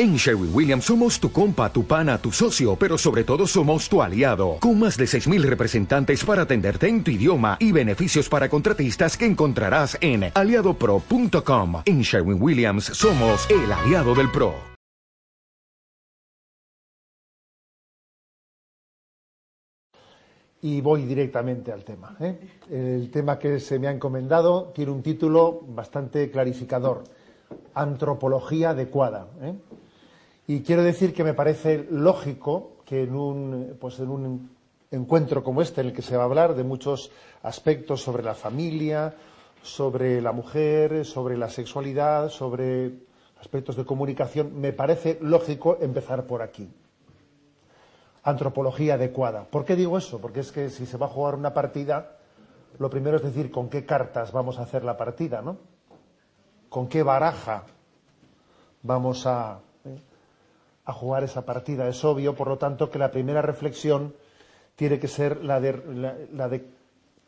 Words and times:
En 0.00 0.14
Sherwin 0.14 0.54
Williams 0.54 0.84
somos 0.84 1.18
tu 1.18 1.32
compa, 1.32 1.72
tu 1.72 1.84
pana, 1.84 2.18
tu 2.18 2.30
socio, 2.30 2.76
pero 2.76 2.96
sobre 2.96 3.24
todo 3.24 3.48
somos 3.48 3.88
tu 3.88 4.00
aliado, 4.00 4.58
con 4.60 4.78
más 4.78 4.96
de 4.96 5.06
6.000 5.06 5.42
representantes 5.42 6.24
para 6.24 6.42
atenderte 6.42 6.86
en 6.86 7.02
tu 7.02 7.10
idioma 7.10 7.56
y 7.58 7.72
beneficios 7.72 8.28
para 8.28 8.48
contratistas 8.48 9.16
que 9.16 9.26
encontrarás 9.26 9.98
en 10.00 10.30
aliadopro.com. 10.32 11.82
En 11.84 12.02
Sherwin 12.02 12.40
Williams 12.40 12.84
somos 12.84 13.50
el 13.50 13.72
aliado 13.72 14.14
del 14.14 14.30
PRO. 14.30 14.54
Y 20.62 20.80
voy 20.80 21.06
directamente 21.06 21.72
al 21.72 21.82
tema. 21.82 22.16
¿eh? 22.20 22.38
El 22.70 23.10
tema 23.10 23.36
que 23.36 23.58
se 23.58 23.80
me 23.80 23.88
ha 23.88 23.90
encomendado 23.90 24.70
tiene 24.72 24.92
un 24.92 25.02
título 25.02 25.60
bastante 25.66 26.30
clarificador, 26.30 27.02
Antropología 27.74 28.70
adecuada. 28.70 29.26
¿eh? 29.42 29.54
Y 30.50 30.62
quiero 30.62 30.82
decir 30.82 31.12
que 31.12 31.24
me 31.24 31.34
parece 31.34 31.86
lógico 31.90 32.78
que 32.86 33.02
en 33.02 33.14
un, 33.14 33.76
pues 33.78 34.00
en 34.00 34.08
un 34.08 34.50
encuentro 34.90 35.44
como 35.44 35.60
este, 35.60 35.82
en 35.82 35.88
el 35.88 35.92
que 35.92 36.00
se 36.00 36.16
va 36.16 36.22
a 36.22 36.24
hablar 36.24 36.54
de 36.54 36.64
muchos 36.64 37.10
aspectos 37.42 38.00
sobre 38.00 38.22
la 38.22 38.34
familia, 38.34 39.14
sobre 39.60 40.22
la 40.22 40.32
mujer, 40.32 41.04
sobre 41.04 41.36
la 41.36 41.50
sexualidad, 41.50 42.30
sobre 42.30 42.94
aspectos 43.38 43.76
de 43.76 43.84
comunicación, 43.84 44.58
me 44.58 44.72
parece 44.72 45.18
lógico 45.20 45.76
empezar 45.82 46.24
por 46.24 46.40
aquí. 46.40 46.66
Antropología 48.22 48.94
adecuada. 48.94 49.44
¿Por 49.44 49.66
qué 49.66 49.76
digo 49.76 49.98
eso? 49.98 50.18
Porque 50.18 50.40
es 50.40 50.50
que 50.50 50.70
si 50.70 50.86
se 50.86 50.96
va 50.96 51.04
a 51.04 51.10
jugar 51.10 51.34
una 51.34 51.52
partida, 51.52 52.16
lo 52.78 52.88
primero 52.88 53.18
es 53.18 53.22
decir 53.22 53.50
con 53.50 53.68
qué 53.68 53.84
cartas 53.84 54.32
vamos 54.32 54.58
a 54.58 54.62
hacer 54.62 54.82
la 54.82 54.96
partida, 54.96 55.42
¿no? 55.42 55.58
¿Con 56.70 56.88
qué 56.88 57.02
baraja 57.02 57.64
vamos 58.82 59.26
a, 59.26 59.60
a 60.88 60.92
jugar 60.94 61.22
esa 61.22 61.44
partida. 61.44 61.86
Es 61.86 62.02
obvio, 62.02 62.34
por 62.34 62.48
lo 62.48 62.56
tanto, 62.56 62.90
que 62.90 62.98
la 62.98 63.10
primera 63.10 63.42
reflexión 63.42 64.14
tiene 64.74 64.98
que 64.98 65.06
ser 65.06 65.44
la 65.44 65.60
de, 65.60 66.64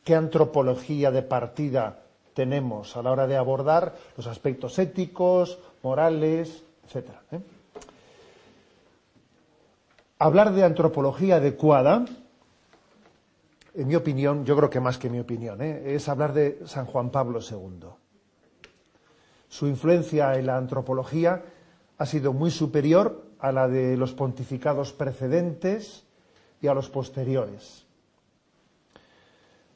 qué 0.02 0.14
antropología 0.14 1.10
de 1.10 1.20
partida 1.20 2.00
tenemos 2.32 2.96
a 2.96 3.02
la 3.02 3.12
hora 3.12 3.26
de 3.26 3.36
abordar 3.36 3.94
los 4.16 4.26
aspectos 4.26 4.78
éticos, 4.78 5.58
morales, 5.82 6.62
etc. 6.88 7.10
¿eh? 7.32 7.40
Hablar 10.18 10.54
de 10.54 10.64
antropología 10.64 11.36
adecuada, 11.36 12.06
en 13.74 13.88
mi 13.88 13.94
opinión, 13.94 14.46
yo 14.46 14.56
creo 14.56 14.70
que 14.70 14.80
más 14.80 14.96
que 14.96 15.10
mi 15.10 15.20
opinión, 15.20 15.60
¿eh? 15.60 15.94
es 15.94 16.08
hablar 16.08 16.32
de 16.32 16.62
San 16.64 16.86
Juan 16.86 17.10
Pablo 17.10 17.40
II. 17.40 17.88
Su 19.50 19.66
influencia 19.66 20.34
en 20.36 20.46
la 20.46 20.56
antropología 20.56 21.42
ha 21.98 22.06
sido 22.06 22.32
muy 22.32 22.50
superior 22.50 23.28
a 23.40 23.52
la 23.52 23.68
de 23.68 23.96
los 23.96 24.12
pontificados 24.12 24.92
precedentes 24.92 26.04
y 26.60 26.66
a 26.66 26.74
los 26.74 26.90
posteriores. 26.90 27.86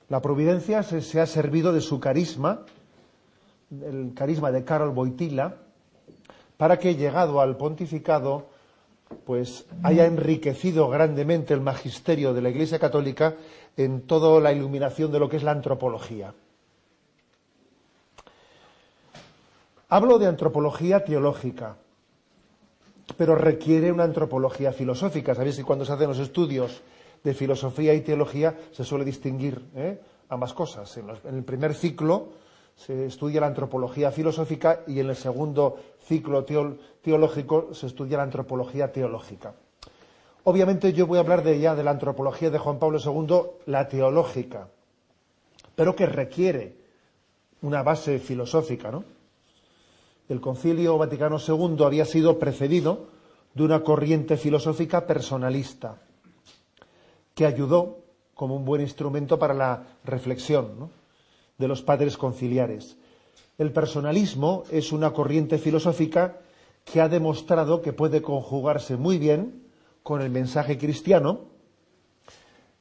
La 0.09 0.21
providencia 0.21 0.83
se, 0.83 1.21
ha 1.21 1.27
servido 1.27 1.73
de 1.73 1.81
su 1.81 1.99
carisma, 1.99 2.61
el 3.71 4.13
carisma 4.15 4.53
de 4.53 4.65
Carol 4.65 4.91
Boitila, 4.91 5.57
para 6.57 6.79
que, 6.79 6.95
llegado 6.95 7.41
al 7.41 7.57
pontificado, 7.57 8.47
pues 9.25 9.67
haya 9.83 10.05
enriquecido 10.05 10.89
grandemente 10.89 11.55
el 11.55 11.61
magisterio 11.61 12.35
de 12.35 12.43
la 12.43 12.51
Iglesia 12.51 12.79
Católica 12.79 13.35
en 13.77 14.03
toda 14.03 14.41
la 14.41 14.53
iluminación 14.53 15.11
de 15.11 15.19
lo 15.19 15.29
que 15.29 15.37
es 15.37 15.43
la 15.43 15.53
antropología. 15.53 16.35
Hablo 19.89 20.19
de 20.19 20.27
antropología 20.27 21.05
teológica, 21.05 21.77
pero 23.17 23.35
requiere 23.35 23.93
una 23.93 24.05
antropología 24.05 24.73
filosófica. 24.73 25.35
Sabéis 25.35 25.57
que 25.57 25.65
cuando 25.65 25.85
se 25.85 25.93
hacen 25.93 26.09
los 26.09 26.19
estudios 26.19 26.83
de 27.23 27.35
filosofía 27.35 27.95
y 27.95 28.01
teología 28.01 28.57
se 28.73 28.85
suele 28.85 29.05
distinguir 29.05 29.63
¿eh? 29.75 30.01
ambas 30.29 30.53
cosas. 30.53 30.97
En, 30.97 31.09
el 31.11 31.45
primer 31.45 31.75
ciclo 31.75 32.29
se 32.77 33.07
estudia 33.07 33.41
la 33.41 33.47
antropología 33.47 34.11
filosófica 34.11 34.81
y 34.87 35.01
en 35.01 35.09
el 35.09 35.17
segundo 35.17 35.77
ciclo 36.01 36.45
teológico 36.45 37.73
se 37.73 37.87
estudia 37.87 38.17
la 38.17 38.25
antropología 38.25 38.93
teológica. 38.93 39.55
Obviamente 40.45 40.93
yo 40.93 41.07
voy 41.07 41.19
a 41.19 41.23
hablar 41.23 41.43
de 41.43 41.59
ya 41.59 41.75
de 41.75 41.85
la 41.85 41.93
antropología 41.93 42.51
de 42.51 42.59
Juan 42.59 42.79
Pablo 42.79 42.99
II, 43.03 43.63
la 43.67 43.89
teológica, 43.89 44.69
pero 45.75 45.97
que 45.97 46.05
requiere 46.05 46.77
una 47.63 47.83
base 47.83 48.19
filosófica, 48.19 48.91
¿no? 48.91 49.05
El 50.29 50.41
Concilio 50.41 50.97
Vaticano 50.97 51.39
II 51.39 51.85
había 51.85 52.05
sido 52.05 52.39
precedido 52.39 53.09
de 53.55 53.63
una 53.63 53.83
corriente 53.83 54.37
filosófica 54.37 55.07
personalista 55.07 56.03
que 57.35 57.47
ayudó 57.47 57.99
como 58.35 58.57
un 58.57 58.65
buen 58.65 58.81
instrumento 58.81 59.39
para 59.39 59.55
la 59.55 59.85
reflexión 60.05 60.91
de 61.59 61.69
los 61.69 61.83
padres 61.83 62.17
conciliares. 62.17 62.97
El 63.59 63.73
personalismo 63.73 64.65
es 64.71 64.93
una 64.93 65.13
corriente 65.13 65.59
filosófica 65.59 66.41
que 66.85 67.01
ha 67.01 67.09
demostrado 67.09 67.83
que 67.83 67.93
puede 67.93 68.23
conjugarse 68.23 68.97
muy 68.97 69.19
bien 69.19 69.65
con 70.03 70.21
el 70.21 70.31
mensaje 70.31 70.77
cristiano. 70.77 71.41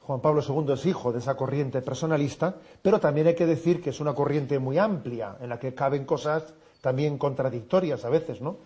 Juan 0.00 0.20
Pablo 0.20 0.42
II 0.46 0.72
es 0.72 0.84
hijo 0.86 1.12
de 1.12 1.20
esa 1.20 1.36
corriente 1.36 1.80
personalista, 1.80 2.56
pero 2.82 3.00
también 3.00 3.28
hay 3.28 3.34
que 3.34 3.46
decir 3.46 3.80
que 3.80 3.90
es 3.90 4.00
una 4.00 4.14
corriente 4.14 4.58
muy 4.58 4.76
amplia, 4.78 5.36
en 5.40 5.48
la 5.48 5.58
que 5.58 5.74
caben 5.74 6.04
cosas 6.04 6.54
también 6.84 7.16
contradictorias 7.16 8.04
a 8.04 8.10
veces, 8.10 8.42
¿no? 8.42 8.58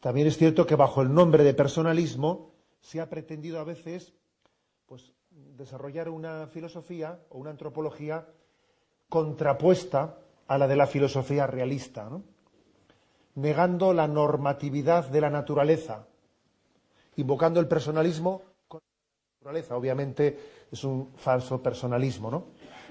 También 0.00 0.26
es 0.26 0.36
cierto 0.36 0.66
que 0.66 0.76
bajo 0.76 1.00
el 1.00 1.14
nombre 1.14 1.42
de 1.42 1.54
personalismo 1.54 2.50
se 2.82 3.00
ha 3.00 3.08
pretendido 3.08 3.60
a 3.60 3.64
veces 3.64 4.12
pues, 4.84 5.10
desarrollar 5.30 6.10
una 6.10 6.46
filosofía 6.48 7.18
o 7.30 7.38
una 7.38 7.48
antropología 7.48 8.26
contrapuesta 9.08 10.18
a 10.48 10.58
la 10.58 10.68
de 10.68 10.76
la 10.76 10.86
filosofía 10.86 11.46
realista, 11.46 12.10
negando 13.36 13.94
la 13.94 14.06
normatividad 14.06 15.08
de 15.08 15.22
la 15.22 15.30
naturaleza, 15.30 16.06
invocando 17.16 17.58
el 17.58 17.68
personalismo 17.68 18.42
con 18.68 18.82
la 18.82 19.36
naturaleza. 19.38 19.76
Obviamente 19.78 20.66
es 20.70 20.84
un 20.84 21.14
falso 21.16 21.62
personalismo, 21.62 22.30
¿no? 22.30 22.44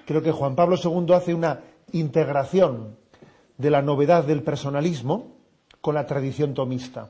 Creo 0.08 0.24
que 0.24 0.32
Juan 0.32 0.56
Pablo 0.56 0.76
II 0.84 1.14
hace 1.14 1.36
una 1.36 1.62
integración 1.92 3.03
de 3.58 3.70
la 3.70 3.82
novedad 3.82 4.24
del 4.24 4.44
personalismo 4.44 5.34
con 5.82 5.96
la 5.96 6.06
tradición 6.06 6.54
tomista, 6.54 7.10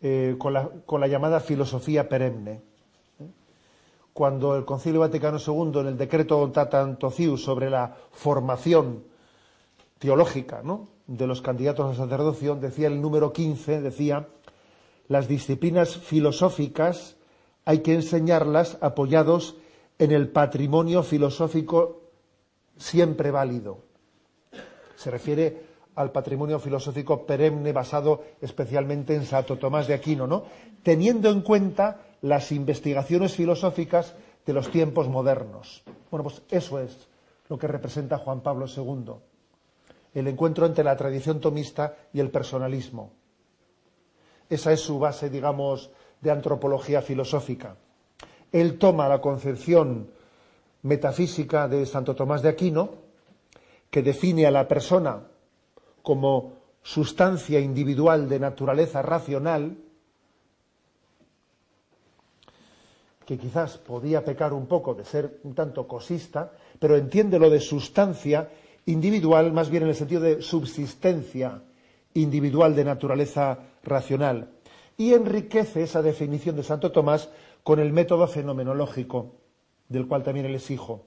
eh, 0.00 0.36
con, 0.38 0.52
la, 0.52 1.08
llamada 1.08 1.40
filosofía 1.40 2.08
perenne. 2.08 2.62
Cuando 4.12 4.54
el 4.54 4.64
Concilio 4.64 5.00
Vaticano 5.00 5.38
II, 5.44 5.80
en 5.80 5.86
el 5.88 5.98
decreto 5.98 6.48
Tatantocius 6.52 7.42
sobre 7.42 7.68
la 7.68 7.96
formación 8.12 9.02
teológica 9.98 10.62
de 11.06 11.26
los 11.26 11.42
candidatos 11.42 11.92
a 11.92 12.04
sacerdocio, 12.04 12.54
decía 12.54 12.86
el 12.86 13.00
número 13.00 13.32
15, 13.32 13.80
decía, 13.80 14.28
las 15.08 15.26
disciplinas 15.26 15.96
filosóficas 15.96 17.16
hay 17.64 17.80
que 17.80 17.94
enseñarlas 17.94 18.78
apoyados 18.80 19.56
en 19.98 20.12
el 20.12 20.28
patrimonio 20.28 21.02
filosófico 21.02 22.02
siempre 22.76 23.30
válido 23.32 23.93
se 25.04 25.10
refiere 25.10 25.74
al 25.96 26.10
patrimonio 26.10 26.58
filosófico 26.58 27.26
perenne 27.26 27.72
basado 27.72 28.24
especialmente 28.40 29.14
en 29.14 29.26
Santo 29.26 29.58
Tomás 29.58 29.86
de 29.86 29.92
Aquino, 29.92 30.26
¿no? 30.26 30.44
Teniendo 30.82 31.28
en 31.28 31.42
cuenta 31.42 32.00
las 32.22 32.50
investigaciones 32.52 33.34
filosóficas 33.34 34.14
de 34.46 34.52
los 34.54 34.70
tiempos 34.70 35.08
modernos. 35.08 35.84
Bueno, 36.10 36.24
pues 36.24 36.40
eso 36.48 36.80
es 36.80 37.06
lo 37.50 37.58
que 37.58 37.68
representa 37.68 38.16
Juan 38.16 38.40
Pablo 38.40 38.64
II, 38.66 39.12
el 40.14 40.26
encuentro 40.26 40.64
entre 40.64 40.84
la 40.84 40.96
tradición 40.96 41.38
tomista 41.38 41.94
y 42.14 42.20
el 42.20 42.30
personalismo. 42.30 43.10
Esa 44.48 44.72
es 44.72 44.80
su 44.80 44.98
base, 44.98 45.28
digamos, 45.28 45.90
de 46.22 46.30
antropología 46.30 47.02
filosófica. 47.02 47.76
Él 48.50 48.78
toma 48.78 49.06
la 49.06 49.20
concepción 49.20 50.08
metafísica 50.80 51.68
de 51.68 51.84
Santo 51.84 52.14
Tomás 52.14 52.40
de 52.40 52.48
Aquino, 52.48 53.03
que 53.94 54.02
define 54.02 54.44
a 54.44 54.50
la 54.50 54.66
persona 54.66 55.22
como 56.02 56.54
sustancia 56.82 57.60
individual 57.60 58.28
de 58.28 58.40
naturaleza 58.40 59.02
racional, 59.02 59.78
que 63.24 63.38
quizás 63.38 63.78
podía 63.78 64.24
pecar 64.24 64.52
un 64.52 64.66
poco 64.66 64.94
de 64.94 65.04
ser 65.04 65.38
un 65.44 65.54
tanto 65.54 65.86
cosista, 65.86 66.50
pero 66.80 66.96
entiende 66.96 67.38
lo 67.38 67.48
de 67.48 67.60
sustancia 67.60 68.50
individual 68.86 69.52
más 69.52 69.70
bien 69.70 69.84
en 69.84 69.90
el 69.90 69.94
sentido 69.94 70.22
de 70.22 70.42
subsistencia 70.42 71.62
individual 72.14 72.74
de 72.74 72.82
naturaleza 72.82 73.60
racional. 73.84 74.50
Y 74.96 75.12
enriquece 75.12 75.84
esa 75.84 76.02
definición 76.02 76.56
de 76.56 76.64
Santo 76.64 76.90
Tomás 76.90 77.28
con 77.62 77.78
el 77.78 77.92
método 77.92 78.26
fenomenológico, 78.26 79.36
del 79.88 80.08
cual 80.08 80.24
también 80.24 80.46
él 80.46 80.56
es 80.56 80.68
hijo. 80.72 81.06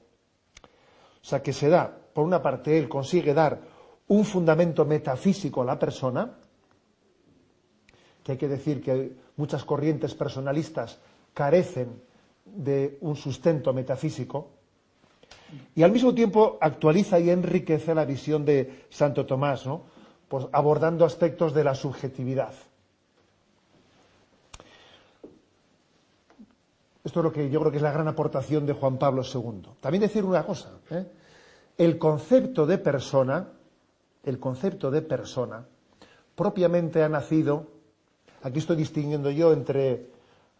O 1.28 1.30
sea, 1.30 1.44
que 1.44 1.52
se 1.52 1.68
da 1.68 2.07
por 2.18 2.26
una 2.26 2.42
parte, 2.42 2.76
él 2.76 2.90
consigue 2.90 3.32
dar 3.32 3.62
un 4.08 4.26
fundamento 4.26 4.86
metafísico 4.86 5.62
a 5.62 5.66
la 5.66 5.78
persona, 5.78 6.32
que 8.24 8.32
hay 8.32 8.38
que 8.40 8.48
decir 8.48 8.82
que 8.82 9.16
muchas 9.36 9.64
corrientes 9.64 10.16
personalistas 10.16 10.98
carecen 11.36 12.02
de 12.44 12.98
un 13.02 13.16
sustento 13.16 13.72
metafísico, 13.72 14.50
y 15.76 15.84
al 15.84 15.92
mismo 15.92 16.12
tiempo 16.16 16.58
actualiza 16.60 17.20
y 17.20 17.30
enriquece 17.30 17.94
la 17.94 18.04
visión 18.04 18.44
de 18.44 18.88
Santo 18.90 19.28
Tomás, 19.28 19.68
¿no? 19.68 19.84
pues 20.28 20.48
abordando 20.54 21.06
aspectos 21.06 21.54
de 21.54 21.64
la 21.64 21.76
subjetividad. 21.76 22.54
Esto 27.04 27.20
es 27.20 27.24
lo 27.24 27.32
que 27.32 27.48
yo 27.52 27.60
creo 27.60 27.70
que 27.72 27.78
es 27.78 27.84
la 27.84 27.92
gran 27.92 28.08
aportación 28.08 28.66
de 28.66 28.74
Juan 28.74 28.98
Pablo 28.98 29.22
II. 29.22 29.70
También 29.80 30.02
decir 30.02 30.26
una 30.26 30.44
cosa, 30.44 30.80
¿eh? 30.90 31.06
El 31.78 31.98
concepto 31.98 32.66
de 32.66 32.78
persona, 32.78 33.48
el 34.24 34.40
concepto 34.40 34.90
de 34.90 35.02
persona, 35.02 35.66
propiamente 36.36 37.04
ha 37.04 37.10
nacido, 37.10 37.68
aquí 38.42 38.60
estoy 38.60 38.78
distinguiendo 38.78 39.30
yo 39.30 39.54
entre 39.54 40.08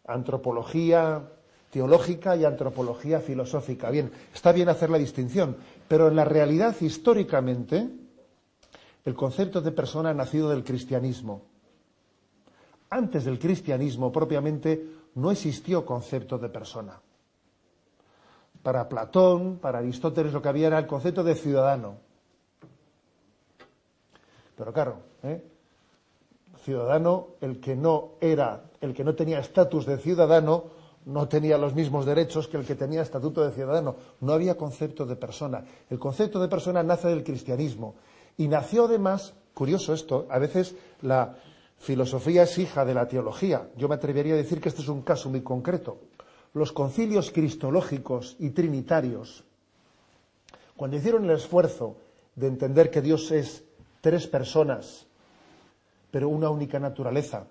antropología 0.06 1.24
teológica 1.72 2.36
y 2.36 2.46
antropología 2.46 3.20
filosófica. 3.20 3.90
Bien, 3.90 4.12
está 4.34 4.52
bien 4.52 4.70
hacer 4.70 4.90
la 4.90 4.98
distinción, 4.98 5.58
pero 5.88 6.08
en 6.08 6.16
la 6.16 6.26
realidad 6.26 6.76
históricamente 6.80 7.90
el 9.06 9.16
concepto 9.16 9.62
de 9.62 9.72
persona 9.72 10.12
ha 10.12 10.14
nacido 10.14 10.50
del 10.50 10.64
cristianismo. 10.64 11.42
Antes 12.90 13.26
del 13.26 13.40
cristianismo 13.40 14.12
propiamente 14.12 14.86
no 15.16 15.32
existió 15.32 15.86
concepto 15.86 16.38
de 16.38 16.50
persona. 16.50 17.02
Para 18.68 18.90
Platón, 18.90 19.60
para 19.60 19.80
Aristóteles, 19.80 20.34
lo 20.34 20.42
que 20.42 20.50
había 20.50 20.68
era 20.68 20.78
el 20.78 20.88
concepto 20.88 21.24
de 21.24 21.36
ciudadano. 21.36 21.96
Pero 24.58 24.74
claro, 24.74 24.98
¿eh? 25.24 25.42
ciudadano, 26.66 27.28
el 27.40 27.62
que 27.62 27.78
no 27.78 28.16
era, 28.20 28.66
el 28.82 28.94
que 28.94 29.06
no 29.06 29.16
tenía 29.16 29.40
estatus 29.40 29.86
de 29.86 29.98
ciudadano, 29.98 30.66
no 31.06 31.30
tenía 31.30 31.58
los 31.58 31.76
mismos 31.76 32.06
derechos 32.06 32.50
que 32.50 32.58
el 32.58 32.66
que 32.66 32.76
tenía 32.76 33.04
estatuto 33.04 33.42
de 33.42 33.54
ciudadano. 33.54 33.96
No 34.20 34.34
había 34.34 34.58
concepto 34.58 35.06
de 35.06 35.16
persona. 35.16 35.64
El 35.90 35.98
concepto 35.98 36.38
de 36.42 36.50
persona 36.50 36.84
nace 36.84 37.08
del 37.08 37.24
cristianismo. 37.24 37.96
Y 38.36 38.50
nació 38.50 38.84
además, 38.84 39.34
curioso 39.54 39.94
esto, 39.94 40.28
a 40.30 40.40
veces 40.40 40.76
la, 41.04 41.38
Filosofía 41.80 42.44
es 42.44 42.58
hija 42.58 42.84
de 42.86 42.94
la 42.94 43.08
teología. 43.08 43.70
Yo 43.78 43.88
me 43.88 43.96
atrevería 43.96 44.34
a 44.34 44.38
decir 44.38 44.60
que 44.60 44.70
este 44.70 44.82
es 44.82 44.88
un 44.88 45.04
caso 45.04 45.30
muy 45.30 45.42
concreto. 45.42 45.98
Los 46.58 46.72
concilios 46.72 47.30
cristológicos 47.30 48.36
y 48.40 48.50
trinitarios, 48.50 49.44
cuando 50.76 50.98
hicieron 50.98 51.26
el 51.26 51.38
esfuerzo 51.38 51.98
de 52.36 52.48
entender 52.48 52.90
que 52.90 53.04
Dios 53.04 53.30
es 53.30 53.64
tres 54.02 54.26
personas, 54.26 55.06
pero 56.10 56.30
una 56.30 56.50
única 56.50 56.80
naturaleza, 56.80 57.46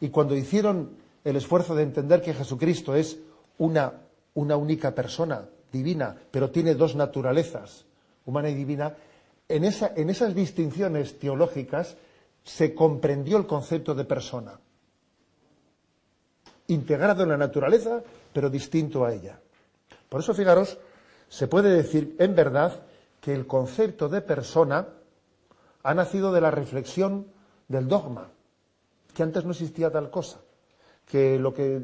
y 0.00 0.08
cuando 0.08 0.34
hicieron 0.34 0.96
el 1.24 1.36
esfuerzo 1.36 1.74
de 1.74 1.82
entender 1.82 2.22
que 2.22 2.32
Jesucristo 2.32 2.94
es 2.94 3.18
una, 3.58 3.92
una 4.32 4.56
única 4.56 4.94
persona 4.94 5.44
divina, 5.70 6.16
pero 6.30 6.50
tiene 6.50 6.74
dos 6.74 6.96
naturalezas, 6.96 7.84
humana 8.24 8.48
y 8.48 8.54
divina, 8.54 8.94
en, 9.46 9.64
esa, 9.64 9.92
en 9.94 10.08
esas 10.08 10.34
distinciones 10.34 11.18
teológicas 11.18 11.98
se 12.44 12.74
comprendió 12.74 13.36
el 13.36 13.46
concepto 13.46 13.94
de 13.94 14.06
persona, 14.06 14.58
integrado 16.70 17.22
en 17.22 17.28
la 17.30 17.36
naturaleza, 17.36 18.02
pero 18.32 18.50
distinto 18.50 19.04
a 19.04 19.12
ella. 19.12 19.38
Por 20.08 20.20
eso, 20.20 20.34
fijaros, 20.34 20.78
se 21.28 21.46
puede 21.46 21.70
decir 21.70 22.16
en 22.18 22.34
verdad 22.34 22.82
que 23.20 23.32
el 23.32 23.46
concepto 23.46 24.08
de 24.08 24.22
persona 24.22 24.88
ha 25.82 25.94
nacido 25.94 26.32
de 26.32 26.40
la 26.40 26.50
reflexión 26.50 27.26
del 27.68 27.88
dogma, 27.88 28.28
que 29.14 29.22
antes 29.22 29.44
no 29.44 29.52
existía 29.52 29.90
tal 29.90 30.10
cosa, 30.10 30.40
que 31.06 31.38
lo 31.38 31.54
que 31.54 31.80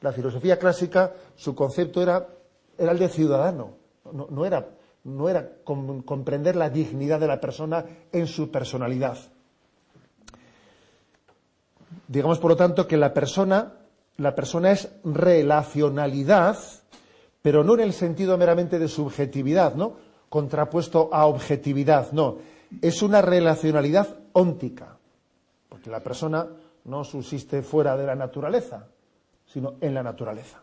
la 0.00 0.12
filosofía 0.12 0.58
clásica, 0.58 1.12
su 1.34 1.54
concepto 1.54 2.02
era, 2.02 2.28
era 2.76 2.92
el 2.92 2.98
de 2.98 3.08
ciudadano, 3.08 3.76
no, 4.12 4.44
era, 4.44 4.68
no 5.04 5.28
era 5.28 5.50
comprender 5.64 6.56
la 6.56 6.68
dignidad 6.68 7.20
de 7.20 7.26
la 7.26 7.40
persona 7.40 7.84
en 8.12 8.26
su 8.26 8.50
personalidad. 8.50 9.16
Digamos, 12.06 12.38
por 12.38 12.50
lo 12.50 12.56
tanto, 12.56 12.86
que 12.86 12.98
la 12.98 13.14
persona, 13.14 13.72
la 14.16 14.34
persona 14.34 14.72
es 14.72 14.88
relacionalidad, 15.04 16.58
pero 17.42 17.64
no 17.64 17.74
en 17.74 17.80
el 17.80 17.92
sentido 17.92 18.38
meramente 18.38 18.78
de 18.78 18.88
subjetividad, 18.88 19.74
¿no? 19.74 19.96
Contrapuesto 20.28 21.10
a 21.12 21.26
objetividad, 21.26 22.12
no. 22.12 22.38
Es 22.80 23.02
una 23.02 23.20
relacionalidad 23.22 24.16
óntica, 24.32 24.96
porque 25.68 25.90
la 25.90 26.00
persona 26.00 26.46
no 26.84 27.04
subsiste 27.04 27.62
fuera 27.62 27.96
de 27.96 28.06
la 28.06 28.14
naturaleza, 28.14 28.86
sino 29.46 29.74
en 29.80 29.94
la 29.94 30.02
naturaleza. 30.02 30.62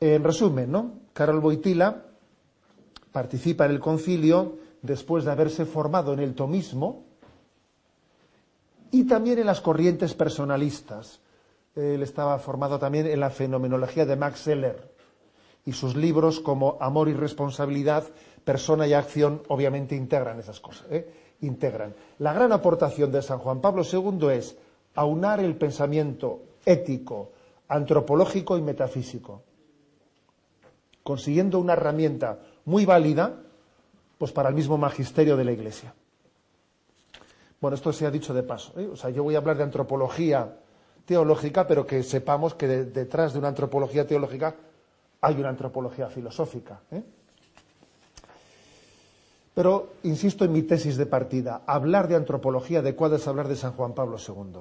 En 0.00 0.22
resumen, 0.22 0.70
¿no? 0.70 0.92
Carol 1.12 1.40
Boitila 1.40 2.02
participa 3.12 3.64
en 3.66 3.72
el 3.72 3.80
concilio 3.80 4.58
después 4.82 5.24
de 5.24 5.30
haberse 5.32 5.64
formado 5.64 6.12
en 6.12 6.20
el 6.20 6.34
tomismo, 6.34 7.04
y 8.90 9.04
también 9.04 9.40
en 9.40 9.46
las 9.46 9.60
corrientes 9.60 10.14
personalistas. 10.14 11.18
Él 11.76 12.02
estaba 12.02 12.38
formado 12.38 12.78
también 12.78 13.06
en 13.06 13.20
la 13.20 13.30
fenomenología 13.30 14.06
de 14.06 14.16
Max 14.16 14.40
Seller 14.40 14.94
y 15.66 15.72
sus 15.72 15.96
libros 15.96 16.40
como 16.40 16.76
Amor 16.80 17.08
y 17.08 17.14
Responsabilidad, 17.14 18.04
Persona 18.44 18.86
y 18.86 18.92
Acción, 18.92 19.42
obviamente 19.48 19.96
integran 19.96 20.38
esas 20.38 20.60
cosas. 20.60 20.86
¿eh? 20.90 21.10
Integran. 21.40 21.94
La 22.18 22.32
gran 22.32 22.52
aportación 22.52 23.10
de 23.10 23.22
San 23.22 23.38
Juan 23.38 23.60
Pablo 23.60 23.82
II 23.90 24.28
es 24.28 24.56
aunar 24.94 25.40
el 25.40 25.56
pensamiento 25.56 26.42
ético, 26.64 27.32
antropológico 27.68 28.56
y 28.56 28.62
metafísico, 28.62 29.42
consiguiendo 31.02 31.58
una 31.58 31.72
herramienta 31.72 32.38
muy 32.66 32.84
válida 32.84 33.40
pues 34.18 34.32
para 34.32 34.48
el 34.48 34.54
mismo 34.54 34.78
magisterio 34.78 35.36
de 35.36 35.44
la 35.44 35.52
Iglesia. 35.52 35.92
Bueno, 37.60 37.74
esto 37.74 37.92
se 37.92 38.06
ha 38.06 38.10
dicho 38.10 38.32
de 38.32 38.42
paso. 38.42 38.78
¿eh? 38.78 38.88
O 38.92 38.96
sea, 38.96 39.10
yo 39.10 39.24
voy 39.24 39.34
a 39.34 39.38
hablar 39.38 39.56
de 39.56 39.64
antropología 39.64 40.58
teológica, 41.04 41.66
pero 41.66 41.86
que 41.86 42.02
sepamos 42.02 42.54
que 42.54 42.66
detrás 42.66 43.32
de 43.32 43.38
una 43.38 43.48
antropología 43.48 44.06
teológica 44.06 44.54
hay 45.20 45.34
una 45.36 45.48
antropología 45.48 46.08
filosófica. 46.08 46.80
¿eh? 46.90 47.02
Pero 49.54 49.94
insisto 50.02 50.44
en 50.44 50.52
mi 50.52 50.62
tesis 50.62 50.96
de 50.96 51.06
partida. 51.06 51.62
Hablar 51.66 52.08
de 52.08 52.16
antropología 52.16 52.80
adecuada 52.80 53.16
es 53.16 53.26
hablar 53.28 53.48
de 53.48 53.56
San 53.56 53.72
Juan 53.72 53.94
Pablo 53.94 54.16
II. 54.18 54.60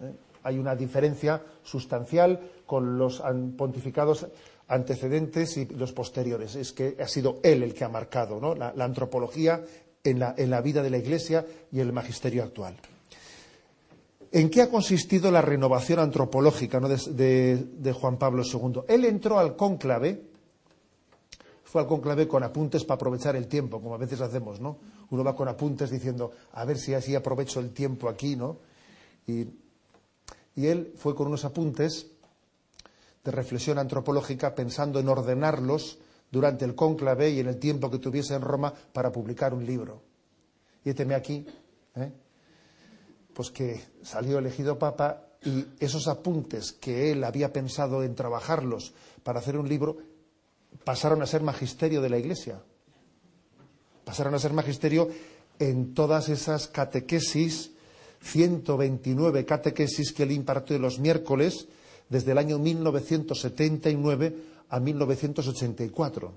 ¿Eh? 0.00 0.12
Hay 0.42 0.58
una 0.58 0.74
diferencia 0.74 1.42
sustancial 1.62 2.40
con 2.66 2.98
los 2.98 3.22
pontificados 3.56 4.26
antecedentes 4.68 5.56
y 5.56 5.66
los 5.66 5.92
posteriores. 5.92 6.56
Es 6.56 6.72
que 6.72 6.96
ha 7.00 7.08
sido 7.08 7.40
él 7.42 7.62
el 7.62 7.74
que 7.74 7.84
ha 7.84 7.88
marcado 7.88 8.54
la, 8.54 8.72
la 8.74 8.84
antropología 8.84 9.62
en 10.04 10.50
la, 10.50 10.60
vida 10.60 10.82
de 10.82 10.90
la 10.90 10.98
Iglesia 10.98 11.46
y 11.72 11.80
el 11.80 11.92
magisterio 11.92 12.44
actual. 12.44 12.76
¿En 14.34 14.50
qué 14.50 14.62
ha 14.62 14.68
consistido 14.68 15.30
la 15.30 15.42
renovación 15.42 16.00
antropológica 16.00 16.80
de, 16.80 17.96
Juan 17.96 18.18
Pablo 18.18 18.42
II? 18.42 18.80
Él 18.88 19.04
entró 19.04 19.38
al 19.38 19.54
cónclave, 19.54 20.24
fue 21.62 21.82
al 21.82 21.86
cónclave 21.86 22.26
con 22.26 22.42
apuntes 22.42 22.82
para 22.82 22.96
aprovechar 22.96 23.36
el 23.36 23.46
tiempo, 23.46 23.80
como 23.80 23.94
a 23.94 23.98
veces 23.98 24.20
hacemos, 24.20 24.60
¿no? 24.60 24.78
Uno 25.10 25.22
va 25.22 25.36
con 25.36 25.46
apuntes 25.46 25.88
diciendo, 25.88 26.32
a 26.50 26.64
ver 26.64 26.78
si 26.78 26.94
así 26.94 27.14
aprovecho 27.14 27.60
el 27.60 27.70
tiempo 27.70 28.08
aquí, 28.08 28.34
¿no? 28.34 28.58
Y, 29.28 29.46
él 30.56 30.94
fue 30.96 31.14
con 31.14 31.28
unos 31.28 31.44
apuntes 31.44 32.08
de 33.22 33.30
reflexión 33.30 33.78
antropológica 33.78 34.52
pensando 34.52 34.98
en 34.98 35.08
ordenarlos 35.08 35.98
durante 36.32 36.64
el 36.64 36.74
cónclave 36.74 37.30
y 37.30 37.38
en 37.38 37.46
el 37.46 37.60
tiempo 37.60 37.88
que 37.88 38.00
tuviese 38.00 38.34
en 38.34 38.42
Roma 38.42 38.74
para 38.92 39.12
publicar 39.12 39.54
un 39.54 39.64
libro. 39.64 40.02
Y 40.84 40.90
éteme 40.90 41.14
aquí, 41.14 41.46
¿eh? 41.94 42.10
Pues 43.34 43.50
que 43.50 43.82
salió 44.02 44.38
elegido 44.38 44.78
papa 44.78 45.26
y 45.44 45.66
esos 45.78 46.08
apuntes 46.08 46.72
que 46.72 47.10
él 47.12 47.24
había 47.24 47.52
pensado 47.52 48.02
en 48.02 48.14
trabajarlos 48.14 48.94
para 49.22 49.40
hacer 49.40 49.58
un 49.58 49.68
libro 49.68 49.98
pasaron 50.84 51.22
a 51.22 51.26
ser 51.26 51.42
magisterio 51.42 52.00
de 52.00 52.08
la 52.08 52.18
Iglesia. 52.18 52.60
Pasaron 54.04 54.34
a 54.34 54.38
ser 54.38 54.52
magisterio 54.52 55.08
en 55.58 55.94
todas 55.94 56.28
esas 56.28 56.68
catequesis, 56.68 57.72
129 58.22 59.44
catequesis 59.44 60.12
que 60.12 60.22
él 60.22 60.32
impartió 60.32 60.78
los 60.78 60.98
miércoles 60.98 61.68
desde 62.08 62.32
el 62.32 62.38
año 62.38 62.58
1979 62.58 64.36
a 64.68 64.80
1984. 64.80 66.32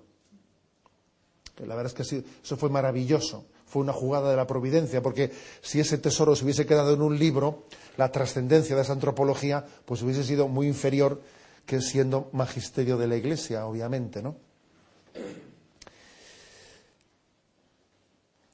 La 1.65 1.75
verdad 1.75 1.93
es 1.97 2.07
que 2.09 2.23
eso 2.43 2.57
fue 2.57 2.69
maravilloso, 2.69 3.45
fue 3.67 3.81
una 3.81 3.93
jugada 3.93 4.31
de 4.31 4.37
la 4.37 4.47
providencia, 4.47 5.01
porque 5.01 5.31
si 5.61 5.79
ese 5.79 5.97
tesoro 5.97 6.35
se 6.35 6.45
hubiese 6.45 6.65
quedado 6.65 6.93
en 6.93 7.01
un 7.01 7.19
libro, 7.19 7.65
la 7.97 8.11
trascendencia 8.11 8.75
de 8.75 8.81
esa 8.81 8.93
antropología 8.93 9.65
pues 9.85 10.01
hubiese 10.01 10.23
sido 10.23 10.47
muy 10.47 10.67
inferior 10.67 11.21
que 11.65 11.81
siendo 11.81 12.29
magisterio 12.31 12.97
de 12.97 13.07
la 13.07 13.17
Iglesia, 13.17 13.65
obviamente, 13.67 14.23
¿no? 14.23 14.35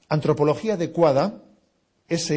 Antropología 0.09 0.75
adecuada 0.75 1.41
es, 2.07 2.29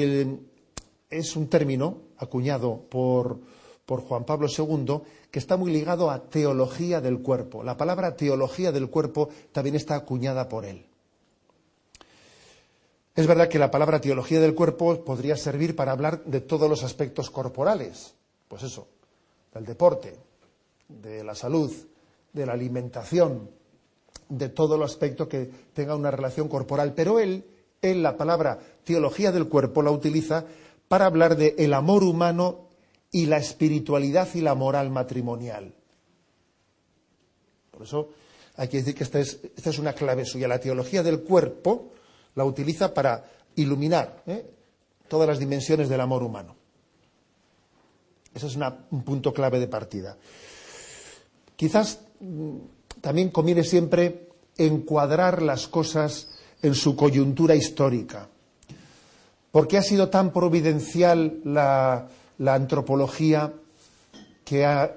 un 1.37 1.49
término 1.49 1.99
acuñado 2.19 2.81
por, 2.89 3.41
por 3.85 4.01
Juan 4.03 4.25
Pablo 4.25 4.49
II 4.49 5.03
que 5.31 5.39
está 5.39 5.57
muy 5.57 5.71
ligado 5.71 6.11
a 6.11 6.29
teología 6.29 7.01
del 7.01 7.21
cuerpo. 7.21 7.63
La 7.63 7.77
palabra 7.77 8.17
teología 8.17 8.73
del 8.73 8.89
cuerpo 8.89 9.29
también 9.53 9.77
está 9.77 9.95
acuñada 9.95 10.49
por 10.49 10.65
él. 10.65 10.87
Es 13.17 13.27
verdad 13.27 13.49
que 13.49 13.59
la 13.59 13.71
palabra 13.71 13.99
teología 13.99 14.41
del 14.41 14.55
cuerpo 14.55 15.03
podría 15.03 15.39
servir 15.39 15.75
para 15.75 15.93
hablar 15.93 16.23
de 16.25 16.43
todos 16.43 16.69
los 16.69 16.85
aspectos 16.85 17.31
corporales, 17.31 18.15
pues 18.47 18.63
eso, 18.63 18.89
del 19.55 19.65
deporte, 19.65 20.15
de 20.87 21.25
la 21.25 21.35
salud, 21.35 21.73
de 22.31 22.45
la 22.45 22.53
alimentación, 22.53 23.51
de 24.29 24.51
todo 24.51 24.77
el 24.77 24.83
aspecto 24.83 25.27
que 25.27 25.51
tenga 25.73 25.97
una 25.97 26.11
relación 26.11 26.47
corporal. 26.47 26.93
Pero 26.95 27.19
él, 27.19 27.47
él 27.81 28.03
la 28.03 28.19
palabra 28.19 28.59
teología 28.85 29.33
del 29.33 29.49
cuerpo 29.49 29.81
la 29.81 29.93
utiliza 29.93 30.45
para 30.87 31.07
hablar 31.07 31.39
de 31.39 31.55
el 31.57 31.73
amor 31.73 32.05
humano 32.05 32.69
y 33.11 33.25
la 33.25 33.39
espiritualidad 33.39 34.29
y 34.35 34.43
la 34.43 34.55
moral 34.55 34.91
matrimonial. 34.91 35.75
Por 37.71 37.83
eso 37.83 38.11
hay 38.57 38.69
que 38.69 38.77
decir 38.77 38.95
que 38.95 39.05
esta 39.05 39.21
es, 39.21 39.41
esta 39.57 39.71
es 39.71 39.79
una 39.79 39.95
clave 39.95 40.27
suya. 40.27 40.49
La 40.49 40.61
teología 40.61 41.03
del 41.03 41.23
cuerpo 41.23 41.93
la 42.37 42.45
utiliza 42.45 42.95
para 42.95 43.25
iluminar 43.57 44.23
¿eh? 44.27 44.47
todas 45.09 45.27
las 45.27 45.39
dimensiones 45.39 45.89
del 45.89 46.01
amor 46.01 46.23
humano. 46.23 46.55
Ese 48.33 48.47
es 48.47 48.57
un 48.57 49.03
punto 49.03 49.33
clave 49.33 49.59
de 49.59 49.67
partida. 49.67 50.17
Quizás 51.57 52.01
mm, 52.21 52.57
también 53.01 53.31
conviene 53.31 53.65
siempre 53.65 54.29
encuadrar 54.59 55.43
las 55.43 55.67
cosas 55.67 56.29
en 56.63 56.75
su 56.75 56.95
coyuntura 56.95 57.55
histórica. 57.55 58.29
¿Por 59.51 59.67
qué 59.67 59.79
ha 59.79 59.83
sido 59.83 60.11
tan 60.11 60.33
providencial 60.33 61.41
la, 61.45 62.09
antropología 62.39 63.55
que 64.45 64.67
ha, 64.67 64.95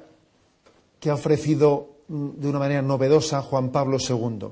que 0.99 1.09
ha 1.09 1.13
ofrecido 1.13 1.91
mm, 2.09 2.29
de 2.35 2.47
una 2.49 2.59
manera 2.59 2.81
novedosa 2.81 3.41
Juan 3.41 3.69
Pablo 3.69 3.97
II? 3.97 4.49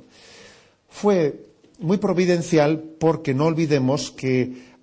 Fue 0.88 1.47
muy 1.80 1.98
providencial 1.98 2.80
porque 3.00 3.34
no 3.34 3.46
olvidemos 3.46 4.12
que 4.12 4.76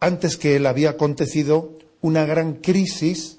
antes 0.00 0.36
que 0.36 0.56
él 0.56 0.66
había 0.66 0.90
acontecido 0.90 1.72
una 2.00 2.24
gran 2.24 2.54
crisis 2.54 3.38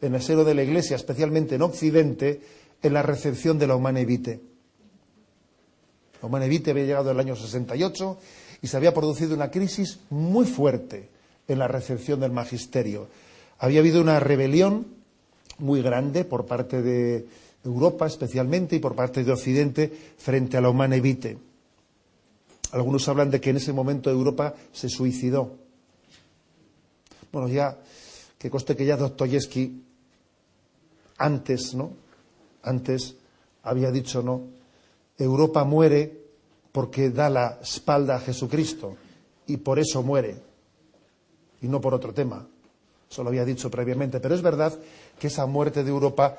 en 0.00 0.14
el 0.14 0.22
seno 0.22 0.44
de 0.44 0.54
la 0.54 0.62
Iglesia, 0.62 0.96
especialmente 0.96 1.54
en 1.54 1.62
Occidente, 1.62 2.40
en 2.82 2.92
la 2.92 3.02
recepción 3.02 3.58
de 3.58 3.66
la 3.66 3.76
Humana 3.76 4.00
Evite. 4.00 4.40
La 6.20 6.28
Humana 6.28 6.46
Evite 6.46 6.70
había 6.70 6.84
llegado 6.84 7.10
en 7.10 7.16
el 7.16 7.20
año 7.20 7.36
68 7.36 8.18
y 8.62 8.66
se 8.66 8.76
había 8.76 8.94
producido 8.94 9.34
una 9.34 9.50
crisis 9.50 10.00
muy 10.10 10.46
fuerte 10.46 11.08
en 11.46 11.58
la 11.58 11.68
recepción 11.68 12.20
del 12.20 12.32
magisterio. 12.32 13.08
Había 13.58 13.80
habido 13.80 14.00
una 14.00 14.20
rebelión 14.20 14.86
muy 15.58 15.82
grande 15.82 16.24
por 16.24 16.46
parte 16.46 16.82
de 16.82 17.26
Europa 17.64 18.06
especialmente 18.06 18.76
y 18.76 18.78
por 18.78 18.94
parte 18.94 19.24
de 19.24 19.32
Occidente 19.32 19.92
frente 20.18 20.56
a 20.56 20.60
la 20.60 20.70
Humana 20.70 20.96
Evite. 20.96 21.47
Algunos 22.72 23.08
hablan 23.08 23.30
de 23.30 23.40
que 23.40 23.50
en 23.50 23.56
ese 23.56 23.72
momento 23.72 24.10
Europa 24.10 24.54
se 24.72 24.88
suicidó. 24.88 25.56
Bueno, 27.32 27.48
ya 27.48 27.78
que 28.38 28.50
coste 28.50 28.76
que 28.76 28.86
ya 28.86 28.96
Dostoyevsky 28.96 29.82
antes, 31.18 31.74
¿no? 31.74 31.92
Antes 32.62 33.16
había 33.62 33.90
dicho, 33.90 34.22
¿no? 34.22 34.42
Europa 35.16 35.64
muere 35.64 36.18
porque 36.72 37.10
da 37.10 37.28
la 37.28 37.58
espalda 37.62 38.16
a 38.16 38.20
Jesucristo 38.20 38.96
y 39.46 39.56
por 39.56 39.78
eso 39.78 40.02
muere 40.02 40.36
y 41.60 41.68
no 41.68 41.80
por 41.80 41.94
otro 41.94 42.12
tema. 42.14 42.46
Eso 43.10 43.22
lo 43.22 43.30
había 43.30 43.44
dicho 43.44 43.70
previamente, 43.70 44.20
pero 44.20 44.34
es 44.34 44.42
verdad 44.42 44.78
que 45.18 45.28
esa 45.28 45.46
muerte 45.46 45.82
de 45.82 45.90
Europa, 45.90 46.36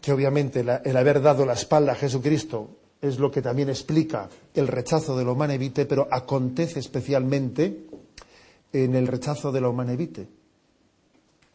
que 0.00 0.12
obviamente 0.12 0.60
el 0.60 0.96
haber 0.96 1.22
dado 1.22 1.46
la 1.46 1.54
espalda 1.54 1.92
a 1.92 1.96
Jesucristo 1.96 2.77
es 3.00 3.18
lo 3.18 3.30
que 3.30 3.42
también 3.42 3.68
explica 3.68 4.28
el 4.54 4.66
rechazo 4.66 5.16
de 5.16 5.24
la 5.24 5.32
humanevite, 5.32 5.86
pero 5.86 6.08
acontece 6.10 6.80
especialmente 6.80 7.86
en 8.72 8.94
el 8.94 9.06
rechazo 9.06 9.52
de 9.52 9.60
la 9.60 9.68
humanevite. 9.68 10.28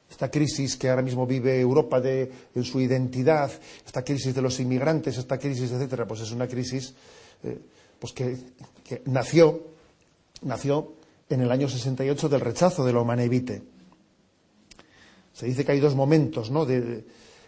Esta 0.09 0.29
crisis 0.29 0.77
que 0.77 0.89
ahora 0.89 1.01
mismo 1.01 1.25
vive 1.25 1.59
Europa 1.59 1.99
de, 1.99 2.31
en 2.53 2.63
su 2.63 2.79
identidad, 2.79 3.51
esta 3.85 4.03
crisis 4.03 4.33
de 4.33 4.41
los 4.41 4.59
inmigrantes, 4.59 5.17
esta 5.17 5.37
crisis, 5.37 5.71
etcétera, 5.71 6.07
pues 6.07 6.21
es 6.21 6.31
una 6.31 6.47
crisis 6.47 6.93
eh, 7.43 7.59
pues 7.99 8.13
que, 8.13 8.37
nació, 9.05 9.67
nació 10.43 10.93
en 11.29 11.41
el 11.41 11.51
año 11.51 11.67
68 11.67 12.29
del 12.29 12.41
rechazo 12.41 12.85
de 12.85 12.93
la 12.93 13.01
humanevite. 13.01 13.63
Se 15.33 15.47
dice 15.47 15.65
que 15.65 15.71
hay 15.71 15.79
dos 15.79 15.95
momentos, 15.95 16.51
¿no? 16.51 16.65
De, 16.65 17.03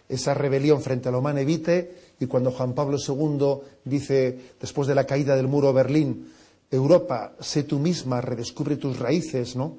esa 0.08 0.34
rebelión 0.34 0.80
frente 0.80 1.08
a 1.08 1.12
la 1.12 1.18
humanevite 1.18 1.94
y 2.20 2.26
cuando 2.26 2.50
Juan 2.50 2.74
Pablo 2.74 2.98
II 2.98 3.58
dice, 3.84 4.54
después 4.60 4.88
de 4.88 4.94
la 4.94 5.04
caída 5.04 5.36
del 5.36 5.48
muro 5.48 5.68
de 5.68 5.74
Berlín, 5.74 6.32
Europa, 6.70 7.34
sé 7.40 7.64
tú 7.64 7.78
misma, 7.78 8.20
redescubre 8.20 8.76
tus 8.76 8.98
raíces, 8.98 9.56
¿no? 9.56 9.76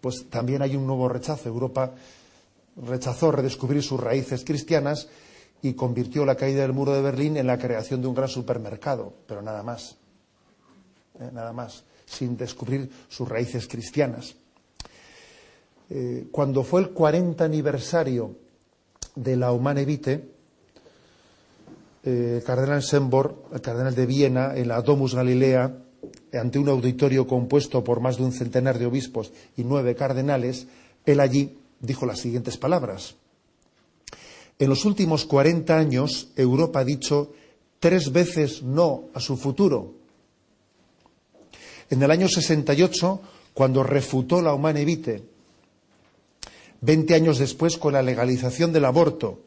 Pues 0.00 0.28
también 0.28 0.62
hay 0.62 0.76
un 0.76 0.86
nuevo 0.86 1.08
rechazo. 1.08 1.48
Europa 1.48 1.92
rechazó 2.86 3.32
redescubrir 3.32 3.82
sus 3.82 4.00
raíces 4.00 4.44
cristianas 4.44 5.08
y 5.62 5.74
convirtió 5.74 6.24
la 6.24 6.36
caída 6.36 6.62
del 6.62 6.72
muro 6.72 6.94
de 6.94 7.02
Berlín 7.02 7.36
en 7.36 7.46
la 7.46 7.58
creación 7.58 8.00
de 8.00 8.08
un 8.08 8.14
gran 8.14 8.28
supermercado, 8.28 9.12
pero 9.26 9.42
nada 9.42 9.62
más. 9.62 9.96
¿eh? 11.20 11.30
Nada 11.32 11.52
más, 11.52 11.84
sin 12.06 12.36
descubrir 12.36 12.90
sus 13.08 13.28
raíces 13.28 13.66
cristianas. 13.66 14.34
Eh, 15.90 16.28
cuando 16.30 16.62
fue 16.64 16.80
el 16.82 16.90
40 16.90 17.44
aniversario 17.44 18.47
de 19.22 19.36
la 19.36 19.52
Humane 19.52 19.84
Vitae, 19.84 20.24
el 22.04 22.38
eh, 22.38 22.42
cardenal 22.46 22.82
Sembor, 22.82 23.44
el 23.52 23.60
cardenal 23.60 23.94
de 23.94 24.06
Viena, 24.06 24.56
en 24.56 24.68
la 24.68 24.80
Domus 24.80 25.14
Galilea, 25.14 25.74
ante 26.32 26.58
un 26.58 26.68
auditorio 26.68 27.26
compuesto 27.26 27.82
por 27.82 28.00
más 28.00 28.16
de 28.16 28.24
un 28.24 28.32
centenar 28.32 28.78
de 28.78 28.86
obispos 28.86 29.32
y 29.56 29.64
nueve 29.64 29.94
cardenales, 29.94 30.66
él 31.04 31.20
allí 31.20 31.58
dijo 31.80 32.06
las 32.06 32.20
siguientes 32.20 32.56
palabras. 32.56 33.16
En 34.58 34.68
los 34.68 34.84
últimos 34.84 35.24
40 35.24 35.76
años, 35.76 36.28
Europa 36.36 36.80
ha 36.80 36.84
dicho 36.84 37.32
tres 37.80 38.12
veces 38.12 38.62
no 38.62 39.04
a 39.14 39.20
su 39.20 39.36
futuro. 39.36 39.94
En 41.90 42.02
el 42.02 42.10
año 42.10 42.28
68, 42.28 43.20
cuando 43.54 43.82
refutó 43.82 44.42
la 44.42 44.52
Humane 44.52 44.84
Vitae, 44.84 45.22
20 46.80 47.14
años 47.14 47.38
después 47.38 47.76
con 47.76 47.92
la 47.92 48.02
legalización 48.02 48.72
del 48.72 48.84
aborto 48.84 49.40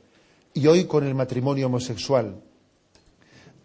y 0.53 0.67
hoy 0.67 0.85
con 0.85 1.05
el 1.05 1.15
matrimonio 1.15 1.67
homosexual 1.67 2.41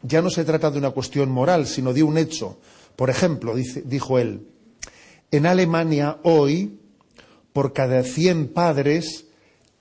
ya 0.06 0.22
no 0.22 0.30
se 0.30 0.44
trata 0.44 0.70
de 0.70 0.78
una 0.78 0.90
cuestión 0.90 1.30
moral, 1.30 1.66
sino 1.66 1.92
de 1.92 2.02
un 2.02 2.18
hecho. 2.18 2.58
Por 2.94 3.10
ejemplo, 3.10 3.54
dijo 3.56 4.18
él, 4.18 4.46
en 5.30 5.46
Alemania 5.46 6.18
hoy, 6.22 6.78
por 7.52 7.72
cada 7.72 8.02
100 8.02 8.48
padres, 8.48 9.26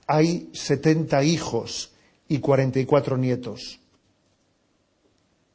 hay 0.06 0.50
70 0.52 1.22
hijos 1.24 1.92
y 2.28 2.38
44 2.38 3.16
nietos. 3.16 3.78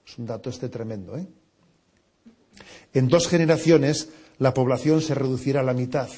Es 0.07 0.17
un 0.17 0.25
dato 0.25 0.49
este 0.49 0.69
tremendo, 0.69 1.17
¿eh? 1.17 1.27
En 2.93 3.07
dos 3.07 3.27
generaciones 3.27 4.09
la 4.37 4.53
población 4.53 5.01
se 5.01 5.15
reducirá 5.15 5.61
a 5.61 5.63
la 5.63 5.73
mitad. 5.73 6.09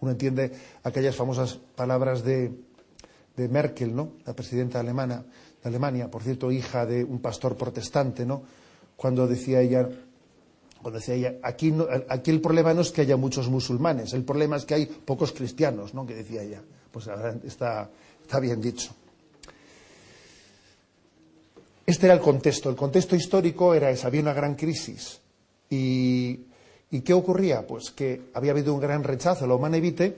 Uno 0.00 0.12
entiende 0.12 0.52
aquellas 0.82 1.14
famosas 1.16 1.58
palabras 1.74 2.24
de, 2.24 2.52
Merkel, 3.36 3.94
¿no? 3.96 4.12
La 4.26 4.34
presidenta 4.34 4.80
alemana, 4.80 5.24
de 5.62 5.68
Alemania, 5.68 6.10
por 6.10 6.22
cierto, 6.22 6.52
hija 6.52 6.84
de 6.84 7.02
un 7.04 7.20
pastor 7.20 7.56
protestante, 7.56 8.26
¿no? 8.26 8.42
Cuando 8.96 9.26
decía 9.26 9.62
ella, 9.62 9.88
cuando 10.82 10.98
decía 10.98 11.14
ella, 11.14 11.34
aquí, 11.42 11.72
aquí 12.10 12.30
el 12.30 12.42
problema 12.42 12.74
no 12.74 12.82
es 12.82 12.90
que 12.90 13.00
haya 13.00 13.16
muchos 13.16 13.48
musulmanes, 13.48 14.12
el 14.12 14.24
problema 14.24 14.56
es 14.56 14.66
que 14.66 14.74
hay 14.74 14.84
pocos 14.84 15.32
cristianos, 15.32 15.94
¿no? 15.94 16.06
Que 16.06 16.14
decía 16.14 16.42
ella. 16.42 16.60
Pues 16.92 17.08
está, 17.44 17.88
está 18.22 18.40
bien 18.40 18.60
dicho. 18.60 18.92
Este 21.86 22.06
era 22.06 22.14
el 22.14 22.20
contexto. 22.20 22.68
El 22.68 22.76
contexto 22.76 23.16
histórico 23.16 23.74
era 23.74 23.90
ese, 23.90 24.06
había 24.06 24.20
una 24.20 24.34
gran 24.34 24.54
crisis. 24.54 25.20
¿Y, 25.70 26.40
¿y 26.90 27.00
qué 27.00 27.12
ocurría? 27.12 27.66
Pues 27.66 27.90
que 27.90 28.30
había 28.34 28.52
habido 28.52 28.74
un 28.74 28.80
gran 28.80 29.04
rechazo 29.04 29.44
a 29.44 29.48
la 29.48 29.54
humana 29.54 29.76
evite, 29.76 30.16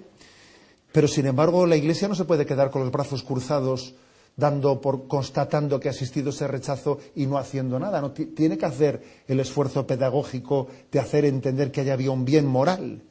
pero 0.93 1.09
sin 1.09 1.27
embargo 1.27 1.67
la 1.67 1.77
Iglesia 1.77 2.09
no 2.09 2.15
se 2.15 2.25
puede 2.25 2.47
quedar 2.47 2.71
con 2.71 2.83
los 2.83 2.93
brazos 2.93 3.23
cruzados 3.23 3.95
dando 4.37 4.81
por 4.81 5.07
constatando 5.09 5.79
que 5.79 5.89
ha 5.89 5.93
existido 5.93 6.31
ese 6.31 6.47
rechazo 6.49 6.99
y 7.15 7.27
no 7.27 7.39
haciendo 7.39 7.79
nada. 7.79 8.01
No 8.01 8.13
tiene 8.13 8.57
que 8.57 8.67
hacer 8.67 9.03
el 9.29 9.41
esfuerzo 9.41 9.87
pedagógico 9.87 10.69
de 10.91 11.01
hacer 11.01 11.25
entender 11.25 11.71
que 11.71 11.83
haya 11.83 11.93
había 11.93 12.11
un 12.11 12.25
bien 12.25 12.47
moral, 12.47 13.03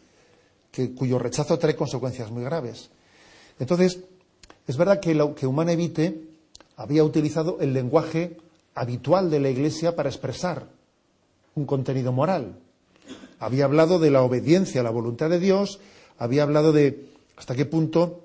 que, 0.71 0.93
cuyo 0.93 1.19
rechazo 1.19 1.59
trae 1.59 1.75
consecuencias 1.75 2.31
muy 2.31 2.43
graves. 2.43 2.89
Entonces, 3.59 3.99
es 4.67 4.77
verdad 4.77 4.99
que, 4.99 5.13
lo, 5.13 5.35
que 5.35 5.45
Humana 5.45 5.73
había 6.75 7.03
utilizado 7.03 7.57
el 7.59 7.73
lenguaje 7.73 8.37
habitual 8.73 9.29
de 9.29 9.39
la 9.39 9.49
Iglesia 9.49 9.95
para 9.95 10.09
expresar 10.09 10.67
un 11.55 11.65
contenido 11.65 12.11
moral. 12.11 12.57
Había 13.41 13.65
hablado 13.65 13.97
de 13.97 14.11
la 14.11 14.21
obediencia 14.21 14.81
a 14.81 14.83
la 14.83 14.91
voluntad 14.91 15.27
de 15.27 15.39
Dios, 15.39 15.79
había 16.19 16.43
hablado 16.43 16.71
de 16.71 17.07
hasta 17.37 17.55
qué 17.55 17.65
punto 17.65 18.21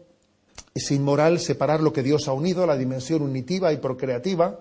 es 0.74 0.90
inmoral 0.90 1.40
separar 1.40 1.80
lo 1.80 1.90
que 1.90 2.02
Dios 2.02 2.28
ha 2.28 2.34
unido, 2.34 2.66
la 2.66 2.76
dimensión 2.76 3.22
unitiva 3.22 3.72
y 3.72 3.78
procreativa, 3.78 4.60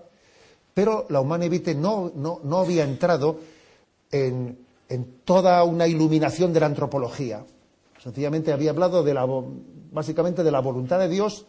pero 0.73 1.07
la 1.09 1.19
humana 1.19 1.43
evite 1.43 1.75
no, 1.75 2.09
no, 2.15 2.57
había 2.57 2.85
entrado 2.85 3.41
en, 4.09 4.57
toda 5.25 5.61
una 5.65 5.87
iluminación 5.87 6.53
de 6.53 6.61
la 6.61 6.67
antropología. 6.67 7.45
Sencillamente 8.01 8.53
había 8.53 8.69
hablado 8.69 9.03
de 9.03 9.13
la, 9.13 9.27
básicamente 9.91 10.41
de 10.41 10.51
la 10.51 10.61
voluntad 10.61 10.99
de 10.99 11.09
Dios, 11.09 11.47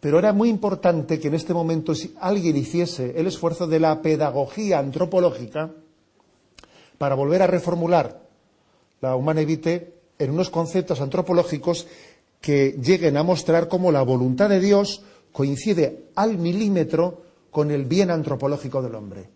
pero 0.00 0.18
era 0.18 0.32
muy 0.32 0.48
importante 0.48 1.20
que 1.20 1.28
en 1.28 1.34
este 1.34 1.52
momento 1.52 1.94
si 1.94 2.14
alguien 2.18 2.56
hiciese 2.56 3.12
el 3.20 3.26
esfuerzo 3.26 3.66
de 3.66 3.78
la 3.78 4.00
pedagogía 4.00 4.78
antropológica 4.78 5.70
para 7.02 7.16
volver 7.16 7.42
a 7.42 7.48
reformular 7.48 8.22
la 9.00 9.16
humana 9.16 9.40
evite 9.40 9.92
en 10.20 10.30
unos 10.30 10.50
conceptos 10.50 11.00
antropológicos 11.00 11.88
que 12.40 12.78
lleguen 12.80 13.16
a 13.16 13.24
mostrar 13.24 13.66
cómo 13.66 13.90
la 13.90 14.02
voluntad 14.02 14.48
de 14.48 14.60
Dios 14.60 15.02
coincide 15.32 16.10
al 16.14 16.38
milímetro 16.38 17.22
con 17.50 17.72
el 17.72 17.86
bien 17.86 18.12
antropológico 18.12 18.80
del 18.82 18.94
hombre. 18.94 19.28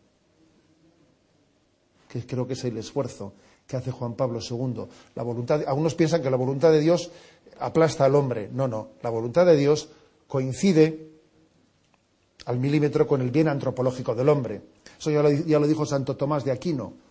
Que 2.08 2.24
creo 2.24 2.46
que 2.46 2.52
es 2.52 2.62
el 2.62 2.78
esfuerzo 2.78 3.32
que 3.66 3.76
hace 3.76 3.90
Juan 3.90 4.14
Pablo 4.14 4.38
II. 4.38 4.86
La 5.16 5.24
voluntad, 5.24 5.64
algunos 5.66 5.96
piensan 5.96 6.22
que 6.22 6.30
la 6.30 6.36
voluntad 6.36 6.70
de 6.70 6.78
Dios 6.78 7.10
aplasta 7.58 8.04
al 8.04 8.14
hombre. 8.14 8.48
No, 8.52 8.68
no. 8.68 8.90
La 9.02 9.10
voluntad 9.10 9.44
de 9.44 9.56
Dios 9.56 9.88
coincide 10.28 11.10
al 12.44 12.60
milímetro 12.60 13.08
con 13.08 13.22
el 13.22 13.32
bien 13.32 13.48
antropológico 13.48 14.14
del 14.14 14.28
hombre. 14.28 14.62
Eso 14.96 15.10
ya 15.10 15.20
lo, 15.20 15.32
ya 15.32 15.58
lo 15.58 15.66
dijo 15.66 15.84
Santo 15.84 16.14
Tomás 16.14 16.44
de 16.44 16.52
Aquino. 16.52 17.05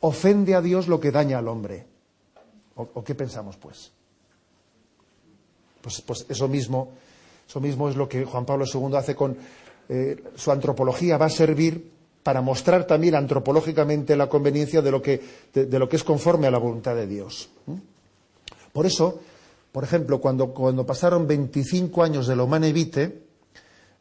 Ofende 0.00 0.54
a 0.54 0.62
Dios 0.62 0.88
lo 0.88 0.98
que 0.98 1.10
daña 1.10 1.38
al 1.38 1.48
hombre. 1.48 1.86
¿O, 2.76 3.04
qué 3.04 3.14
pensamos, 3.14 3.56
pues? 3.56 3.92
pues? 5.82 6.00
pues? 6.00 6.26
eso 6.28 6.48
mismo, 6.48 6.92
eso 7.46 7.60
mismo 7.60 7.88
es 7.90 7.96
lo 7.96 8.08
que 8.08 8.24
Juan 8.24 8.46
Pablo 8.46 8.64
II 8.72 8.96
hace 8.96 9.14
con 9.14 9.36
eh, 9.88 10.22
su 10.34 10.50
antropología. 10.50 11.18
Va 11.18 11.26
a 11.26 11.30
servir 11.30 11.90
para 12.22 12.40
mostrar 12.40 12.86
también 12.86 13.14
antropológicamente 13.14 14.16
la 14.16 14.28
conveniencia 14.28 14.82
de 14.82 14.90
lo 14.90 15.02
que, 15.02 15.20
de, 15.52 15.78
lo 15.78 15.88
que 15.88 15.96
es 15.96 16.04
conforme 16.04 16.46
a 16.46 16.50
la 16.50 16.58
voluntad 16.58 16.94
de 16.94 17.06
Dios. 17.06 17.50
Por 18.72 18.86
eso, 18.86 19.20
por 19.72 19.84
ejemplo, 19.84 20.20
cuando, 20.20 20.52
cuando 20.54 20.86
pasaron 20.86 21.26
25 21.26 22.02
años 22.02 22.26
de 22.26 22.36
la 22.36 22.44
Humane 22.44 22.72
Vitae, 22.72 23.22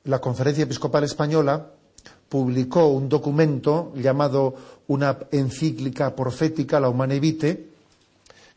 la 0.05 0.19
Conferencia 0.19 0.63
Episcopal 0.63 1.03
Española 1.03 1.71
publicó 2.29 2.87
un 2.87 3.09
documento 3.09 3.91
llamado 3.95 4.55
una 4.87 5.17
encíclica 5.31 6.15
profética, 6.15 6.79
la 6.79 6.89
Humane 6.89 7.19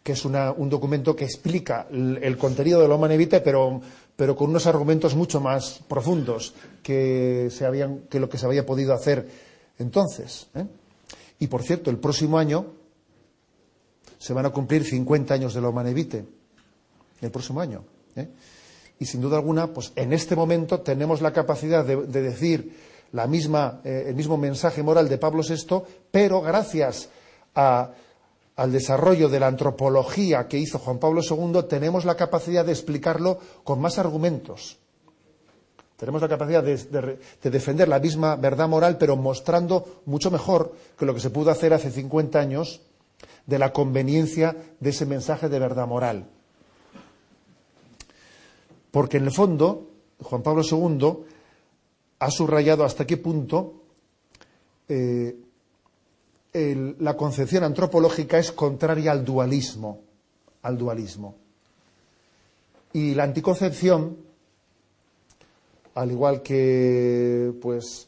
que 0.03 0.13
es 0.13 0.25
un 0.25 0.69
documento 0.69 1.15
que 1.15 1.25
explica 1.25 1.87
el, 1.91 2.37
contenido 2.37 2.81
de 2.81 2.89
la 2.89 2.97
Humane 2.97 3.27
pero, 3.27 4.37
con 4.37 4.51
unos 4.51 4.67
argumentos 4.67 5.15
mucho 5.15 5.41
más 5.41 5.81
profundos 5.89 6.55
que, 6.83 7.49
se 7.51 7.65
habían, 7.65 8.01
que 8.11 8.21
lo 8.21 8.29
que 8.29 8.39
se 8.39 8.47
había 8.47 8.67
podido 8.67 8.95
hacer 8.95 9.29
entonces. 9.79 10.49
¿eh? 10.55 10.67
Y 11.39 11.47
por 11.47 11.63
cierto, 11.63 11.91
el 11.91 11.99
próximo 11.99 12.39
año 12.39 12.67
se 14.19 14.33
van 14.33 14.47
a 14.47 14.51
cumplir 14.51 14.85
50 14.85 15.35
años 15.35 15.55
de 15.55 15.61
la 15.61 15.69
Humane 15.69 15.95
Vitae. 15.95 16.25
El 17.21 17.31
próximo 17.31 17.61
año. 17.61 17.85
¿eh? 18.17 18.29
Y 18.99 19.07
sin 19.07 19.21
duda 19.21 19.37
alguna, 19.37 19.69
pues 19.69 19.93
en 19.97 20.13
este 20.13 20.37
momento 20.37 20.81
tenemos 20.81 21.21
la 21.21 21.33
capacidad 21.33 21.85
de, 21.85 21.97
decir 22.07 22.92
la 23.13 23.27
misma, 23.27 23.81
eh, 23.85 24.05
el 24.09 24.15
mismo 24.15 24.37
mensaje 24.37 24.83
moral 24.83 25.09
de 25.09 25.19
Pablo 25.19 25.43
VI, 25.43 25.83
pero 26.11 26.41
gracias 26.41 27.09
a 27.55 27.93
al 28.57 28.71
desarrollo 28.71 29.29
de 29.29 29.41
la 29.41 29.47
antropología 29.47 30.47
que 30.47 30.59
hizo 30.59 30.79
Juan 30.79 30.99
Pablo 30.99 31.23
II, 31.23 31.63
tenemos 31.69 32.05
la 32.05 32.17
capacidad 32.17 32.65
de 32.65 32.73
explicarlo 32.73 33.39
con 33.65 33.81
más 33.81 33.99
argumentos. 33.99 34.79
Tenemos 35.97 36.21
la 36.21 36.29
capacidad 36.29 36.63
de, 36.63 37.19
defender 37.43 37.89
la 37.89 38.01
misma 38.01 38.37
verdad 38.37 38.69
moral, 38.69 38.99
pero 38.99 39.17
mostrando 39.17 40.03
mucho 40.07 40.31
mejor 40.31 40.75
que 40.99 41.07
lo 41.07 41.15
que 41.15 41.21
se 41.21 41.31
pudo 41.31 41.51
hacer 41.51 41.73
hace 41.73 41.91
50 41.91 42.41
años 42.41 42.81
de 43.47 43.59
la 43.59 43.73
conveniencia 43.73 44.57
de 44.81 44.91
ese 44.91 45.07
mensaje 45.07 45.49
de 45.49 45.59
verdad 45.59 45.87
moral. 45.87 46.27
Porque 48.91 49.17
en 49.17 49.25
el 49.25 49.33
fondo, 49.33 49.89
Juan 50.21 50.43
Pablo 50.43 50.63
II 50.63 51.25
ha 52.23 52.31
subrayado 52.31 52.85
hasta 52.85 53.05
qué 53.05 53.17
punto 53.17 53.83
eh, 54.89 55.35
la 57.01 57.17
concepción 57.17 57.65
antropológica 57.65 58.39
es 58.39 58.53
contraria 58.53 59.11
al 59.11 59.25
dualismo, 59.25 59.99
al 60.63 60.79
dualismo. 60.79 61.35
Y 62.93 63.15
la 63.15 63.25
anticoncepción, 63.25 64.19
al 65.95 66.13
igual 66.13 66.43
que 66.43 67.55
pues, 67.61 68.07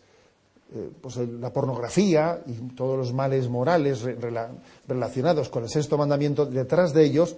eh, 0.73 0.91
pues 1.01 1.17
la 1.17 1.53
pornografía 1.53 2.41
y 2.47 2.53
todos 2.77 2.97
los 2.97 3.13
males 3.13 3.49
morales 3.49 4.05
relacionados 4.87 5.49
con 5.49 5.65
el 5.65 5.71
sexto 5.71 5.99
mandamiento, 5.99 6.47
detrás 6.47 6.95
de 6.95 7.05
ellos 7.05 7.37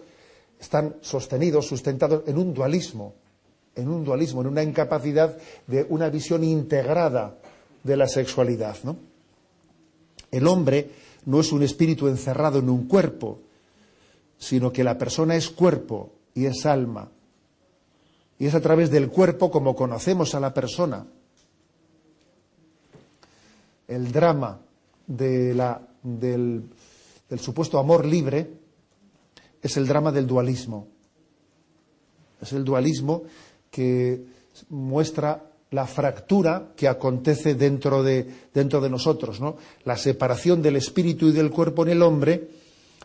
están 0.61 0.97
sostenidos, 1.01 1.67
sustentados 1.67 2.25
en 2.27 2.37
un 2.37 2.53
dualismo, 2.53 3.15
en 3.77 3.89
un 3.89 4.05
dualismo, 4.05 4.41
en 4.41 4.49
una 4.49 4.63
incapacidad 4.63 5.37
de 5.67 5.87
una 5.91 6.09
visión 6.09 6.43
integrada 6.43 7.37
de 7.85 7.97
la 7.97 8.09
sexualidad. 8.09 8.77
El 10.31 10.47
hombre 10.47 10.91
no 11.27 11.41
es 11.41 11.53
un 11.53 11.63
espíritu 11.63 12.09
encerrado 12.09 12.59
en 12.59 12.71
un 12.71 12.89
cuerpo, 12.89 13.41
sino 14.39 14.73
que 14.73 14.83
la 14.83 14.97
persona 14.97 15.37
es 15.37 15.51
cuerpo 15.51 16.13
y 16.35 16.47
es 16.47 16.65
alma. 16.67 17.11
Y 18.39 18.47
es 18.47 18.55
a 18.55 18.61
través 18.61 18.91
del 18.91 19.09
cuerpo 19.09 19.51
como 19.51 19.77
conocemos 19.77 20.35
a 20.35 20.41
la 20.41 20.53
persona. 20.53 21.07
El 23.89 24.11
drama 24.11 24.59
del, 25.07 25.57
del 26.03 27.41
supuesto 27.41 27.79
amor 27.79 28.05
libre 28.05 28.51
es 29.63 29.77
el 29.77 29.87
drama 29.87 30.13
del 30.13 30.27
dualismo. 30.27 30.89
Es 32.41 32.53
el 32.53 32.65
dualismo 32.65 33.23
que 33.77 34.25
muestra 34.71 35.43
la 35.71 35.87
fractura 35.87 36.69
que 36.75 36.89
acontece 36.89 37.57
dentro 37.57 38.03
de, 38.03 38.27
dentro 38.55 38.81
de 38.81 38.89
nosotros. 38.89 39.39
¿no? 39.39 39.59
La 39.85 39.99
separación 39.99 40.63
del 40.63 40.77
espíritu 40.77 41.29
y 41.29 41.33
del 41.33 41.51
cuerpo 41.51 41.83
en 41.83 41.91
el 41.91 42.01
hombre 42.01 42.49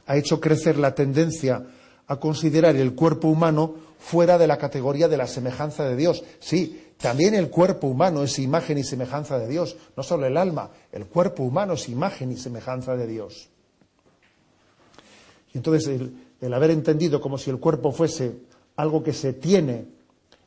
ha 0.06 0.16
hecho 0.16 0.40
crecer 0.40 0.78
la 0.78 0.96
tendencia 0.96 1.62
a 2.08 2.16
considerar 2.22 2.78
el 2.78 2.96
cuerpo 2.96 3.28
humano 3.28 3.76
fuera 4.00 4.38
de 4.38 4.48
la 4.48 4.58
categoría 4.58 5.10
de 5.10 5.18
la 5.18 5.28
semejanza 5.28 5.84
de 5.84 5.98
Dios. 5.98 6.24
Sí, 6.40 6.94
también 6.96 7.36
el 7.36 7.50
cuerpo 7.50 7.88
humano 7.88 8.24
es 8.24 8.40
imagen 8.40 8.78
y 8.78 8.86
semejanza 8.86 9.38
de 9.40 9.50
Dios, 9.50 9.76
no 9.98 10.04
solo 10.04 10.26
el 10.26 10.38
alma, 10.38 10.72
el 10.94 11.06
cuerpo 11.06 11.44
humano 11.44 11.74
es 11.74 11.90
imagen 11.90 12.32
y 12.32 12.38
semejanza 12.38 12.96
de 12.96 13.08
Dios. 13.08 13.50
Y 15.54 15.58
entonces 15.58 16.00
el 16.40 16.54
haber 16.54 16.72
entendido 16.72 17.20
como 17.20 17.38
si 17.38 17.50
el 17.50 17.60
cuerpo 17.60 17.92
fuese 17.92 18.38
algo 18.78 19.04
que 19.04 19.12
se 19.12 19.34
tiene 19.34 20.00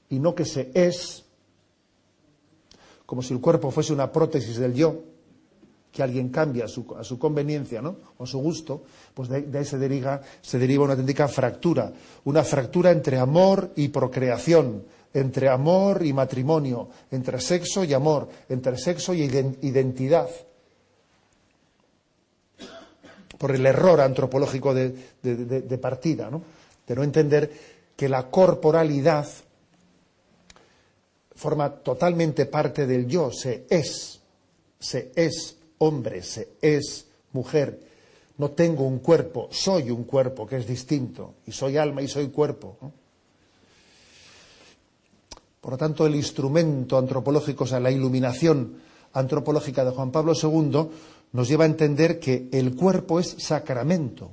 y 0.08 0.18
no 0.18 0.34
que 0.34 0.44
se 0.44 0.70
es, 0.74 1.24
como 3.06 3.22
si 3.22 3.34
el 3.34 3.40
cuerpo 3.40 3.70
fuese 3.70 3.92
una 3.92 4.10
prótesis 4.10 4.56
del 4.56 4.74
yo, 4.74 5.02
que 5.94 6.02
alguien 6.02 6.28
cambia 6.30 6.64
a 6.64 6.68
su, 6.68 7.18
conveniencia 7.18 7.80
¿no? 7.80 7.96
o 8.18 8.24
a 8.24 8.26
su 8.26 8.38
gusto, 8.40 8.82
pues 9.14 9.28
de, 9.28 9.46
ahí 9.56 9.64
se 9.64 9.78
deriva, 9.78 10.20
se 10.42 10.58
deriva 10.58 10.82
una 10.82 10.94
auténtica 10.94 11.28
fractura, 11.28 11.92
una 12.24 12.42
fractura 12.42 12.90
entre 12.90 13.16
amor 13.16 13.70
y 13.76 13.88
procreación, 13.88 14.82
entre 15.12 15.48
amor 15.48 16.04
y 16.04 16.12
matrimonio, 16.12 16.88
entre 17.12 17.40
sexo 17.40 17.84
y 17.84 17.94
amor, 17.94 18.28
entre 18.48 18.76
sexo 18.76 19.14
y 19.14 19.22
identidad. 19.22 20.28
Por 23.38 23.52
el 23.52 23.64
error 23.64 24.00
antropológico 24.00 24.74
de, 24.74 24.96
de 25.22 25.78
partida, 25.78 26.28
¿no? 26.28 26.42
de 26.88 26.94
no 26.96 27.04
entender 27.04 27.52
que 27.96 28.08
la 28.08 28.30
corporalidad 28.30 29.28
forma 31.34 31.70
totalmente 31.70 32.46
parte 32.46 32.86
del 32.86 33.06
yo, 33.06 33.30
se 33.32 33.66
es, 33.68 34.20
se 34.78 35.12
es 35.14 35.56
hombre, 35.78 36.22
se 36.22 36.50
es 36.60 37.06
mujer. 37.32 37.80
No 38.38 38.50
tengo 38.50 38.84
un 38.84 38.98
cuerpo, 38.98 39.48
soy 39.50 39.90
un 39.90 40.04
cuerpo 40.04 40.46
que 40.46 40.56
es 40.56 40.66
distinto, 40.66 41.34
y 41.46 41.52
soy 41.52 41.76
alma 41.76 42.02
y 42.02 42.08
soy 42.08 42.28
cuerpo. 42.28 42.76
Por 45.60 45.72
lo 45.72 45.78
tanto, 45.78 46.06
el 46.06 46.14
instrumento 46.14 46.98
antropológico, 46.98 47.64
o 47.64 47.66
sea, 47.66 47.80
la 47.80 47.90
iluminación 47.90 48.80
antropológica 49.12 49.84
de 49.84 49.92
Juan 49.92 50.10
Pablo 50.10 50.34
II, 50.40 50.88
nos 51.32 51.48
lleva 51.48 51.64
a 51.64 51.68
entender 51.68 52.20
que 52.20 52.48
el 52.52 52.76
cuerpo 52.76 53.18
es 53.18 53.34
sacramento. 53.38 54.30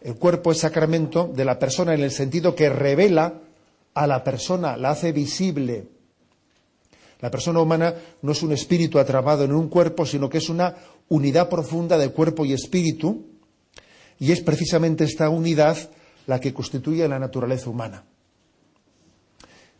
El 0.00 0.14
cuerpo 0.14 0.50
es 0.50 0.60
sacramento 0.60 1.30
de 1.34 1.44
la 1.44 1.58
persona 1.58 1.92
en 1.94 2.00
el 2.00 2.10
sentido 2.10 2.54
que 2.54 2.70
revela 2.70 3.34
a 4.00 4.06
la 4.06 4.24
persona, 4.24 4.78
la 4.78 4.92
hace 4.92 5.12
visible, 5.12 5.88
La 7.20 7.30
persona 7.30 7.60
humana 7.60 7.94
no 8.22 8.32
es 8.32 8.42
un 8.42 8.52
espíritu 8.52 8.98
atrapado 8.98 9.44
en 9.44 9.52
un 9.52 9.68
cuerpo, 9.68 10.06
sino 10.06 10.30
que 10.30 10.38
es 10.38 10.48
una 10.48 10.74
unidad 11.10 11.50
profunda 11.50 11.98
de 11.98 12.08
cuerpo 12.12 12.46
y 12.46 12.54
espíritu, 12.54 13.26
y 14.18 14.32
es 14.32 14.40
precisamente 14.40 15.04
esta 15.04 15.28
unidad 15.28 15.76
la 16.26 16.40
que 16.40 16.54
constituye 16.54 17.06
la 17.08 17.18
naturaleza 17.18 17.68
humana. 17.68 18.04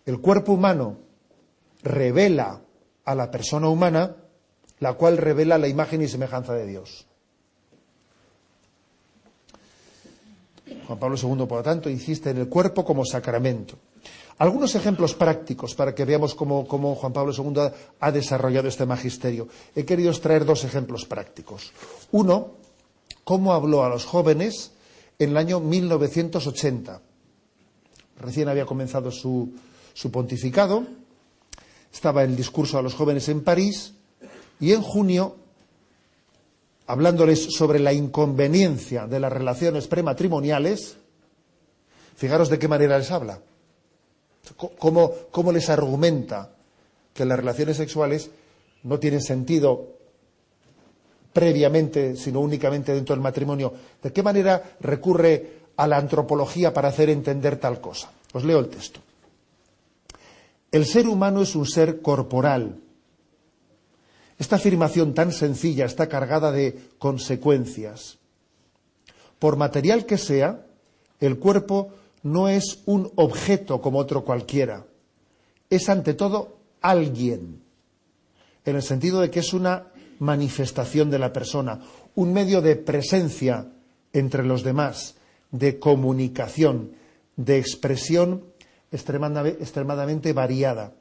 El 0.05 0.21
cuerpo 0.21 0.53
humano 0.53 0.99
revela 1.83 2.61
a 3.07 3.15
la 3.15 3.31
persona 3.31 3.71
humana, 3.71 4.17
la 4.81 4.93
cual 4.93 5.17
revela 5.17 5.57
la 5.57 5.69
imagen 5.69 6.03
y 6.03 6.09
semejanza 6.09 6.53
de 6.53 6.67
Dios. 6.67 7.07
Juan 10.91 10.99
Pablo 10.99 11.17
II, 11.17 11.47
por 11.47 11.59
lo 11.59 11.63
tanto, 11.63 11.89
insiste 11.89 12.31
en 12.31 12.39
el 12.39 12.49
cuerpo 12.49 12.85
como 12.85 13.05
sacramento. 13.05 13.79
Algunos 14.39 14.75
ejemplos 14.75 15.15
prácticos 15.15 15.77
para 15.77 15.95
que 15.95 16.05
veamos 16.05 16.35
cómo, 16.35 16.65
Juan 16.65 17.13
Pablo 17.13 17.33
II 17.33 17.71
ha, 18.01 18.11
desarrollado 18.11 18.67
este 18.67 18.87
magisterio. 18.87 19.47
He 19.77 19.85
querido 19.85 20.11
extraer 20.11 20.45
dos 20.45 20.65
ejemplos 20.65 21.05
prácticos. 21.05 21.71
Uno, 22.11 22.55
cómo 23.23 23.53
habló 23.53 23.85
a 23.85 23.89
los 23.89 24.05
jóvenes 24.05 24.73
en 25.21 25.31
el 25.31 25.37
año 25.37 25.61
1980. 25.61 27.01
Recién 28.19 28.49
había 28.49 28.67
comenzado 28.67 29.13
su, 29.13 29.55
su 29.95 30.11
pontificado, 30.11 30.83
estaba 31.93 32.25
el 32.25 32.35
discurso 32.35 32.79
a 32.79 32.83
los 32.83 32.95
jóvenes 32.95 33.29
en 33.29 33.45
París 33.45 33.95
y 34.59 34.73
en 34.73 34.83
junio, 34.83 35.37
hablándoles 36.91 37.55
sobre 37.55 37.79
la 37.79 37.93
inconveniencia 37.93 39.07
de 39.07 39.21
las 39.21 39.33
relaciones 39.33 39.87
prematrimoniales, 39.87 40.97
fijaros 42.17 42.49
de 42.49 42.59
qué 42.59 42.69
manera 42.69 42.99
les 42.99 43.11
habla 43.11 43.41
¿Cómo, 44.57 45.53
les 45.53 45.69
argumenta 45.69 46.51
que 47.15 47.25
las 47.25 47.39
relaciones 47.39 47.77
sexuales 47.77 48.31
no 48.83 48.99
tienen 48.99 49.21
sentido 49.21 49.87
previamente, 51.33 52.17
sino 52.17 52.41
únicamente 52.41 52.93
dentro 52.95 53.15
del 53.15 53.23
matrimonio? 53.23 53.73
¿De 54.03 54.13
qué 54.13 54.23
manera 54.23 54.77
recurre 54.81 55.61
a 55.77 55.87
la 55.87 55.99
antropología 55.99 56.73
para 56.73 56.89
hacer 56.89 57.11
entender 57.11 57.59
tal 57.59 57.81
cosa? 57.81 58.11
Os 58.33 58.45
leo 58.45 58.59
el 58.59 58.69
texto. 58.69 59.01
El 60.73 60.87
ser 60.87 61.07
humano 61.07 61.43
es 61.43 61.55
un 61.55 61.67
ser 61.67 62.01
corporal. 62.01 62.77
Esta 64.41 64.57
afirmación 64.57 65.13
tan 65.13 65.33
sencilla 65.33 65.85
está 65.85 66.09
cargada 66.09 66.51
de 66.51 66.75
consecuencias. 66.99 68.17
Por 69.39 69.59
material 69.59 70.07
que 70.07 70.17
sea, 70.17 70.65
el 71.21 71.39
cuerpo 71.39 71.93
no 72.23 72.49
es 72.49 72.81
un 72.87 73.13
objeto 73.17 73.83
como 73.83 73.99
otro 73.99 74.25
cualquiera, 74.25 74.87
es 75.69 75.91
ante 75.91 76.15
todo 76.15 76.57
alguien, 76.81 77.61
en 78.65 78.77
el 78.77 78.83
sentido 78.83 79.21
de 79.21 79.31
que 79.31 79.41
es 79.41 79.53
una 79.53 79.89
manifestación 80.21 81.11
de 81.11 81.19
la 81.19 81.35
persona, 81.35 81.81
un 82.15 82.33
medio 82.33 82.63
de 82.63 82.77
presencia 82.77 83.67
entre 84.15 84.43
los 84.43 84.63
demás, 84.63 85.17
de 85.51 85.79
comunicación, 85.79 86.93
de 87.37 87.59
expresión 87.59 88.45
extremadamente 88.91 90.33
variada. 90.33 90.95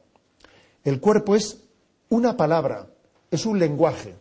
El 0.84 1.00
cuerpo 1.00 1.36
es 1.36 1.62
una 2.10 2.36
palabra, 2.36 2.89
es 3.30 3.46
un 3.46 3.58
lenguaje. 3.58 4.14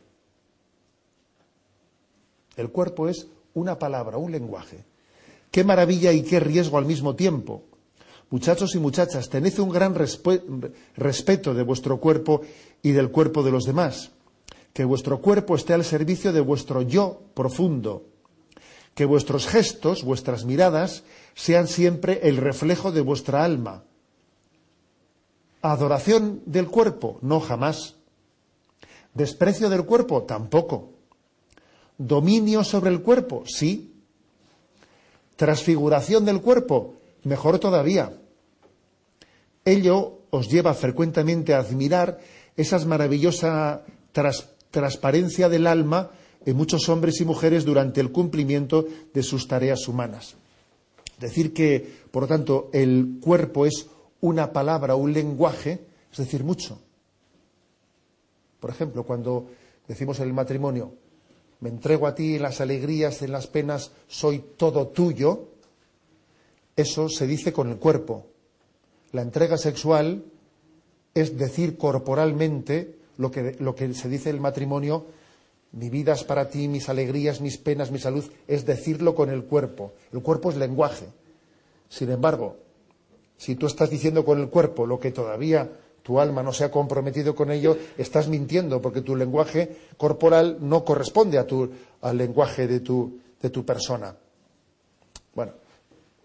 El 2.56 2.70
cuerpo 2.70 3.08
es 3.08 3.28
una 3.54 3.80
palabra, 3.80 4.18
un 4.18 4.32
lenguaje. 4.32 4.84
Qué 5.52 5.64
maravilla 5.64 6.12
y 6.12 6.24
qué 6.24 6.40
riesgo 6.40 6.78
al 6.78 6.86
mismo 6.86 7.16
tiempo. 7.16 7.64
Muchachos 8.30 8.76
y 8.76 8.80
muchachas, 8.80 9.30
tened 9.30 9.58
un 9.58 9.70
gran 9.70 9.96
respeto 9.96 11.54
de 11.54 11.64
vuestro 11.64 12.00
cuerpo 12.00 12.42
y 12.84 12.92
del 12.92 13.10
cuerpo 13.10 13.42
de 13.42 13.52
los 13.52 13.66
demás. 13.66 14.12
Que 14.74 14.86
vuestro 14.86 15.20
cuerpo 15.20 15.56
esté 15.56 15.74
al 15.74 15.84
servicio 15.84 16.32
de 16.32 16.42
vuestro 16.42 16.84
yo 16.84 17.24
profundo. 17.34 18.06
Que 18.94 19.06
vuestros 19.06 19.48
gestos, 19.48 20.04
vuestras 20.04 20.46
miradas, 20.46 21.04
sean 21.34 21.68
siempre 21.68 22.20
el 22.24 22.38
reflejo 22.38 22.92
de 22.92 23.02
vuestra 23.02 23.44
alma. 23.44 23.84
Adoración 25.62 26.42
del 26.46 26.68
cuerpo, 26.68 27.18
no 27.22 27.40
jamás. 27.40 27.96
Desprecio 29.14 29.70
del 29.70 29.86
cuerpo, 29.86 30.24
tampoco. 30.24 30.90
Dominio 31.98 32.64
sobre 32.64 32.92
el 32.92 33.02
cuerpo, 33.02 33.44
sí, 33.46 33.90
Transfiguración 35.40 36.26
del 36.26 36.42
cuerpo, 36.42 36.96
mejor 37.24 37.60
todavía. 37.60 38.12
Ello 39.64 40.20
os 40.32 40.50
lleva 40.50 40.74
frecuentemente 40.74 41.54
a 41.54 41.60
admirar 41.60 42.20
esa 42.58 42.78
maravillosa 42.86 43.86
transparencia 44.70 45.48
del 45.48 45.66
alma 45.66 46.12
en 46.46 46.58
muchos 46.58 46.90
hombres 46.90 47.22
y 47.22 47.24
mujeres 47.24 47.64
durante 47.64 48.02
el 48.02 48.12
cumplimiento 48.12 48.86
de 49.14 49.24
sus 49.24 49.48
tareas 49.48 49.88
humanas. 49.88 50.36
Decir 51.22 51.54
que, 51.54 51.90
por 52.12 52.24
lo 52.24 52.28
tanto, 52.28 52.70
el 52.74 53.20
cuerpo 53.22 53.66
es 53.66 53.88
una 54.20 54.52
palabra, 54.52 54.96
un 54.96 55.14
lenguaje, 55.14 55.80
es 56.12 56.18
decir, 56.18 56.44
mucho. 56.44 56.82
Por 58.60 58.70
ejemplo, 58.70 59.04
cuando 59.04 59.48
decimos 59.88 60.20
en 60.20 60.28
el 60.28 60.34
matrimonio, 60.34 60.94
me 61.62 61.70
entrego 61.70 62.08
a 62.08 62.16
ti 62.16 62.36
en 62.36 62.44
las 62.44 62.62
alegrías, 62.62 63.22
en 63.22 63.32
las 63.32 63.48
penas, 63.48 63.92
soy 64.08 64.40
todo 64.58 64.88
tuyo, 64.88 65.50
eso 66.76 67.10
se 67.10 67.28
dice 67.28 67.52
con 67.52 67.70
el 67.70 67.78
cuerpo. 67.78 68.28
La 69.12 69.22
entrega 69.22 69.58
sexual 69.58 70.24
es 71.14 71.38
decir 71.38 71.78
corporalmente 71.78 72.96
lo 73.18 73.32
que, 73.32 73.58
lo 73.60 73.76
que 73.76 73.94
se 73.94 74.08
dice 74.08 74.30
en 74.30 74.38
el 74.38 74.42
matrimonio, 74.42 75.06
mi 75.72 75.90
vida 75.90 76.14
es 76.14 76.24
para 76.24 76.50
ti, 76.50 76.68
mis 76.68 76.90
alegrías, 76.90 77.42
mis 77.42 77.58
penas, 77.58 77.92
mi 77.92 78.00
salud, 78.00 78.24
es 78.48 78.66
decirlo 78.66 79.14
con 79.14 79.30
el 79.30 79.44
cuerpo. 79.44 79.94
El 80.12 80.22
cuerpo 80.22 80.50
es 80.50 80.58
lenguaje. 80.58 81.06
Sin 81.90 82.10
embargo, 82.10 82.58
si 83.38 83.56
tú 83.56 83.68
estás 83.68 83.90
diciendo 83.90 84.26
con 84.26 84.40
el 84.40 84.50
cuerpo 84.50 84.86
lo 84.86 85.00
que 85.00 85.12
todavía 85.12 85.70
tu 86.10 86.20
alma 86.20 86.42
no 86.42 86.52
se 86.52 86.64
ha 86.64 86.72
comprometido 86.72 87.36
con 87.36 87.52
ello, 87.52 87.78
estás 87.96 88.28
mintiendo 88.28 88.82
porque 88.82 89.02
tu 89.02 89.16
lenguaje 89.16 89.78
corporal 89.96 90.58
no 90.60 90.84
corresponde 90.84 91.38
a 91.38 91.46
tu, 91.46 91.70
al 92.02 92.18
lenguaje 92.18 92.68
de 92.68 92.80
tu, 92.80 93.20
de 93.40 93.52
tu 93.52 93.64
persona. 93.64 94.16
Bueno, 95.36 95.52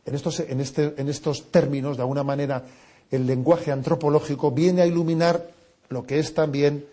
en 0.06 0.14
estos, 0.14 0.40
en, 0.40 0.62
este, 0.62 0.94
en 0.96 1.10
estos 1.10 1.50
términos, 1.50 1.98
de 1.98 2.02
alguna 2.02 2.22
manera, 2.22 2.64
el 3.10 3.26
lenguaje 3.26 3.72
antropológico 3.72 4.52
viene 4.52 4.80
a 4.80 4.86
iluminar 4.86 5.50
lo 5.90 6.06
que 6.06 6.18
es 6.18 6.32
también 6.32 6.86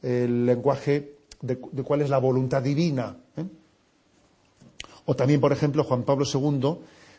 el 0.00 0.46
lenguaje 0.46 1.16
de, 1.42 1.58
cuál 1.58 2.00
es 2.00 2.08
la 2.08 2.16
voluntad 2.16 2.62
divina. 2.62 3.18
¿eh? 3.36 3.44
O 5.04 5.14
también, 5.14 5.42
por 5.42 5.52
ejemplo, 5.52 5.84
Juan 5.84 6.04
Pablo 6.04 6.24
II 6.24 6.78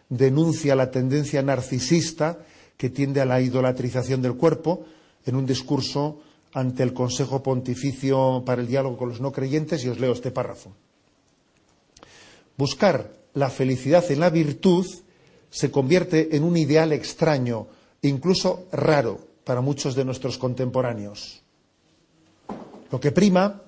denuncia 0.09 0.75
la 0.75 0.89
tendencia 0.89 1.43
narcisista 1.43 2.39
que 2.81 2.89
tiende 2.89 3.21
a 3.21 3.25
la 3.25 3.39
idolatrización 3.39 4.23
del 4.23 4.33
cuerpo, 4.33 4.83
en 5.25 5.35
un 5.35 5.45
discurso 5.45 6.19
ante 6.53 6.83
el 6.83 6.93
Consejo 6.93 7.41
Pontificio 7.41 8.43
para 8.45 8.61
el 8.61 8.67
Diálogo 8.67 8.97
con 8.97 9.09
los 9.09 9.21
No 9.21 9.31
Creyentes 9.31 9.83
y 9.83 9.89
os 9.89 9.99
leo 9.99 10.11
este 10.11 10.31
párrafo. 10.31 10.71
Buscar 12.57 13.11
la 13.33 13.49
felicidad 13.49 14.09
en 14.11 14.19
la 14.19 14.29
virtud 14.29 14.85
se 15.49 15.71
convierte 15.71 16.35
en 16.35 16.43
un 16.43 16.57
ideal 16.57 16.91
extraño, 16.91 17.67
incluso 18.01 18.67
raro, 18.71 19.19
para 19.43 19.61
muchos 19.61 19.95
de 19.95 20.05
nuestros 20.05 20.37
contemporáneos. 20.37 21.41
Lo 22.91 22.99
que 22.99 23.11
prima 23.11 23.61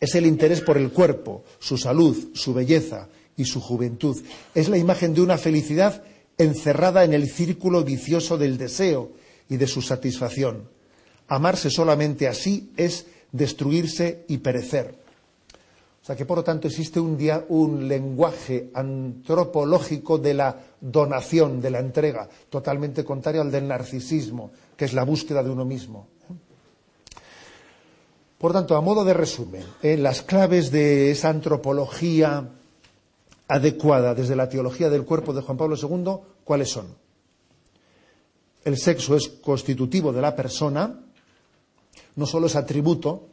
es 0.00 0.14
el 0.14 0.26
interés 0.26 0.60
por 0.60 0.76
el 0.76 0.90
cuerpo, 0.90 1.44
su 1.58 1.78
salud, 1.78 2.34
su 2.34 2.52
belleza 2.52 3.08
y 3.36 3.44
su 3.44 3.60
juventud. 3.60 4.16
Es 4.54 4.68
la 4.68 4.78
imagen 4.78 5.14
de 5.14 5.22
una 5.22 5.38
felicidad 5.38 6.02
encerrada 6.38 7.04
en 7.04 7.14
el 7.14 7.28
círculo 7.28 7.82
vicioso 7.84 8.36
del 8.36 8.58
deseo 8.58 9.12
y 9.48 9.56
de 9.56 9.66
su 9.66 9.82
satisfacción. 9.82 10.68
Amarse 11.28 11.70
solamente 11.70 12.28
así 12.28 12.70
es 12.76 13.06
destruirse 13.32 14.24
y 14.28 14.38
perecer. 14.38 14.94
O 16.02 16.06
sea 16.06 16.14
que, 16.14 16.24
por 16.24 16.38
lo 16.38 16.44
tanto, 16.44 16.68
existe 16.68 17.00
un, 17.00 17.18
un 17.48 17.88
lenguaje 17.88 18.70
antropológico 18.74 20.18
de 20.18 20.34
la 20.34 20.56
donación, 20.80 21.60
de 21.60 21.70
la 21.70 21.80
entrega, 21.80 22.28
totalmente 22.48 23.04
contrario 23.04 23.40
al 23.40 23.50
del 23.50 23.66
narcisismo, 23.66 24.52
que 24.76 24.84
es 24.84 24.92
la 24.92 25.02
búsqueda 25.02 25.42
de 25.42 25.50
uno 25.50 25.64
mismo. 25.64 26.06
Por 28.38 28.52
tanto, 28.52 28.76
a 28.76 28.80
modo 28.80 29.04
de 29.04 29.14
resumen, 29.14 29.64
en 29.82 30.02
las 30.02 30.22
claves 30.22 30.70
de 30.70 31.10
esa 31.10 31.30
antropología 31.30 32.50
adecuada 33.48 34.14
desde 34.14 34.36
la 34.36 34.48
teología 34.48 34.90
del 34.90 35.04
cuerpo 35.04 35.32
de 35.32 35.42
Juan 35.42 35.56
Pablo 35.56 35.76
II, 35.76 36.18
¿cuáles 36.44 36.70
son? 36.70 36.86
El 38.66 38.76
sexo 38.76 39.14
es 39.14 39.28
constitutivo 39.28 40.12
de 40.12 40.20
la 40.20 40.34
persona, 40.34 41.00
no 42.16 42.26
solo 42.26 42.48
es 42.48 42.56
atributo, 42.56 43.28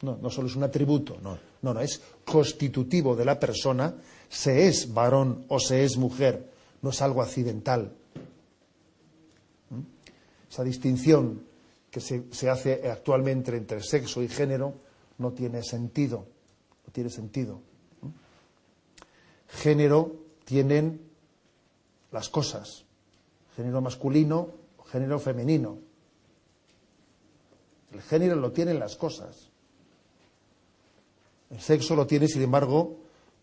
no, 0.00 0.16
no 0.16 0.30
solo 0.30 0.48
es 0.48 0.56
un 0.56 0.62
atributo, 0.62 1.18
no, 1.22 1.38
no, 1.60 1.74
no, 1.74 1.80
es 1.80 2.00
constitutivo 2.24 3.14
de 3.14 3.26
la 3.26 3.38
persona, 3.38 3.94
se 4.26 4.68
es 4.68 4.94
varón 4.94 5.44
o 5.48 5.60
se 5.60 5.84
es 5.84 5.98
mujer, 5.98 6.50
no 6.80 6.88
es 6.88 7.02
algo 7.02 7.20
accidental. 7.20 7.92
¿Mm? 9.68 9.80
esa 10.50 10.64
distinción 10.64 11.42
que 11.90 12.00
se, 12.00 12.24
se 12.30 12.48
hace 12.48 12.90
actualmente 12.90 13.54
entre 13.54 13.82
sexo 13.82 14.22
y 14.22 14.28
género 14.28 14.72
no 15.18 15.32
tiene 15.32 15.62
sentido. 15.62 16.24
No 16.86 16.92
tiene 16.92 17.10
sentido. 17.10 17.60
Género 19.46 20.16
tienen 20.46 21.02
las 22.12 22.30
cosas. 22.30 22.86
Género 23.60 23.82
masculino, 23.82 24.48
género 24.90 25.18
femenino. 25.18 25.76
El 27.92 28.00
género 28.00 28.36
lo 28.36 28.52
tienen 28.52 28.80
las 28.80 28.96
cosas. 28.96 29.50
El 31.50 31.60
sexo 31.60 31.94
lo 31.94 32.06
tiene, 32.06 32.26
sin 32.26 32.40
embargo, 32.40 32.96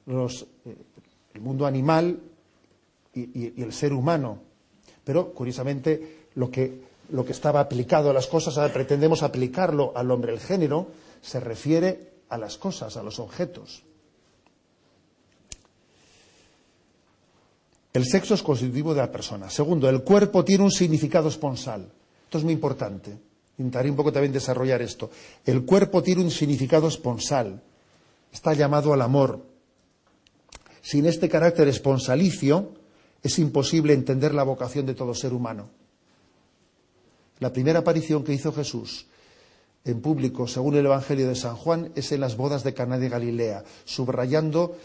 eh, 0.08 0.28
el 1.36 1.42
mundo 1.42 1.68
animal 1.68 2.20
y, 3.14 3.62
el 3.62 3.72
ser 3.72 3.94
humano. 3.94 4.40
Pero, 5.04 5.34
curiosamente, 5.36 6.30
lo 6.34 6.50
que, 6.50 6.82
lo 7.12 7.24
que 7.24 7.34
estaba 7.34 7.60
aplicado 7.60 8.10
a 8.10 8.14
las 8.14 8.26
cosas, 8.26 8.58
ahora 8.58 8.74
pretendemos 8.74 9.22
aplicarlo 9.22 9.92
al 9.96 10.10
hombre. 10.10 10.34
El 10.34 10.40
género 10.40 10.88
se 11.22 11.40
refiere 11.40 12.14
a 12.30 12.40
las 12.40 12.58
cosas, 12.58 12.98
a 12.98 13.04
los 13.04 13.20
objetos. 13.20 13.84
El 17.94 18.06
sexo 18.06 18.34
es 18.34 18.44
constitutivo 18.44 18.94
de 18.94 19.02
la 19.02 19.12
persona. 19.12 19.50
Segundo, 19.50 19.90
el 19.90 20.04
cuerpo 20.04 20.44
tiene 20.44 20.64
un 20.64 20.72
significado 20.72 21.30
esponsal. 21.30 21.92
Esto 22.26 22.38
es 22.38 22.44
muy 22.44 22.54
importante. 22.54 23.18
Intentaré 23.58 23.90
un 23.90 23.96
poco 23.96 24.12
también 24.12 24.34
desarrollar 24.34 24.82
esto. 24.82 25.10
El 25.46 25.66
cuerpo 25.66 26.04
tiene 26.04 26.22
un 26.22 26.32
significado 26.32 26.88
esponsal. 26.88 27.62
Está 28.32 28.54
llamado 28.54 28.94
al 28.94 29.02
amor. 29.02 29.46
Sin 30.82 31.06
este 31.06 31.28
carácter 31.28 31.68
esponsalicio 31.68 32.74
es 33.24 33.40
imposible 33.40 33.94
entender 33.94 34.34
la 34.34 34.44
vocación 34.44 34.86
de 34.86 34.94
todo 34.94 35.14
ser 35.16 35.34
humano. 35.34 35.70
La 37.40 37.52
primera 37.52 37.80
aparición 37.80 38.24
que 38.24 38.34
hizo 38.34 38.54
Jesús 38.54 39.08
en 39.86 40.02
público, 40.02 40.48
según 40.48 40.76
el 40.76 40.86
Evangelio 40.86 41.28
de 41.28 41.36
San 41.36 41.56
Juan, 41.56 41.92
es 41.96 42.12
en 42.12 42.20
las 42.20 42.36
bodas 42.36 42.64
de 42.64 42.74
Caná 42.74 42.98
de 43.00 43.10
Galilea, 43.10 43.64
subrayando 43.86 44.78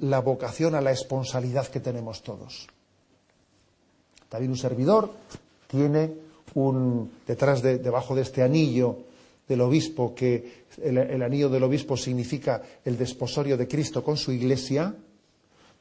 la 0.00 0.20
vocación 0.20 0.74
a 0.74 0.80
la 0.80 0.92
esponsalidad 0.92 1.66
que 1.68 1.80
tenemos 1.80 2.22
todos. 2.22 2.68
También 4.28 4.50
un 4.50 4.58
servidor 4.58 5.12
tiene 5.68 6.12
un, 6.54 7.10
detrás 7.26 7.62
de, 7.62 7.78
debajo 7.78 8.14
de 8.14 8.22
este 8.22 8.42
anillo 8.42 8.98
del 9.46 9.60
obispo, 9.60 10.14
que 10.14 10.64
el, 10.82 11.22
anillo 11.22 11.48
del 11.48 11.62
obispo 11.62 11.96
significa 11.96 12.62
el 12.84 12.96
desposorio 12.96 13.56
de 13.56 13.68
Cristo 13.68 14.02
con 14.02 14.16
su 14.16 14.32
iglesia, 14.32 14.94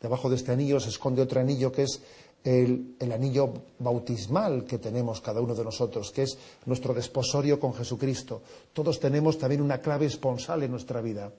debajo 0.01 0.29
de 0.29 0.35
este 0.35 0.51
anillo 0.51 0.79
se 0.79 0.89
esconde 0.89 1.21
otro 1.21 1.39
anillo 1.39 1.71
que 1.71 1.83
es 1.83 2.01
el, 2.43 2.95
el, 2.99 3.11
anillo 3.13 3.53
bautismal 3.79 4.65
que 4.65 4.77
tenemos 4.77 5.21
cada 5.21 5.39
uno 5.39 5.55
de 5.55 5.63
nosotros, 5.63 6.11
que 6.11 6.23
es 6.23 6.37
nuestro 6.65 6.93
desposorio 6.93 7.57
con 7.57 7.73
Jesucristo. 7.73 8.41
Todos 8.73 8.99
tenemos 8.99 9.37
también 9.37 9.61
una 9.61 9.79
clave 9.79 10.07
esponsal 10.07 10.63
en 10.63 10.71
nuestra 10.71 11.01
vida. 11.01 11.31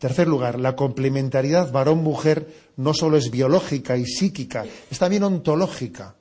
Tercer 0.00 0.26
lugar, 0.26 0.58
la 0.58 0.76
complementariedad 0.76 1.70
varón-mujer 1.70 2.48
no 2.78 2.94
solo 2.94 3.18
es 3.18 3.30
biológica 3.30 3.98
y 3.98 4.06
psíquica, 4.06 4.64
es 4.90 4.98
también 4.98 5.24
ontológica. 5.24 6.14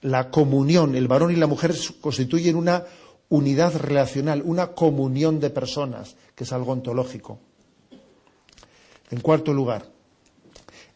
La 0.00 0.30
comunión, 0.30 0.94
el 0.94 1.08
varón 1.08 1.30
y 1.30 1.36
la 1.36 1.46
mujer 1.46 1.74
constituyen 2.00 2.56
una 2.56 2.84
unidad 3.28 3.76
relacional, 3.76 4.40
una 4.46 4.68
comunión 4.68 5.40
de 5.40 5.50
personas, 5.50 6.16
que 6.34 6.44
es 6.44 6.52
algo 6.54 6.72
ontológico. 6.72 7.38
En 9.10 9.20
cuarto 9.20 9.52
lugar, 9.52 9.84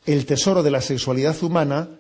el 0.07 0.25
tesoro 0.25 0.63
de 0.63 0.71
la 0.71 0.81
sexualidad 0.81 1.37
humana, 1.43 1.91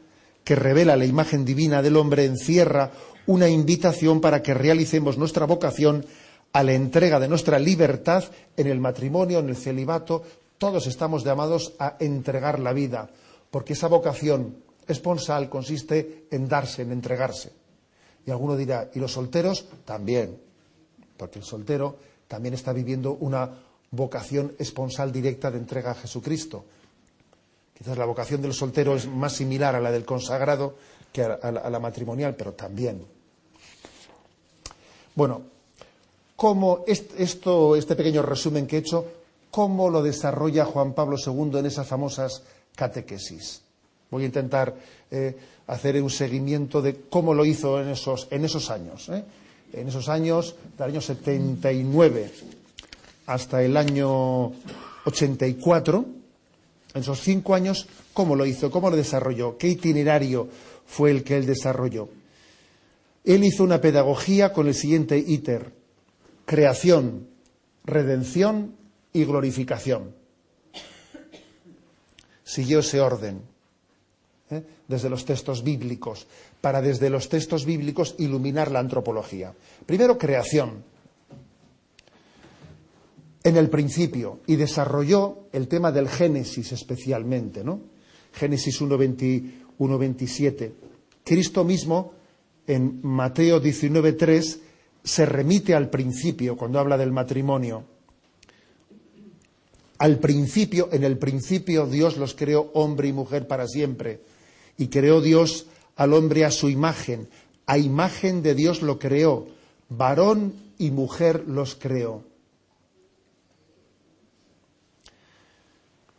que 0.44 0.56
revela 0.56 0.96
la 0.96 1.04
imagen 1.04 1.44
divina 1.44 1.82
del 1.82 1.98
hombre, 1.98 2.24
encierra 2.24 2.92
una 3.26 3.50
invitación 3.50 4.22
para 4.22 4.42
que 4.42 4.54
realicemos 4.54 5.18
nuestra 5.18 5.44
vocación 5.44 6.06
a 6.57 6.62
la 6.62 6.73
entrega 6.73 7.21
de 7.21 7.29
nuestra 7.29 7.59
libertad 7.59 8.25
en 8.57 8.66
el 8.66 8.81
matrimonio, 8.81 9.40
en 9.40 9.51
el 9.51 9.57
celibato. 9.57 10.23
Todos 10.57 10.87
estamos 10.87 11.23
llamados 11.23 11.75
a 11.79 11.97
entregar 12.01 12.61
la 12.61 12.73
vida, 12.73 13.11
porque 13.51 13.75
esa 13.75 13.88
vocación 13.88 14.57
esponsal 14.88 15.51
consiste 15.51 16.25
en 16.31 16.49
darse, 16.49 16.81
en 16.81 16.92
entregarse. 16.92 17.53
Y 18.25 18.31
alguno 18.31 18.57
dirá, 18.57 18.88
¿y 18.95 19.01
los 19.01 19.12
solteros? 19.12 19.66
También, 19.85 20.40
porque 21.19 21.40
el 21.40 21.45
soltero 21.45 21.99
también 22.27 22.55
está 22.55 22.73
viviendo 22.73 23.12
una 23.21 23.51
vocación 23.90 24.55
esponsal 24.59 25.12
directa 25.12 25.51
de 25.51 25.59
entrega 25.59 25.90
a 25.90 25.95
Jesucristo. 25.95 26.64
Quizás 27.77 27.99
la 27.99 28.07
vocación 28.07 28.40
del 28.40 28.55
soltero 28.55 28.97
es 28.97 29.07
más 29.07 29.35
similar 29.35 29.75
a 29.75 29.81
la 29.81 29.92
del 29.92 30.07
consagrado 30.07 30.75
que 31.12 31.23
a 31.23 31.51
la, 31.53 31.79
matrimonial, 31.81 32.35
pero 32.35 32.55
también. 32.55 33.05
Bueno, 35.14 35.56
cómo 36.37 36.85
esto, 36.87 37.75
este 37.75 37.96
pequeño 37.96 38.22
resumen 38.22 38.66
que 38.66 38.77
he 38.77 38.81
hecho, 38.81 39.07
cómo 39.51 39.88
lo 39.88 40.03
desarrolla 40.03 40.66
Juan 40.66 40.92
Pablo 40.92 41.16
II 41.18 41.59
en 41.59 41.66
esas 41.66 41.88
famosas 41.88 42.42
catequesis. 42.77 43.62
Voy 44.11 44.22
a 44.22 44.27
intentar 44.27 44.75
eh, 45.11 45.35
hacer 45.66 46.01
un 46.01 46.11
seguimiento 46.11 46.81
de 46.83 47.01
cómo 47.09 47.35
lo 47.35 47.44
hizo 47.44 47.81
en 47.81 47.88
esos, 47.88 48.29
en 48.31 48.44
esos 48.44 48.70
años. 48.70 49.09
¿eh? 49.09 49.25
En 49.72 49.88
esos 49.88 50.09
años, 50.09 50.55
del 50.79 50.90
año 50.90 51.01
79 51.01 52.31
hasta 53.27 53.62
el 53.62 53.77
año 53.77 54.53
84, 55.07 56.05
en 56.94 57.01
esos 57.01 57.20
cinco 57.20 57.55
años, 57.55 57.88
cómo 58.12 58.37
lo 58.37 58.46
hizo, 58.46 58.70
cómo 58.70 58.88
lo 58.88 58.96
desarrolló, 58.96 59.59
qué 59.59 59.68
itinerario 59.68 60.49
fue 60.87 61.11
el 61.11 61.25
que 61.25 61.37
él 61.37 61.46
desarrolló. 61.46 62.09
Él 63.25 63.42
hizo 63.42 63.64
una 63.64 63.81
pedagogía 63.81 64.53
con 64.53 64.68
el 64.68 64.75
siguiente 64.75 65.18
íter 65.18 65.72
creación, 66.46 67.28
redención 67.85 68.74
y 69.12 69.24
glorificación. 69.24 70.14
Siguió 72.44 72.78
ese 72.78 73.00
orden 73.00 73.42
¿eh? 74.50 74.62
desde 74.88 75.11
los 75.11 75.24
textos 75.24 75.62
bíblicos, 75.64 76.26
para 76.61 76.80
desde 76.80 77.11
los 77.11 77.28
textos 77.28 77.66
bíblicos 77.66 78.14
iluminar 78.18 78.70
la 78.70 78.78
antropología. 78.78 79.52
Primero, 79.85 80.16
creación. 80.16 80.85
En 83.42 83.56
el 83.56 83.68
principio, 83.68 84.40
y 84.46 84.56
desarrolló 84.56 85.48
el 85.52 85.68
tema 85.68 85.92
del 85.92 86.09
Génesis 86.09 86.72
especialmente, 86.72 87.62
¿no? 87.62 87.80
Génesis 88.32 88.80
1.27. 88.80 90.72
Cristo 91.24 91.64
mismo, 91.64 92.12
en 92.66 93.00
Mateo 93.02 93.62
19.3, 93.62 94.59
se 95.07 95.25
remite 95.25 95.73
al 95.73 95.88
principio 95.88 96.57
cuando 96.57 96.81
habla 96.81 96.99
del 96.99 97.12
matrimonio. 97.12 97.85
Al 99.99 100.19
principio, 100.19 100.88
en 100.90 101.05
el 101.05 101.16
principio 101.16 101.87
Dios 101.87 102.16
los 102.16 102.35
creó 102.35 102.73
hombre 102.75 103.09
y 103.09 103.12
mujer 103.12 103.47
para 103.47 103.69
siempre. 103.69 104.21
Y 104.77 104.88
creó 104.88 105.21
Dios 105.21 105.66
al 105.95 106.12
hombre 106.12 106.45
a 106.45 106.51
su 106.51 106.69
imagen. 106.69 107.29
A 107.66 107.79
imagen 107.79 108.42
de 108.42 108.57
Dios 108.57 108.83
lo 108.83 108.99
creó. 108.99 109.47
Varón 109.88 110.55
y 110.77 110.90
mujer 110.90 111.45
los 111.47 111.77
creó. 111.77 112.25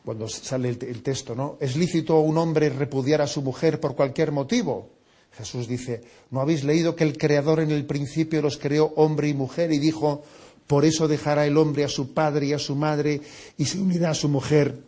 Cuando 0.05 0.29
sale 0.29 0.69
el, 0.69 1.03
texto, 1.03 1.35
¿no? 1.35 1.57
¿Es 1.59 1.75
lícito 1.75 2.13
a 2.13 2.21
un 2.21 2.37
hombre 2.37 2.69
repudiar 2.69 3.21
a 3.21 3.27
su 3.27 3.41
mujer 3.41 3.81
por 3.81 3.97
cualquier 3.97 4.31
motivo? 4.31 4.96
Jesús 5.37 5.67
dice, 5.67 6.01
¿no 6.31 6.41
habéis 6.41 6.63
leído 6.63 6.95
que 6.95 7.03
el 7.03 7.17
Creador 7.17 7.59
en 7.59 7.71
el 7.71 7.85
principio 7.85 8.41
los 8.41 8.57
creó 8.57 8.93
hombre 8.95 9.27
y 9.27 9.33
mujer 9.33 9.71
y 9.71 9.77
dijo, 9.77 10.23
por 10.65 10.83
eso 10.83 11.07
dejará 11.07 11.45
el 11.45 11.57
hombre 11.57 11.83
a 11.83 11.89
su 11.89 12.13
padre 12.13 12.47
y 12.47 12.53
a 12.53 12.59
su 12.59 12.75
madre 12.75 13.21
y 13.57 13.65
se 13.65 13.79
unirá 13.79 14.09
a 14.09 14.15
su 14.15 14.29
mujer 14.29 14.79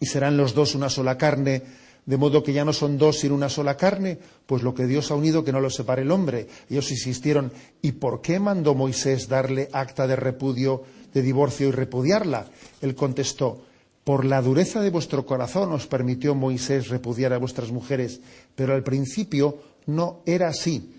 y 0.00 0.06
serán 0.06 0.36
los 0.36 0.54
dos 0.54 0.74
una 0.74 0.90
sola 0.90 1.16
carne, 1.16 1.62
de 2.06 2.16
modo 2.16 2.42
que 2.42 2.52
ya 2.52 2.64
no 2.64 2.72
son 2.72 2.98
dos 2.98 3.20
sino 3.20 3.34
una 3.34 3.48
sola 3.48 3.76
carne? 3.76 4.18
Pues 4.46 4.62
lo 4.62 4.74
que 4.74 4.86
Dios 4.86 5.10
ha 5.10 5.14
unido 5.14 5.44
que 5.44 5.52
no 5.52 5.60
lo 5.60 5.70
separe 5.70 6.02
el 6.02 6.10
hombre. 6.10 6.48
Ellos 6.70 6.90
insistieron, 6.90 7.52
¿y 7.82 7.92
por 7.92 8.20
qué 8.20 8.40
mandó 8.40 8.74
Moisés 8.74 9.28
darle 9.28 9.68
acta 9.72 10.06
de 10.06 10.16
repudio, 10.16 10.82
de 11.12 11.22
divorcio 11.22 11.68
y 11.68 11.72
repudiarla? 11.72 12.46
Él 12.80 12.94
contestó, 12.94 13.62
por 14.08 14.24
la 14.24 14.40
dureza 14.40 14.80
de 14.80 14.88
vuestro 14.88 15.26
corazón 15.26 15.70
os 15.70 15.86
permitió 15.86 16.34
Moisés 16.34 16.88
repudiar 16.88 17.34
a 17.34 17.38
vuestras 17.38 17.70
mujeres, 17.70 18.22
pero 18.54 18.72
al 18.72 18.82
principio 18.82 19.58
no 19.88 20.20
era 20.26 20.48
así. 20.48 20.94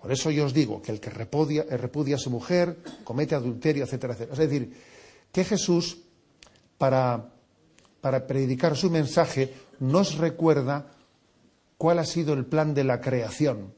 Por 0.00 0.12
eso 0.12 0.30
yo 0.30 0.44
os 0.44 0.54
digo 0.54 0.80
que 0.80 0.92
el 0.92 1.00
que 1.00 1.10
repudia, 1.10 1.64
repudia 1.64 2.16
a 2.16 2.18
su 2.18 2.30
mujer 2.30 2.78
comete 3.02 3.34
adulterio, 3.34 3.84
etcétera, 3.84 4.14
etcétera. 4.14 4.32
Es 4.42 4.50
decir, 4.50 4.72
que 5.32 5.44
Jesús, 5.44 5.98
para, 6.76 7.32
para 8.00 8.26
predicar 8.26 8.76
su 8.76 8.90
mensaje, 8.90 9.52
nos 9.80 10.18
recuerda 10.18 10.92
cuál 11.78 11.98
ha 11.98 12.04
sido 12.04 12.34
el 12.34 12.44
plan 12.44 12.74
de 12.74 12.84
la 12.84 13.00
creación. 13.00 13.72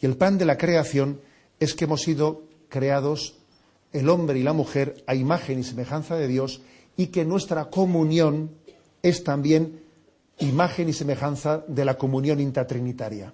Y 0.00 0.06
el 0.06 0.16
plan 0.16 0.36
de 0.36 0.44
la 0.44 0.58
creación 0.58 1.20
es 1.60 1.74
que 1.74 1.84
hemos 1.84 2.02
sido 2.02 2.42
creados 2.68 3.36
el 3.92 4.08
hombre 4.08 4.38
y 4.38 4.42
la 4.42 4.52
mujer 4.52 5.04
a 5.06 5.14
imagen 5.14 5.60
y 5.60 5.64
semejanza 5.64 6.16
de 6.16 6.26
Dios 6.26 6.60
y 6.96 7.08
que 7.08 7.24
nuestra 7.24 7.66
comunión 7.66 8.50
es 9.02 9.22
también 9.22 9.82
imagen 10.38 10.88
y 10.88 10.92
semejanza 10.92 11.64
de 11.66 11.84
la 11.84 11.96
comunión 11.96 12.40
intratrinitaria. 12.40 13.32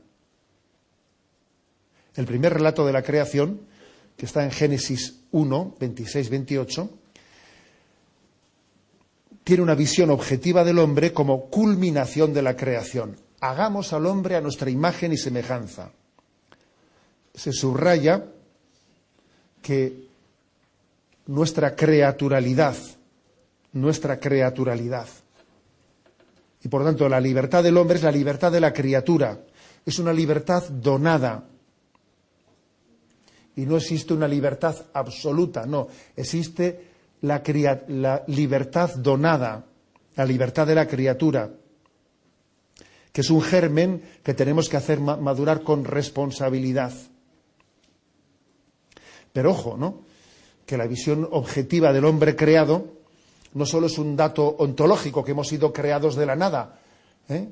El 2.14 2.26
primer 2.26 2.54
relato 2.54 2.84
de 2.84 2.92
la 2.92 3.02
creación, 3.02 3.60
que 4.16 4.26
está 4.26 4.42
en 4.44 4.50
Génesis 4.50 5.20
1, 5.30 5.76
26, 5.78 6.30
28, 6.30 6.90
tiene 9.44 9.62
una 9.62 9.74
visión 9.74 10.10
objetiva 10.10 10.64
del 10.64 10.78
hombre 10.78 11.12
como 11.12 11.46
culminación 11.46 12.34
de 12.34 12.42
la 12.42 12.56
creación. 12.56 13.16
Hagamos 13.40 13.92
al 13.92 14.06
hombre 14.06 14.36
a 14.36 14.40
nuestra 14.40 14.68
imagen 14.68 15.12
y 15.12 15.16
semejanza. 15.16 15.92
Se 17.34 17.52
subraya 17.52 18.26
que 19.62 20.08
nuestra 21.26 21.76
creaturalidad, 21.76 22.76
nuestra 23.72 24.18
creaturalidad, 24.18 25.06
y 26.62 26.68
por 26.68 26.84
tanto 26.84 27.08
la 27.08 27.20
libertad 27.20 27.62
del 27.62 27.76
hombre 27.76 27.96
es 27.96 28.02
la 28.02 28.10
libertad 28.10 28.50
de 28.50 28.60
la 28.60 28.72
criatura, 28.72 29.40
es 29.84 29.98
una 29.98 30.12
libertad 30.12 30.64
donada. 30.68 31.44
Y 33.56 33.66
no 33.66 33.76
existe 33.76 34.14
una 34.14 34.28
libertad 34.28 34.76
absoluta, 34.92 35.66
no, 35.66 35.88
existe 36.16 36.88
la, 37.22 37.42
la 37.88 38.24
libertad 38.28 38.94
donada, 38.96 39.64
la 40.16 40.24
libertad 40.24 40.66
de 40.66 40.74
la 40.74 40.86
criatura, 40.86 41.50
que 43.12 43.20
es 43.20 43.30
un 43.30 43.42
germen 43.42 44.02
que 44.22 44.34
tenemos 44.34 44.68
que 44.68 44.76
hacer 44.76 45.00
madurar 45.00 45.62
con 45.62 45.84
responsabilidad. 45.84 46.92
Pero 49.32 49.50
ojo, 49.50 49.76
¿no? 49.76 50.02
Que 50.66 50.76
la 50.76 50.86
visión 50.86 51.28
objetiva 51.30 51.92
del 51.92 52.04
hombre 52.04 52.36
creado 52.36 52.97
no 53.58 53.66
solo 53.66 53.88
es 53.88 53.98
un 53.98 54.16
dato 54.16 54.46
ontológico 54.58 55.24
que 55.24 55.32
hemos 55.32 55.48
sido 55.48 55.72
creados 55.72 56.14
de 56.14 56.26
la 56.26 56.36
nada, 56.36 56.78
¿eh? 57.28 57.48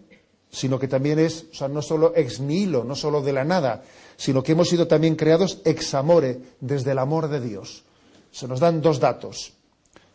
sino 0.49 0.79
que 0.79 0.87
también 0.87 1.19
es, 1.19 1.47
o 1.51 1.55
sea, 1.55 1.69
no 1.69 1.83
solo 1.83 2.13
ex 2.15 2.39
nihilo, 2.41 2.85
no 2.85 2.95
solo 2.95 3.21
de 3.23 3.33
la 3.33 3.45
nada, 3.45 3.83
sino 4.17 4.43
que 4.43 4.53
hemos 4.53 4.69
sido 4.69 4.87
también 4.87 5.17
creados 5.17 5.61
ex 5.65 5.95
amore, 5.95 6.41
desde 6.61 6.93
el 6.93 6.99
amor 6.99 7.29
de 7.29 7.41
Dios. 7.41 7.83
Se 8.31 8.47
nos 8.47 8.61
dan 8.61 8.81
dos 8.81 9.01
datos. 9.01 9.53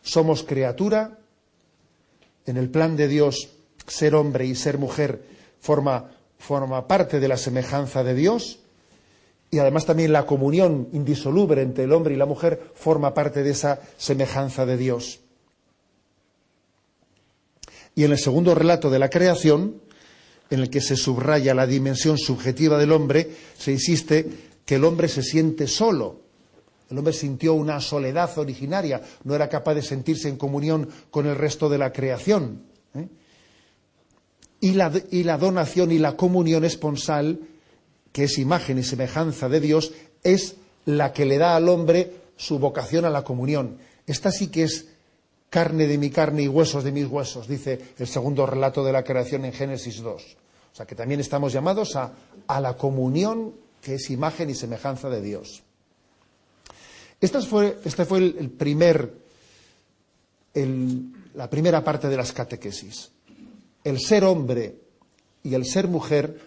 Somos 0.00 0.42
criatura, 0.42 1.18
en 2.46 2.56
el 2.56 2.70
plan 2.70 2.96
de 2.96 3.06
Dios, 3.06 3.50
ser 3.86 4.14
hombre 4.14 4.46
y 4.46 4.54
ser 4.54 4.78
mujer 4.78 5.22
forma, 5.60 6.10
forma 6.38 6.88
parte 6.88 7.20
de 7.20 7.28
la 7.28 7.36
semejanza 7.36 8.02
de 8.02 8.14
Dios, 8.14 8.60
y 9.50 9.58
además 9.58 9.84
también 9.84 10.14
la 10.14 10.24
comunión 10.24 10.88
indisoluble 10.94 11.60
entre 11.60 11.84
el 11.84 11.92
hombre 11.92 12.14
y 12.14 12.16
la 12.16 12.24
mujer 12.24 12.72
forma 12.74 13.12
parte 13.12 13.42
de 13.42 13.50
esa 13.50 13.80
semejanza 13.98 14.64
de 14.64 14.78
Dios. 14.78 15.20
Y 17.94 18.04
en 18.04 18.12
el 18.12 18.18
segundo 18.18 18.54
relato 18.54 18.90
de 18.90 18.98
la 18.98 19.10
creación, 19.10 19.80
en 20.50 20.60
el 20.60 20.70
que 20.70 20.80
se 20.80 20.96
subraya 20.96 21.54
la 21.54 21.66
dimensión 21.66 22.18
subjetiva 22.18 22.78
del 22.78 22.92
hombre, 22.92 23.30
se 23.56 23.72
insiste 23.72 24.26
que 24.64 24.76
el 24.76 24.84
hombre 24.84 25.08
se 25.08 25.22
siente 25.22 25.66
solo. 25.66 26.20
El 26.90 26.98
hombre 26.98 27.14
sintió 27.14 27.54
una 27.54 27.80
soledad 27.80 28.36
originaria, 28.38 29.00
no 29.24 29.34
era 29.34 29.48
capaz 29.48 29.74
de 29.74 29.82
sentirse 29.82 30.28
en 30.28 30.36
comunión 30.36 30.88
con 31.10 31.26
el 31.26 31.36
resto 31.36 31.70
de 31.70 31.78
la 31.78 31.92
creación. 31.92 32.64
¿eh? 32.94 33.08
Y, 34.60 34.72
la, 34.72 34.92
y 35.10 35.24
la 35.24 35.38
donación 35.38 35.90
y 35.90 35.98
la 35.98 36.16
comunión 36.16 36.64
esponsal, 36.64 37.40
que 38.12 38.24
es 38.24 38.38
imagen 38.38 38.78
y 38.78 38.82
semejanza 38.82 39.48
de 39.48 39.60
Dios, 39.60 39.92
es 40.22 40.56
la 40.84 41.14
que 41.14 41.24
le 41.24 41.38
da 41.38 41.56
al 41.56 41.68
hombre 41.70 42.12
su 42.36 42.58
vocación 42.58 43.06
a 43.06 43.10
la 43.10 43.24
comunión. 43.24 43.78
Esta 44.06 44.30
sí 44.30 44.48
que 44.48 44.64
es 44.64 44.88
carne 45.52 45.86
de 45.86 45.98
mi 45.98 46.08
carne 46.08 46.44
y 46.44 46.48
huesos 46.48 46.82
de 46.82 46.92
mis 46.92 47.06
huesos, 47.06 47.46
dice 47.46 47.78
el 47.98 48.06
segundo 48.06 48.46
relato 48.46 48.82
de 48.82 48.90
la 48.90 49.04
creación 49.04 49.44
en 49.44 49.52
Génesis 49.52 50.00
2. 50.00 50.22
O 50.72 50.74
sea 50.74 50.86
que 50.86 50.94
también 50.94 51.20
estamos 51.20 51.52
llamados 51.52 51.94
a, 51.94 52.10
la 52.58 52.74
comunión 52.78 53.52
que 53.82 53.96
es 53.96 54.08
imagen 54.08 54.48
y 54.48 54.54
semejanza 54.54 55.10
de 55.10 55.20
Dios. 55.20 55.62
Esta 57.20 57.42
fue, 57.42 57.76
este 57.84 58.06
fue 58.06 58.20
el, 58.20 58.48
primer, 58.48 59.12
la 61.34 61.50
primera 61.50 61.84
parte 61.84 62.08
de 62.08 62.16
las 62.16 62.32
catequesis. 62.32 63.10
El 63.84 64.00
ser 64.00 64.24
hombre 64.24 64.74
y 65.42 65.52
el 65.52 65.66
ser 65.66 65.86
mujer 65.86 66.40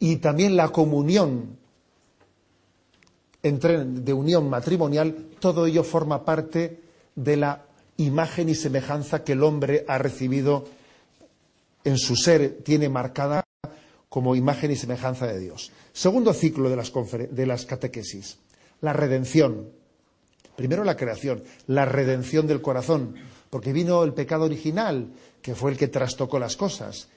y 0.00 0.16
también 0.16 0.56
la 0.56 0.70
comunión 0.70 1.56
de 3.42 4.12
unión 4.12 4.50
matrimonial, 4.50 5.28
todo 5.38 5.66
ello 5.66 5.84
forma 5.84 6.24
parte 6.24 6.83
de 7.14 7.36
la 7.36 7.62
imagen 7.96 8.48
y 8.48 8.54
semejanza 8.54 9.24
que 9.24 9.32
el 9.32 9.42
hombre 9.42 9.84
ha 9.88 9.98
recibido 9.98 10.64
en 11.84 11.98
su 11.98 12.16
ser, 12.16 12.58
tiene 12.64 12.88
marcada 12.88 13.44
como 14.08 14.36
imagen 14.36 14.70
y 14.70 14.76
semejanza 14.76 15.26
de 15.26 15.38
Dios. 15.38 15.70
Segundo 15.92 16.32
ciclo 16.32 16.70
de 16.70 16.76
las, 16.76 16.92
de 17.30 17.46
las 17.46 17.66
catequesis, 17.66 18.38
la 18.80 18.92
redención. 18.92 19.70
Primero 20.56 20.84
la 20.84 20.96
creación, 20.96 21.42
la 21.66 21.84
redención 21.84 22.46
del 22.46 22.62
corazón, 22.62 23.16
porque 23.50 23.72
vino 23.72 24.02
el 24.04 24.14
pecado 24.14 24.44
original, 24.44 25.08
que 25.42 25.54
fue 25.54 25.72
el 25.72 25.76
que 25.76 25.88
trastocó 25.88 26.38
las 26.38 26.56
cosas. 26.56 27.08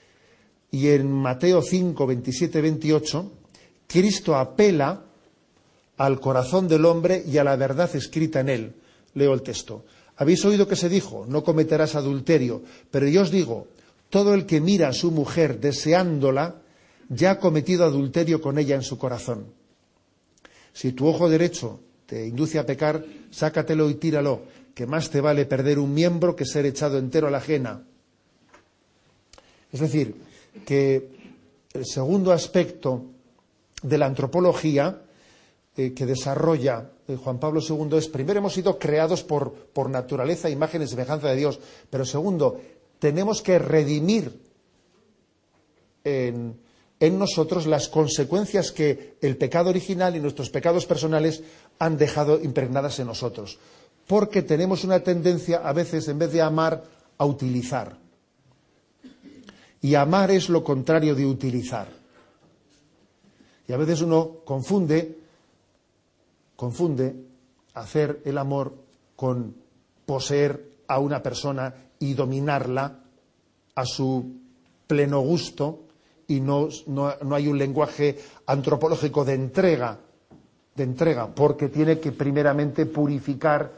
Y 0.72 0.90
en 0.90 1.12
Mateo 1.12 1.62
5, 1.62 2.06
27, 2.06 2.62
28, 2.62 3.32
Cristo 3.88 4.36
apela 4.36 5.04
al 5.98 6.20
corazón 6.20 6.68
del 6.68 6.86
hombre 6.86 7.24
y 7.26 7.38
a 7.38 7.44
la 7.44 7.56
verdad 7.56 7.96
escrita 7.96 8.40
en 8.40 8.50
él. 8.50 8.76
Leo 9.14 9.34
el 9.34 9.42
texto. 9.42 9.86
Habéis 10.18 10.44
oído 10.46 10.68
que 10.68 10.76
se 10.76 10.90
dijo, 10.90 11.26
no 11.28 11.44
cometerás 11.44 11.96
adulterio, 11.96 12.62
pero 12.90 13.08
yo 13.08 13.22
os 13.22 13.32
digo, 13.32 13.68
todo 14.10 14.34
el 14.34 14.46
que 14.46 14.62
mira 14.62 14.90
a 14.90 14.94
su 14.94 15.12
mujer 15.12 15.60
deseándola, 15.60 16.62
ya 17.10 17.32
ha 17.32 17.40
cometido 17.40 17.86
adulterio 17.86 18.42
con 18.42 18.58
ella 18.58 18.76
en 18.76 18.84
su 18.84 18.98
corazón. 18.98 19.46
Si 20.74 20.92
tu 20.92 21.08
ojo 21.08 21.30
derecho 21.30 21.80
te 22.06 22.26
induce 22.26 22.60
a 22.60 22.66
pecar, 22.66 23.04
sácatelo 23.32 23.90
y 23.90 23.96
tíralo, 23.96 24.42
que 24.74 24.86
más 24.86 25.10
te 25.10 25.22
vale 25.22 25.46
perder 25.46 25.80
un 25.80 25.94
miembro 25.94 26.36
que 26.36 26.46
ser 26.46 26.66
echado 26.66 26.98
entero 26.98 27.28
a 27.28 27.32
la 27.32 27.40
ajena. 27.40 27.84
Es 29.72 29.80
decir, 29.80 30.16
que 30.66 31.10
el 31.74 31.86
segundo 31.86 32.32
aspecto 32.32 33.06
de 33.82 33.98
la 33.98 34.06
antropología 34.06 35.02
eh, 35.78 35.94
que 35.94 36.06
desarrolla 36.08 36.90
eh, 37.08 37.16
Juan 37.16 37.40
Pablo 37.40 37.62
II 37.62 37.98
es, 37.98 38.08
primero, 38.08 38.40
hemos 38.40 38.54
sido 38.54 38.78
creados 38.78 39.24
por, 39.24 39.54
por 39.54 39.90
naturaleza, 39.90 40.50
imagen 40.50 40.82
y 40.82 40.88
semejanza 40.88 41.30
de 41.30 41.36
Dios, 41.36 41.60
pero 41.90 42.04
segundo, 42.04 42.60
tenemos 43.00 43.44
que 43.44 43.60
redimir 43.60 44.42
en, 46.04 46.60
en 47.00 47.20
nosotros 47.20 47.68
las 47.68 47.90
consecuencias 47.90 48.72
que 48.72 49.18
el 49.22 49.38
pecado 49.38 49.70
original 49.70 50.16
y 50.16 50.20
nuestros 50.20 50.50
pecados 50.50 50.86
personales 50.86 51.44
han 51.80 51.98
dejado 51.98 52.42
impregnadas 52.42 53.00
en 53.00 53.08
nosotros. 53.08 53.60
Porque 54.08 54.42
tenemos 54.42 54.84
una 54.84 55.02
tendencia, 55.02 55.60
a 55.60 55.74
veces, 55.74 56.08
en 56.08 56.18
vez 56.18 56.32
de 56.32 56.42
amar, 56.42 56.84
a 57.18 57.26
utilizar. 57.26 57.98
Y 59.82 59.96
amar 59.96 60.32
es 60.32 60.50
lo 60.50 60.64
contrario 60.64 61.14
de 61.14 61.26
utilizar. 61.26 61.88
Y 63.68 63.74
a 63.74 63.78
veces 63.78 64.02
uno 64.02 64.38
confunde 64.44 65.27
confunde 66.58 67.16
hacer 67.76 68.22
el 68.26 68.38
amor 68.38 68.74
con 69.16 69.56
poseer 70.06 70.80
a 70.88 71.00
una 71.00 71.24
persona 71.24 71.74
y 72.00 72.14
dominarla 72.14 73.00
a 73.76 73.86
su 73.86 74.36
pleno 74.88 75.22
gusto 75.22 75.84
y 76.28 76.42
no, 76.42 76.68
hay 77.32 77.48
un 77.48 77.58
lenguaje 77.58 78.18
antropológico 78.48 79.24
de 79.24 79.36
entrega, 79.36 79.98
de 80.76 80.84
entrega, 80.84 81.28
porque 81.28 81.70
tiene 81.70 82.00
que 82.00 82.12
primeramente 82.12 82.86
purificar 82.86 83.72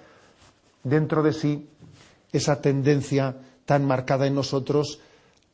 dentro 0.83 1.21
de 1.21 1.33
sí 1.33 1.69
esa 2.31 2.61
tendencia 2.61 3.35
tan 3.65 3.85
marcada 3.85 4.25
en 4.25 4.35
nosotros 4.35 4.99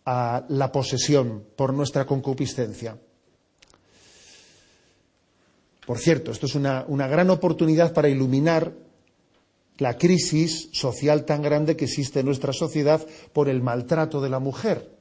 a 0.06 0.46
la 0.50 0.72
posesión 0.72 1.44
por 1.56 1.74
nuestra 1.74 2.06
concupiscencia. 2.06 2.98
Por 5.86 6.00
cierto, 6.00 6.32
esto 6.32 6.48
es 6.48 6.56
una, 6.56 6.86
gran 7.08 7.30
oportunidad 7.30 7.94
para 7.94 8.10
iluminar 8.10 8.74
la 9.78 9.98
crisis 9.98 10.70
social 10.72 11.26
tan 11.26 11.42
grande 11.42 11.76
que 11.76 11.86
existe 11.86 12.22
en 12.22 12.26
nuestra 12.26 12.54
sociedad 12.54 13.06
por 13.34 13.50
el 13.50 13.62
maltrato 13.62 14.22
de 14.22 14.30
la 14.30 14.40
mujer. 14.40 14.96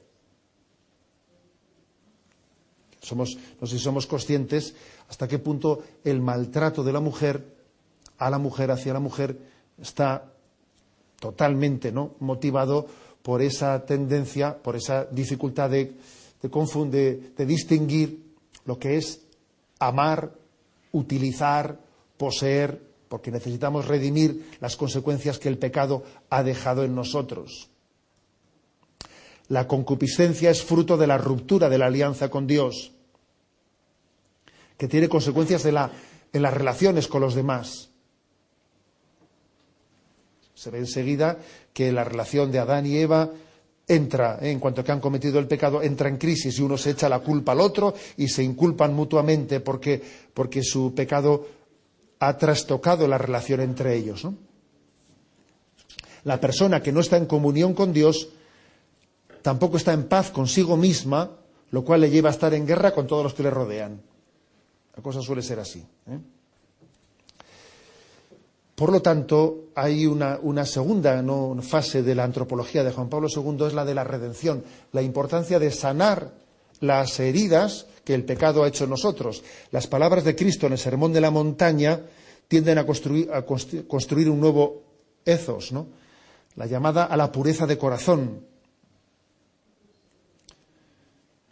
No 3.15 3.25
sé 3.25 3.37
si 3.67 3.79
somos 3.79 4.07
conscientes 4.07 4.75
hasta 5.09 5.27
qué 5.27 5.39
punto 5.39 5.83
el 6.03 6.21
maltrato 6.21 6.83
de 6.83 6.93
la 6.93 6.99
mujer 6.99 7.55
a 8.17 8.29
la 8.29 8.37
mujer 8.37 8.71
hacia 8.71 8.93
la 8.93 8.99
mujer 8.99 9.37
está 9.79 10.31
totalmente 11.19 11.91
¿no? 11.91 12.15
motivado 12.19 12.87
por 13.21 13.41
esa 13.41 13.85
tendencia, 13.85 14.57
por 14.57 14.75
esa 14.75 15.05
dificultad 15.05 15.69
de, 15.69 15.93
de, 16.41 17.31
de 17.37 17.45
distinguir 17.45 18.23
lo 18.65 18.79
que 18.79 18.97
es 18.97 19.21
amar 19.79 20.31
utilizar, 20.95 21.79
poseer, 22.17 22.81
porque 23.09 23.29
necesitamos 23.29 23.87
redimir 23.87 24.57
las 24.61 24.77
consecuencias 24.77 25.37
que 25.39 25.49
el 25.49 25.57
pecado 25.57 26.03
ha 26.29 26.41
dejado 26.41 26.83
en 26.83 26.95
nosotros. 26.95 27.69
La 29.49 29.67
concupiscencia 29.67 30.49
es 30.49 30.63
fruto 30.63 30.97
de 30.97 31.05
la 31.05 31.17
ruptura 31.17 31.69
de 31.69 31.77
la 31.77 31.87
alianza 31.87 32.29
con 32.29 32.47
Dios, 32.47 32.93
que 34.77 34.87
tiene 34.87 35.09
consecuencias 35.09 35.65
en 35.65 35.75
las 36.41 36.53
relaciones 36.53 37.07
con 37.07 37.21
los 37.21 37.35
demás. 37.35 37.89
Se 40.53 40.71
ve 40.71 40.79
enseguida 40.79 41.37
que 41.73 41.91
la 41.91 42.05
relación 42.05 42.51
de 42.51 42.59
Adán 42.59 42.85
y 42.85 42.97
Eva 42.97 43.31
entra, 43.87 44.39
¿eh? 44.41 44.51
en 44.51 44.59
cuanto 44.59 44.83
que 44.83 44.91
han 44.91 44.99
cometido 44.99 45.39
el 45.39 45.47
pecado, 45.47 45.81
entra 45.81 46.09
en 46.09 46.17
crisis 46.17 46.57
y 46.57 46.61
uno 46.61 46.77
se 46.77 46.91
echa 46.91 47.09
la 47.09 47.19
culpa 47.19 47.51
al 47.51 47.61
otro 47.61 47.93
y 48.17 48.27
se 48.27 48.43
inculpan 48.43 48.93
mutuamente 48.93 49.59
porque, 49.59 50.01
porque 50.33 50.63
su 50.63 50.93
pecado 50.95 51.45
ha 52.19 52.37
trastocado 52.37 53.07
la 53.07 53.17
relación 53.17 53.61
entre 53.61 53.95
ellos. 53.95 54.27
La 56.23 56.39
persona 56.39 56.81
que 56.81 56.91
no 56.91 57.01
está 57.01 57.17
en 57.17 57.27
comunión 57.27 57.73
con 57.73 57.93
Dios 57.93 58.29
tampoco 59.41 59.77
está 59.77 59.93
en 59.93 60.07
paz 60.07 60.31
consigo 60.31 60.75
misma, 60.75 61.29
lo 61.69 61.83
cual 61.83 62.01
le 62.01 62.09
lleva 62.09 62.29
a 62.29 62.33
estar 62.33 62.53
en 62.53 62.65
guerra 62.65 62.93
con 62.93 63.05
todos 63.05 63.23
los 63.23 63.33
que 63.35 63.43
le 63.43 63.51
rodean. 63.51 64.01
La 64.95 65.03
cosa 65.03 65.21
suele 65.21 65.43
ser 65.43 65.59
así. 65.59 65.85
¿eh? 66.07 66.19
Por 68.75 68.91
lo 68.91 69.01
tanto, 69.01 69.69
hay 69.73 70.05
una, 70.05 70.65
segunda 70.65 71.23
fase 71.61 72.03
de 72.03 72.13
la 72.13 72.25
antropología 72.25 72.83
de 72.83 72.91
Juan 72.91 73.07
Pablo 73.07 73.29
II, 73.33 73.67
es 73.67 73.73
la 73.73 73.85
de 73.85 73.95
la 73.95 74.03
redención, 74.03 74.65
la 74.91 75.01
importancia 75.01 75.59
de 75.59 75.71
sanar 75.71 76.33
las 76.81 77.17
heridas 77.21 77.87
que 78.03 78.13
el 78.13 78.25
pecado 78.25 78.63
ha 78.63 78.67
hecho 78.67 78.83
en 78.83 78.89
nosotros. 78.89 79.43
Las 79.71 79.87
palabras 79.87 80.25
de 80.25 80.35
Cristo 80.35 80.67
en 80.67 80.73
el 80.73 80.77
Sermón 80.77 81.13
de 81.13 81.21
la 81.21 81.31
Montaña 81.31 82.01
tienden 82.49 82.77
a 82.77 82.85
construir, 82.85 84.29
un 84.29 84.39
nuevo 84.41 84.83
ethos, 85.23 85.73
la 86.57 86.65
llamada 86.65 87.05
a 87.05 87.15
la 87.15 87.31
pureza 87.31 87.65
de 87.65 87.77
corazón, 87.77 88.41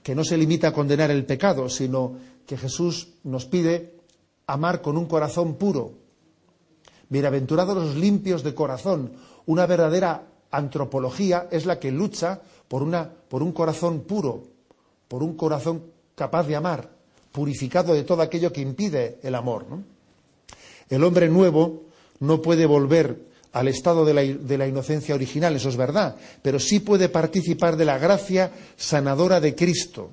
que 0.04 0.14
no 0.14 0.26
se 0.26 0.38
limita 0.38 0.68
a 0.68 0.74
condenar 0.74 1.10
el 1.10 1.26
pecado, 1.26 1.70
sino 1.70 2.18
que 2.46 2.58
Jesús 2.58 3.14
nos 3.24 3.46
pide 3.46 3.94
amar 4.46 4.82
con 4.82 4.98
un 4.98 5.06
corazón 5.06 5.56
puro, 5.56 6.03
Bienaventurados 7.10 7.76
los 7.76 7.96
limpios 7.96 8.44
de 8.44 8.54
corazón. 8.54 9.14
Una 9.46 9.66
verdadera 9.66 10.24
antropología 10.52 11.48
es 11.52 11.66
la 11.66 11.80
que 11.80 11.92
lucha 11.92 12.42
por, 12.68 12.84
un 12.84 13.52
corazón 13.52 14.02
puro, 14.02 14.44
por 15.08 15.24
un 15.24 15.36
corazón 15.36 15.84
capaz 16.16 16.48
de 16.48 16.56
amar, 16.56 16.90
purificado 17.32 17.94
de 17.94 18.04
todo 18.04 18.22
aquello 18.22 18.54
que 18.54 18.62
impide 18.62 19.20
el 19.24 19.36
amor. 19.36 19.66
El 20.90 21.04
hombre 21.04 21.30
nuevo 21.30 21.84
no 22.20 22.42
puede 22.42 22.66
volver 22.66 23.34
al 23.52 23.68
estado 23.68 24.06
de 24.06 24.58
la, 24.58 24.68
inocencia 24.68 25.14
original, 25.14 25.56
eso 25.56 25.70
es 25.70 25.78
verdad, 25.78 26.16
pero 26.42 26.60
sí 26.60 26.80
puede 26.80 27.10
participar 27.10 27.78
de 27.78 27.86
la 27.86 28.00
gracia 28.00 28.52
sanadora 28.76 29.40
de 29.40 29.54
Cristo, 29.54 30.10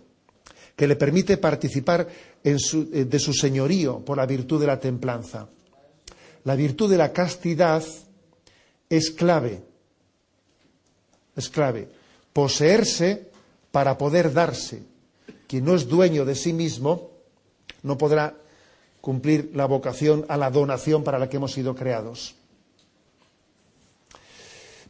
que 0.76 0.86
le 0.86 0.96
permite 0.96 1.38
participar 1.38 2.06
de 2.42 3.18
su 3.18 3.32
señorío 3.32 4.04
por 4.04 4.18
la 4.18 4.26
virtud 4.26 4.60
de 4.60 4.66
la 4.66 4.78
templanza. 4.80 5.48
La 6.44 6.54
virtud 6.54 6.90
de 6.90 6.96
la 6.98 7.12
castidad 7.12 7.82
es 8.88 9.10
clave. 9.10 9.62
Es 11.36 11.48
clave. 11.48 11.88
Poseerse 12.32 13.30
para 13.70 13.98
poder 13.98 14.32
darse. 14.32 14.82
Quien 15.46 15.64
no 15.64 15.74
es 15.74 15.88
dueño 15.88 16.24
de 16.24 16.34
sí 16.34 16.52
mismo 16.52 17.10
no 17.82 17.98
podrá 17.98 18.34
cumplir 19.00 19.52
la 19.54 19.66
vocación 19.66 20.24
a 20.28 20.36
la 20.36 20.50
donación 20.50 21.02
para 21.02 21.18
la 21.18 21.28
que 21.28 21.36
hemos 21.36 21.52
sido 21.52 21.74
creados. 21.74 22.34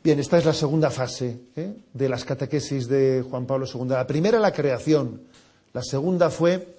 Bien, 0.03 0.18
esta 0.18 0.38
es 0.38 0.46
la 0.46 0.55
segunda 0.55 0.90
fase 0.90 1.40
¿eh? 1.57 1.74
de 1.92 2.09
las 2.09 2.24
catequesis 2.24 2.88
de 2.88 3.22
Juan 3.28 3.46
Pablo 3.46 3.66
II. 3.66 3.88
La 3.88 4.07
primera, 4.07 4.38
la 4.38 4.53
creación. 4.53 5.22
La 5.74 5.82
segunda 5.82 6.30
fue 6.30 6.78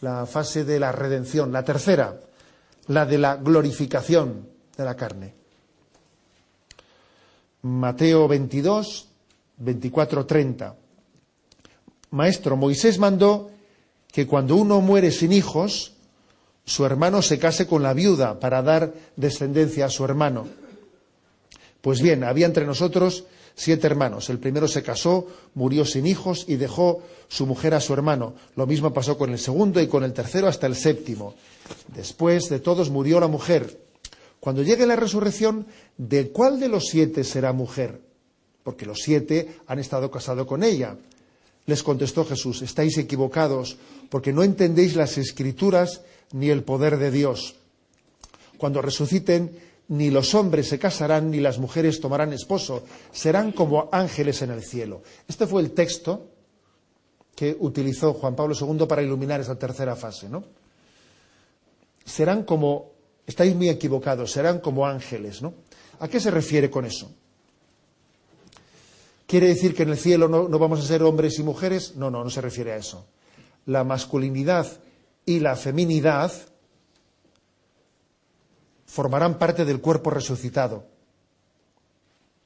la 0.00 0.24
fase 0.24 0.64
de 0.64 0.80
la 0.80 0.90
redención. 0.90 1.52
La 1.52 1.64
tercera, 1.64 2.18
la 2.88 3.06
de 3.06 3.18
la 3.18 3.36
glorificación 3.36 4.48
de 4.76 4.84
la 4.84 4.96
carne. 4.96 5.34
Mateo 7.62 8.26
22, 8.26 9.08
24, 9.58 10.26
30. 10.26 10.76
Maestro, 12.10 12.56
Moisés 12.56 12.98
mandó 12.98 13.50
que 14.10 14.26
cuando 14.26 14.56
uno 14.56 14.80
muere 14.80 15.10
sin 15.10 15.32
hijos, 15.32 15.94
su 16.64 16.84
hermano 16.84 17.22
se 17.22 17.38
case 17.38 17.66
con 17.66 17.82
la 17.82 17.94
viuda 17.94 18.38
para 18.38 18.62
dar 18.62 18.92
descendencia 19.16 19.86
a 19.86 19.90
su 19.90 20.04
hermano. 20.04 20.46
Pues 21.80 22.00
bien, 22.00 22.24
había 22.24 22.46
entre 22.46 22.66
nosotros 22.66 23.24
siete 23.54 23.86
hermanos. 23.86 24.30
El 24.30 24.38
primero 24.38 24.68
se 24.68 24.82
casó, 24.82 25.26
murió 25.54 25.84
sin 25.84 26.06
hijos 26.06 26.44
y 26.48 26.56
dejó 26.56 27.02
su 27.28 27.46
mujer 27.46 27.74
a 27.74 27.80
su 27.80 27.92
hermano. 27.92 28.34
Lo 28.56 28.66
mismo 28.66 28.92
pasó 28.92 29.16
con 29.16 29.30
el 29.30 29.38
segundo 29.38 29.80
y 29.80 29.86
con 29.86 30.04
el 30.04 30.12
tercero 30.12 30.48
hasta 30.48 30.66
el 30.66 30.76
séptimo. 30.76 31.34
Después 31.94 32.48
de 32.48 32.60
todos 32.60 32.90
murió 32.90 33.20
la 33.20 33.28
mujer. 33.28 33.78
Cuando 34.40 34.62
llegue 34.62 34.86
la 34.86 34.96
resurrección, 34.96 35.66
¿de 35.96 36.30
cuál 36.30 36.58
de 36.58 36.68
los 36.68 36.86
siete 36.86 37.22
será 37.22 37.52
mujer? 37.52 38.00
Porque 38.64 38.86
los 38.86 38.98
siete 38.98 39.56
han 39.66 39.78
estado 39.78 40.10
casados 40.10 40.46
con 40.46 40.64
ella. 40.64 40.96
Les 41.66 41.82
contestó 41.82 42.24
Jesús, 42.24 42.62
estáis 42.62 42.98
equivocados, 42.98 43.76
porque 44.10 44.32
no 44.32 44.42
entendéis 44.42 44.96
las 44.96 45.16
escrituras 45.16 46.00
ni 46.32 46.50
el 46.50 46.64
poder 46.64 46.98
de 46.98 47.12
Dios. 47.12 47.54
Cuando 48.58 48.82
resuciten, 48.82 49.56
ni 49.92 50.10
los 50.10 50.34
hombres 50.34 50.68
se 50.68 50.78
casarán, 50.78 51.30
ni 51.30 51.40
las 51.40 51.58
mujeres 51.58 52.00
tomarán 52.00 52.32
esposo, 52.32 52.82
serán 53.12 53.52
como 53.52 53.88
ángeles 53.92 54.40
en 54.42 54.50
el 54.50 54.62
cielo. 54.62 55.02
Este 55.28 55.46
fue 55.46 55.62
el 55.62 55.72
texto 55.72 56.28
que 57.34 57.56
utilizó 57.58 58.14
Juan 58.14 58.34
Pablo 58.34 58.54
II 58.58 58.86
para 58.86 59.02
iluminar 59.02 59.40
esa 59.40 59.58
tercera 59.58 59.94
fase, 59.94 60.28
¿no? 60.28 60.44
serán 62.04 62.44
como, 62.44 62.92
estáis 63.26 63.54
muy 63.54 63.68
equivocados, 63.68 64.32
serán 64.32 64.60
como 64.60 64.86
ángeles, 64.86 65.42
¿no? 65.42 65.54
¿A 66.00 66.08
qué 66.08 66.20
se 66.20 66.30
refiere 66.30 66.70
con 66.70 66.84
eso? 66.84 67.12
¿Quiere 69.26 69.48
decir 69.48 69.74
que 69.74 69.84
en 69.84 69.90
el 69.90 69.98
cielo 69.98 70.28
no, 70.28 70.48
no, 70.48 70.58
vamos 70.58 70.80
a 70.80 70.86
ser 70.86 71.02
hombres 71.02 71.38
y 71.38 71.42
mujeres? 71.42 71.96
No, 71.96 72.10
no, 72.10 72.24
no 72.24 72.30
se 72.30 72.40
refiere 72.40 72.72
a 72.72 72.76
eso. 72.76 73.06
La 73.66 73.84
masculinidad 73.84 74.66
y 75.24 75.40
la 75.40 75.56
feminidad 75.56 76.32
formarán 78.92 79.38
parte 79.38 79.64
del 79.64 79.80
cuerpo 79.80 80.10
resucitado. 80.10 80.84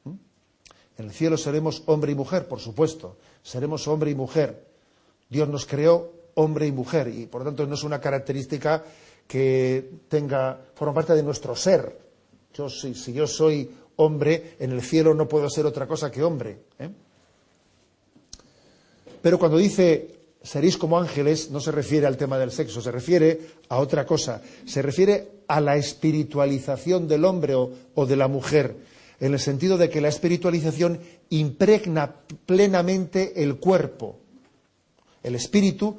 ¿Mm? 0.05 0.13
En 0.99 1.05
el 1.07 1.11
cielo 1.11 1.37
seremos 1.37 1.83
hombre 1.87 2.13
y 2.13 2.15
mujer, 2.15 2.47
por 2.47 2.61
supuesto. 2.61 3.17
Seremos 3.43 3.89
hombre 3.89 4.13
y 4.13 4.15
mujer. 4.15 4.65
Dios 5.29 5.49
nos 5.49 5.67
creó 5.67 6.13
hombre 6.35 6.69
y 6.69 6.73
mujer 6.73 7.09
y 7.09 7.27
por 7.27 7.41
lo 7.41 7.47
tanto 7.47 7.67
no 7.67 7.75
es 7.75 7.83
una 7.83 8.01
característica 8.01 8.85
que 9.27 9.91
tenga, 10.09 10.61
forma 10.77 10.95
parte 10.95 11.15
de 11.15 11.25
nuestro 11.25 11.57
ser. 11.57 11.99
Yo, 12.55 12.71
si, 12.71 12.95
si 12.95 13.13
yo 13.13 13.27
soy 13.27 13.69
hombre, 13.97 14.55
en 14.61 14.71
el 14.71 14.83
cielo 14.83 15.15
no 15.15 15.27
puedo 15.27 15.51
ser 15.51 15.67
otra 15.67 15.89
cosa 15.89 16.13
que 16.13 16.23
hombre. 16.23 16.61
¿eh? 16.79 16.91
Pero 19.21 19.37
cuando 19.37 19.59
dice 19.59 20.16
seréis 20.47 20.79
como 20.79 20.99
ángeles, 20.99 21.51
no 21.51 21.59
se 21.59 21.73
refiere 21.73 22.07
al 22.07 22.17
tema 22.17 22.39
del 22.39 22.53
sexo, 22.53 22.81
se 22.81 22.93
refiere 22.93 23.41
a 23.69 23.79
otra 23.79 24.07
cosa. 24.07 24.41
Se 24.65 24.81
refiere 24.81 25.43
a 25.49 25.61
la 25.61 25.77
espiritualización 25.77 27.09
del 27.09 27.25
hombre 27.25 27.55
o, 27.55 27.73
o 27.95 28.07
de 28.07 28.17
la 28.17 28.29
mujer, 28.29 28.77
en 29.19 29.33
el 29.33 29.41
sentido 29.41 29.77
de 29.77 29.91
que 29.91 30.01
la 30.01 30.09
espiritualización 30.09 31.01
impregna 31.31 32.15
plenamente 32.47 33.43
el 33.43 33.57
cuerpo. 33.57 34.21
El 35.25 35.35
espíritu, 35.35 35.99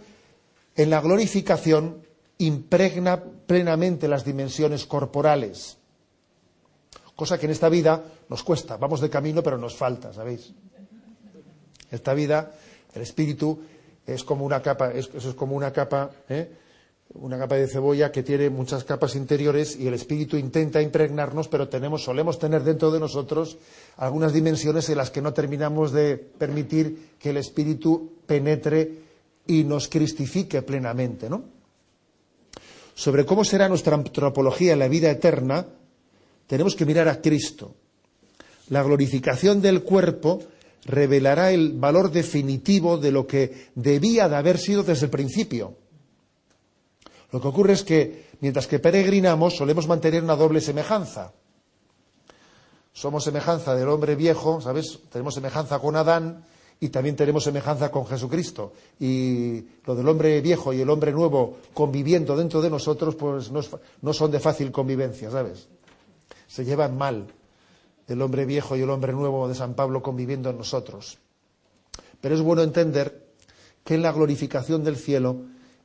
en 0.76 0.90
la 0.90 1.02
glorificación, 1.02 2.04
impregna 2.38 3.22
plenamente 3.22 4.08
las 4.08 4.24
dimensiones 4.24 4.86
corporales. 4.86 5.78
Cosa 7.18 7.38
que 7.38 7.48
en 7.48 7.52
esta 7.52 7.68
vida 7.68 8.02
nos 8.30 8.44
cuesta. 8.44 8.78
Vamos 8.78 9.02
de 9.02 9.10
camino, 9.10 9.44
pero 9.44 9.58
nos 9.58 9.76
falta, 9.76 10.14
¿sabéis? 10.14 10.54
Esta 11.92 12.14
vida, 12.14 12.54
el 12.94 13.02
espíritu 13.02 13.60
es 14.08 14.24
como 14.24 14.46
una 14.46 14.62
capa, 14.62 14.92
eso 14.92 15.12
es 15.18 15.36
como 15.36 15.56
una 15.56 15.72
capa, 15.72 16.10
¿eh? 16.30 16.50
una 17.14 17.38
capa 17.38 17.56
de 17.56 17.68
cebolla 17.68 18.12
que 18.12 18.24
tiene 18.24 18.50
muchas 18.50 18.84
capas 18.84 19.16
interiores 19.16 19.78
y 19.78 19.88
el 19.88 19.94
espíritu 19.94 20.38
intenta 20.38 20.82
impregnarnos, 20.82 21.48
pero 21.48 21.68
tenemos, 21.68 22.04
solemos 22.04 22.40
tener 22.40 22.64
dentro 22.64 22.90
de 22.90 23.00
nosotros 23.00 23.58
algunas 23.98 24.34
dimensiones 24.34 24.90
en 24.90 24.98
las 24.98 25.12
que 25.12 25.22
no 25.22 25.34
terminamos 25.34 25.92
de 25.92 26.18
permitir 26.18 27.12
que 27.20 27.30
el 27.32 27.38
espíritu 27.38 28.14
penetre 28.26 28.92
y 29.46 29.64
nos 29.64 29.88
cristifique 29.88 30.62
plenamente, 30.62 31.30
¿no? 31.30 31.58
sobre 32.98 33.28
cómo 33.28 33.46
será 33.46 33.70
nuestra 33.70 33.96
antropología 33.96 34.74
en 34.74 34.80
la 34.80 34.88
vida 34.88 35.12
eterna, 35.12 35.68
tenemos 36.48 36.76
que 36.76 36.84
mirar 36.84 37.08
a 37.08 37.22
Cristo. 37.22 37.76
La 38.70 38.82
glorificación 38.82 39.62
del 39.62 39.84
cuerpo 39.84 40.40
revelará 40.86 41.52
el 41.52 41.74
valor 41.74 42.12
definitivo 42.12 42.98
de 42.98 43.12
lo 43.12 43.28
que 43.28 43.70
debía 43.76 44.30
de 44.30 44.36
haber 44.36 44.58
sido 44.58 44.84
desde 44.84 45.06
el 45.06 45.12
principio. 45.12 45.76
Lo 47.32 47.42
que 47.42 47.48
ocurre 47.48 47.74
es 47.74 47.84
que 47.84 48.28
mientras 48.40 48.68
que 48.68 48.80
peregrinamos 48.80 49.56
solemos 49.56 49.88
mantener 49.88 50.24
una 50.24 50.36
doble 50.36 50.62
semejanza. 50.62 51.34
Somos 52.94 53.24
semejanza 53.24 53.76
del 53.76 53.90
hombre 53.90 54.16
viejo, 54.16 54.60
¿sabes? 54.62 55.00
Tenemos 55.12 55.36
semejanza 55.36 55.78
con 55.80 55.96
Adán 55.96 56.46
y 56.80 56.90
también 56.90 57.16
tenemos 57.16 57.44
semejanza 57.44 57.92
con 57.92 58.06
Jesucristo. 58.06 58.74
Y 59.00 59.64
lo 59.86 59.96
del 59.96 60.08
hombre 60.08 60.42
viejo 60.42 60.74
y 60.74 60.82
el 60.82 60.90
hombre 60.90 61.12
nuevo 61.12 61.58
conviviendo 61.74 62.36
dentro 62.36 62.62
de 62.62 62.70
nosotros, 62.70 63.16
pues 63.16 63.52
no, 63.52 64.14
son 64.14 64.32
de 64.32 64.40
fácil 64.40 64.72
convivencia, 64.72 65.30
¿sabes? 65.30 65.68
Se 66.48 66.66
llevan 66.66 66.98
mal 66.98 67.28
el 68.08 68.22
hombre 68.22 68.46
viejo 68.46 68.76
y 68.76 68.82
el 68.82 68.90
hombre 68.90 69.14
nuevo 69.14 69.48
de 69.48 69.56
San 69.56 69.74
Pablo 69.74 70.02
conviviendo 70.02 70.50
en 70.50 70.58
nosotros. 70.58 71.18
Pero 72.22 72.36
es 72.36 72.42
bueno 72.42 72.64
entender 72.64 73.28
que 73.84 73.96
en 73.96 74.02
la 74.02 74.12
glorificación 74.12 74.84
del 74.84 74.98
cielo, 74.98 75.38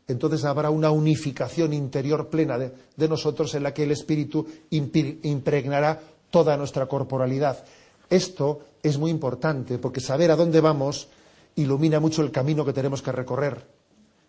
entonces 0.09 0.45
habrá 0.45 0.71
una 0.71 0.91
unificación 0.91 1.73
interior 1.73 2.29
plena 2.29 2.59
de, 2.59 3.09
nosotros 3.09 3.55
en 3.55 3.63
la 3.63 3.75
que 3.75 3.85
el 3.85 3.93
Espíritu 3.93 4.47
impregnará 4.71 6.01
toda 6.31 6.57
nuestra 6.57 6.87
corporalidad. 6.87 7.65
Esto 8.09 8.61
es 8.83 8.99
muy 8.99 9.11
importante 9.11 9.79
porque 9.79 10.01
saber 10.01 10.31
a 10.31 10.37
dónde 10.37 10.61
vamos 10.61 11.09
ilumina 11.57 12.01
mucho 12.01 12.23
el 12.23 12.31
camino 12.31 12.65
que 12.65 12.73
tenemos 12.73 13.03
que 13.03 13.13
recorrer, 13.13 13.65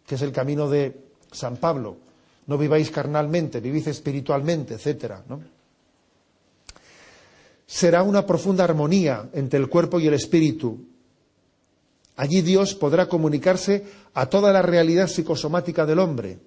que 0.06 0.16
es 0.16 0.22
el 0.22 0.32
camino 0.32 0.70
de 0.70 0.96
San 1.32 1.58
Pablo. 1.58 1.98
No 2.46 2.58
viváis 2.58 2.92
carnalmente, 2.92 3.62
vivís 3.62 3.88
espiritualmente, 3.88 4.74
etcétera, 4.76 5.24
Será 7.74 8.04
una 8.04 8.24
profunda 8.24 8.64
armonía 8.64 9.32
entre 9.34 9.58
el 9.58 9.68
cuerpo 9.68 10.00
y 10.00 10.06
el 10.06 10.14
espíritu. 10.14 10.86
Allí 12.16 12.44
Dios 12.44 12.76
podrá 12.76 13.08
comunicarse 13.08 13.84
a 14.14 14.28
toda 14.28 14.54
la 14.54 14.62
realidad 14.62 15.08
psicosomática 15.08 15.84
del 15.88 15.98
hombre, 15.98 16.38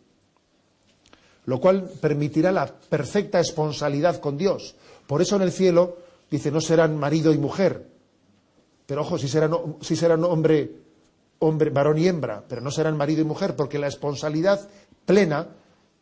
lo 1.47 1.61
cual 1.61 1.91
permitirá 2.01 2.53
la 2.53 2.67
perfecta 2.67 3.41
esponsalidad 3.41 4.21
con 4.21 4.39
Dios. 4.39 4.77
Por 5.09 5.21
eso 5.21 5.35
en 5.35 5.43
el 5.43 5.51
cielo 5.51 5.97
dice 6.31 6.53
no 6.53 6.61
serán 6.61 6.97
marido 6.97 7.33
y 7.33 7.39
mujer, 7.39 7.89
pero 8.87 9.01
ojo, 9.01 9.19
si 9.19 9.27
serán, 9.27 10.23
hombre, 10.23 10.71
varón 11.41 11.99
y 11.99 12.07
hembra, 12.07 12.45
pero 12.49 12.61
no 12.61 12.71
serán 12.71 12.97
marido 12.97 13.23
y 13.23 13.25
mujer, 13.25 13.57
porque 13.57 13.81
la 13.81 13.89
esponsalidad 13.89 14.69
plena 15.05 15.49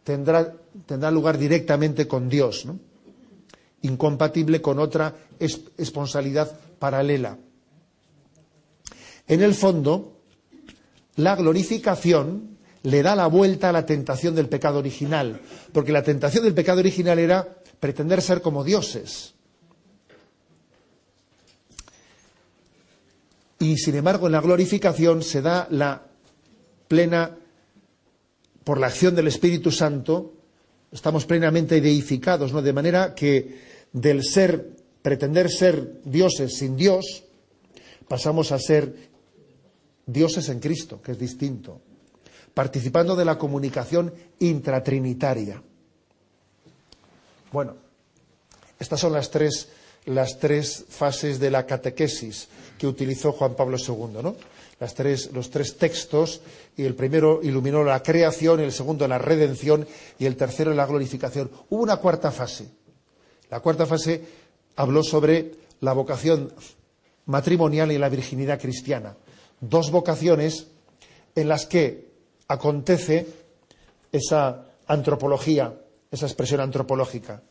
tendrá, 0.02 0.52
tendrá 0.84 1.10
lugar 1.10 1.38
directamente 1.38 2.06
con 2.06 2.28
Dios, 2.28 2.66
¿no? 2.66 2.78
Incompatible 3.85 4.61
con 4.61 4.78
otra 4.78 5.14
esponsalidad 5.39 6.59
paralela. 6.78 7.39
En 9.26 9.43
el 9.43 9.55
fondo, 9.55 10.20
la 11.16 11.37
glorificación 11.37 12.59
le 12.82 13.03
da 13.03 13.16
la 13.16 13.26
vuelta 13.26 13.70
a 13.70 13.72
la 13.72 13.87
tentación 13.87 14.35
del 14.35 14.49
pecado 14.49 14.78
original, 14.78 15.41
porque 15.72 15.93
la 15.93 16.03
tentación 16.03 16.45
del 16.45 16.55
pecado 16.55 16.80
original 16.80 17.18
era 17.18 17.57
pretender 17.80 18.20
ser 18.20 18.43
como 18.43 18.64
dioses. 18.64 19.35
Y 23.59 23.78
sin 23.78 23.95
embargo, 23.95 24.26
en 24.26 24.32
la 24.32 24.41
glorificación 24.41 25.22
se 25.22 25.41
da 25.41 25.66
la 25.70 26.03
plena, 26.89 27.37
por 28.64 28.78
la 28.78 28.89
acción 28.89 29.14
del 29.14 29.28
Espíritu 29.28 29.70
Santo, 29.70 30.35
estamos 30.93 31.26
plenamente 31.26 31.80
deificados, 31.80 32.53
¿no? 32.53 32.62
De 32.62 32.72
manera 32.72 33.14
que 33.14 33.73
del 33.95 34.22
ser, 34.22 34.76
pretender 35.01 35.51
ser 35.51 36.03
dioses 36.05 36.59
sin 36.59 36.76
Dios, 36.76 37.24
pasamos 38.07 38.53
a 38.53 38.59
ser 38.59 38.95
dioses 40.05 40.51
en 40.51 40.61
Cristo, 40.61 41.01
que 41.01 41.12
es 41.12 41.18
distinto, 41.18 41.80
participando 42.53 43.16
de 43.16 43.24
la 43.24 43.38
comunicación 43.38 44.12
intratrinitaria. 44.40 45.62
Bueno, 47.51 47.76
estas 48.78 49.01
son 49.01 49.12
las 49.12 49.30
tres 49.30 49.68
las 50.07 50.38
tres 50.38 50.84
fases 50.88 51.40
de 51.40 51.51
la 51.51 51.66
catequesis 51.66 52.49
que 52.78 52.86
utilizó 52.86 53.32
Juan 53.32 53.55
Pablo 53.55 53.78
II, 53.78 54.22
¿no? 54.22 54.36
Las 54.80 54.95
tres, 54.95 55.30
los 55.32 55.51
tres 55.51 55.78
textos, 55.78 56.40
y 56.76 56.84
el 56.84 56.95
primero 56.95 57.40
iluminó 57.42 57.84
la 57.84 58.03
creación, 58.03 58.61
el 58.61 58.72
segundo 58.72 59.09
la 59.09 59.18
redención 59.18 59.86
y 60.18 60.26
el 60.26 60.36
tercero 60.36 60.74
la 60.74 60.84
glorificación. 60.84 61.51
Hubo 61.70 61.82
una 61.82 61.97
cuarta 61.97 62.30
fase. 62.30 62.66
La 63.51 63.61
cuarta 63.61 63.86
fase 63.86 64.22
habló 64.76 65.03
sobre 65.03 65.53
la 65.80 65.92
vocación 65.92 66.53
matrimonial 67.26 67.92
y 67.92 67.99
la 67.99 68.09
virginidad 68.09 68.61
cristiana. 68.61 69.16
Dos 69.61 69.90
vocaciones 69.90 70.68
en 71.34 71.49
las 71.49 71.66
que 71.66 72.12
acontece 72.49 73.26
esa 74.12 74.66
antropología, 74.86 75.74
esa 76.11 76.26
expresión 76.26 76.61
antropológica 76.61 77.42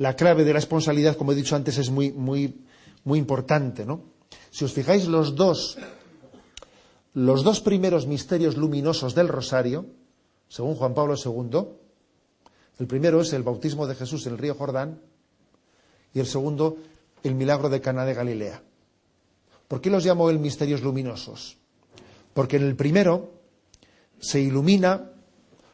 la 0.00 0.16
clave 0.16 0.44
de 0.44 0.54
la 0.54 0.58
esponsalidad, 0.58 1.14
como 1.14 1.32
he 1.32 1.34
dicho 1.34 1.54
antes, 1.54 1.76
es 1.76 1.90
muy, 1.90 2.10
muy, 2.10 2.64
muy 3.04 3.18
importante, 3.18 3.84
¿no? 3.84 4.00
Si 4.50 4.64
os 4.64 4.72
fijáis, 4.72 5.06
los 5.06 5.34
dos, 5.34 5.76
los 7.12 7.44
dos 7.44 7.60
primeros 7.60 8.06
misterios 8.06 8.56
luminosos 8.56 9.14
del 9.14 9.28
Rosario, 9.28 9.84
según 10.48 10.74
Juan 10.76 10.94
Pablo 10.94 11.16
II, 11.22 11.66
el 12.78 12.86
primero 12.86 13.20
es 13.20 13.32
el 13.32 13.42
bautismo 13.42 13.86
de 13.86 13.94
Jesús 13.94 14.26
en 14.26 14.32
el 14.32 14.38
río 14.38 14.54
Jordán 14.54 15.00
y 16.14 16.20
el 16.20 16.26
segundo, 16.26 16.76
el 17.22 17.34
milagro 17.34 17.68
de 17.68 17.80
Cana 17.80 18.04
de 18.04 18.14
Galilea. 18.14 18.62
¿Por 19.68 19.80
qué 19.80 19.90
los 19.90 20.04
llamo 20.04 20.30
él 20.30 20.38
misterios 20.38 20.82
luminosos? 20.82 21.58
Porque 22.32 22.56
en 22.56 22.64
el 22.64 22.76
primero 22.76 23.32
se 24.18 24.40
ilumina 24.40 25.12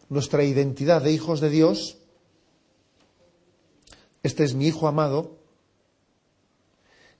nuestra 0.08 0.44
identidad 0.44 1.02
de 1.02 1.12
hijos 1.12 1.40
de 1.40 1.50
Dios 1.50 1.98
este 4.26 4.42
es 4.42 4.54
mi 4.54 4.66
hijo 4.66 4.88
amado. 4.88 5.36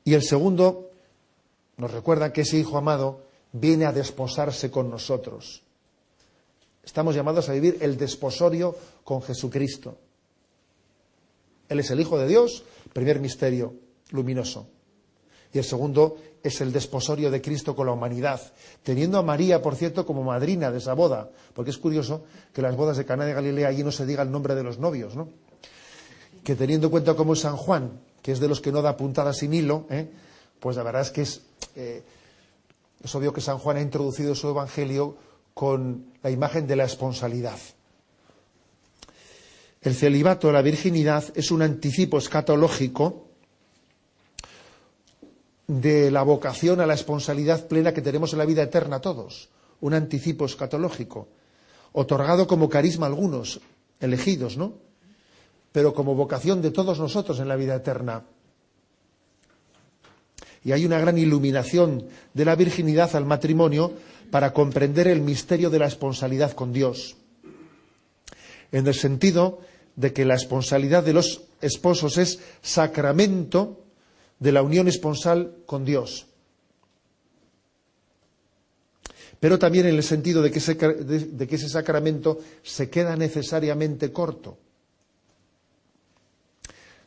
Y 0.02 0.14
el 0.14 0.24
segundo 0.24 0.90
nos 1.76 1.92
recuerda 1.92 2.32
que 2.32 2.40
ese 2.40 2.58
hijo 2.58 2.78
amado 2.78 3.22
viene 3.52 3.86
a 3.86 3.92
desposarse 3.92 4.72
con 4.72 4.90
nosotros. 4.90 5.62
Estamos 6.86 7.16
llamados 7.16 7.48
a 7.48 7.52
vivir 7.52 7.78
el 7.80 7.98
desposorio 7.98 8.74
con 9.04 9.20
Jesucristo. 9.20 9.98
Él 11.68 11.80
es 11.80 11.90
el 11.90 12.00
Hijo 12.00 12.16
de 12.16 12.28
Dios, 12.28 12.62
primer 12.92 13.18
misterio 13.18 13.74
luminoso. 14.12 14.68
Y 15.52 15.58
el 15.58 15.64
segundo 15.64 16.16
es 16.42 16.60
el 16.60 16.72
desposorio 16.72 17.30
de 17.30 17.42
Cristo 17.42 17.74
con 17.74 17.86
la 17.86 17.92
humanidad, 17.92 18.40
teniendo 18.84 19.18
a 19.18 19.22
María, 19.22 19.60
por 19.60 19.74
cierto, 19.74 20.06
como 20.06 20.22
madrina 20.22 20.70
de 20.70 20.78
esa 20.78 20.94
boda, 20.94 21.28
porque 21.54 21.70
es 21.70 21.78
curioso 21.78 22.24
que 22.52 22.62
las 22.62 22.76
bodas 22.76 22.96
de 22.96 23.04
Cana 23.04 23.24
de 23.24 23.34
Galilea 23.34 23.68
allí 23.68 23.82
no 23.82 23.90
se 23.90 24.06
diga 24.06 24.22
el 24.22 24.30
nombre 24.30 24.54
de 24.54 24.62
los 24.62 24.78
novios, 24.78 25.16
¿no? 25.16 25.28
que 26.46 26.54
teniendo 26.54 26.86
en 26.86 26.90
cuenta 26.92 27.14
cómo 27.14 27.32
es 27.32 27.40
San 27.40 27.56
Juan, 27.56 27.98
que 28.22 28.30
es 28.30 28.38
de 28.38 28.46
los 28.46 28.60
que 28.60 28.70
no 28.70 28.80
da 28.80 28.96
puntada 28.96 29.32
sin 29.32 29.52
hilo, 29.52 29.86
¿eh? 29.90 30.08
pues 30.60 30.76
la 30.76 30.84
verdad 30.84 31.02
es 31.02 31.10
que 31.10 31.22
es, 31.22 31.42
eh, 31.74 32.04
es 33.02 33.14
obvio 33.16 33.32
que 33.32 33.40
San 33.40 33.58
Juan 33.58 33.78
ha 33.78 33.80
introducido 33.80 34.32
su 34.36 34.48
evangelio 34.48 35.16
con 35.56 36.12
la 36.22 36.30
imagen 36.30 36.66
de 36.66 36.76
la 36.76 36.84
esponsalidad. 36.84 37.58
El 39.80 39.94
celibato, 39.94 40.52
la 40.52 40.60
virginidad, 40.60 41.24
es 41.34 41.50
un 41.50 41.62
anticipo 41.62 42.18
escatológico 42.18 43.28
de 45.66 46.10
la 46.10 46.24
vocación 46.24 46.82
a 46.82 46.86
la 46.86 46.92
esponsalidad 46.92 47.68
plena 47.68 47.94
que 47.94 48.02
tenemos 48.02 48.34
en 48.34 48.40
la 48.40 48.44
vida 48.44 48.64
eterna 48.64 49.00
todos. 49.00 49.48
Un 49.80 49.94
anticipo 49.94 50.44
escatológico, 50.44 51.28
otorgado 51.92 52.46
como 52.46 52.68
carisma 52.68 53.06
a 53.06 53.08
algunos, 53.08 53.62
elegidos, 53.98 54.58
¿no? 54.58 54.74
pero 55.72 55.94
como 55.94 56.14
vocación 56.14 56.60
de 56.60 56.70
todos 56.70 57.00
nosotros 57.00 57.40
en 57.40 57.48
la 57.48 57.56
vida 57.56 57.76
eterna. 57.76 58.24
Y 60.62 60.72
hay 60.72 60.84
una 60.84 60.98
gran 60.98 61.16
iluminación 61.16 62.08
de 62.34 62.44
la 62.44 62.56
virginidad 62.56 63.16
al 63.16 63.24
matrimonio 63.24 63.94
para 64.30 64.52
comprender 64.52 65.08
el 65.08 65.20
misterio 65.20 65.70
de 65.70 65.78
la 65.78 65.86
esponsalidad 65.86 66.52
con 66.52 66.72
Dios. 66.72 67.16
En 68.72 68.86
el 68.86 68.94
sentido 68.94 69.60
de 69.94 70.12
que 70.12 70.24
la 70.24 70.34
esponsalidad 70.34 71.02
de 71.02 71.12
los 71.12 71.42
esposos 71.60 72.18
es 72.18 72.40
sacramento 72.62 73.84
de 74.38 74.52
la 74.52 74.62
unión 74.62 74.88
esponsal 74.88 75.54
con 75.66 75.84
Dios. 75.84 76.26
Pero 79.40 79.58
también 79.58 79.86
en 79.86 79.94
el 79.94 80.02
sentido 80.02 80.42
de 80.42 80.50
que 80.50 80.58
ese, 80.58 80.74
de 80.74 81.46
que 81.46 81.56
ese 81.56 81.68
sacramento 81.68 82.40
se 82.62 82.90
queda 82.90 83.16
necesariamente 83.16 84.12
corto 84.12 84.58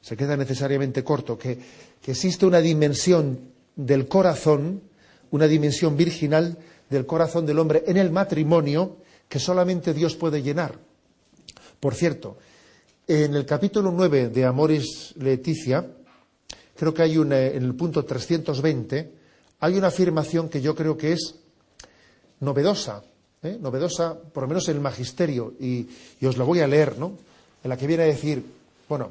se 0.02 0.18
queda 0.18 0.38
necesariamente 0.38 1.04
corto, 1.04 1.38
que, 1.38 1.58
existe 2.08 2.46
una 2.46 2.62
dimensión 2.62 3.52
del 3.76 4.08
corazón, 4.08 4.82
una 5.32 5.48
dimensión 5.48 5.96
virginal 5.96 6.58
del 6.90 7.06
corazón 7.06 7.46
del 7.46 7.60
hombre 7.60 7.84
en 7.88 7.98
el 7.98 8.12
matrimonio 8.12 8.98
que 9.28 9.40
solamente 9.40 9.94
Dios 9.94 10.16
puede 10.16 10.42
llenar. 10.42 10.78
Por 11.80 11.96
cierto, 11.96 12.38
en 13.08 13.36
el 13.36 13.46
capítulo 13.46 13.92
9 13.92 14.30
de 14.30 14.46
Amoris 14.46 15.14
Leticia, 15.18 15.86
creo 16.76 16.94
que 16.94 17.02
hay 17.02 17.18
una, 17.18 17.40
en 17.40 17.64
el 17.64 17.76
punto 17.76 18.04
320, 18.04 19.12
hay 19.60 19.78
una 19.78 19.88
afirmación 19.88 20.50
que 20.50 20.62
yo 20.62 20.76
creo 20.76 20.98
que 20.98 21.14
es 21.14 21.36
novedosa, 22.40 23.04
¿eh? 23.44 23.58
novedosa 23.60 24.18
por 24.18 24.44
lo 24.44 24.50
menos 24.50 24.68
en 24.70 24.76
el 24.76 24.82
magisterio, 24.82 25.54
y, 25.60 25.88
y 26.20 26.26
os 26.26 26.38
la 26.38 26.44
voy 26.44 26.62
a 26.62 26.68
leer, 26.68 26.98
¿no? 26.98 27.14
En 27.64 27.70
la 27.70 27.78
que 27.78 27.88
viene 27.88 28.04
a 28.04 28.08
decir, 28.08 28.44
bueno, 28.88 29.10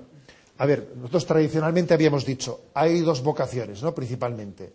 a 0.58 0.66
ver, 0.66 0.92
nosotros 0.96 1.26
tradicionalmente 1.26 1.94
habíamos 1.94 2.24
dicho, 2.24 2.62
hay 2.74 3.00
dos 3.00 3.22
vocaciones, 3.22 3.82
¿no? 3.82 3.94
Principalmente. 3.94 4.72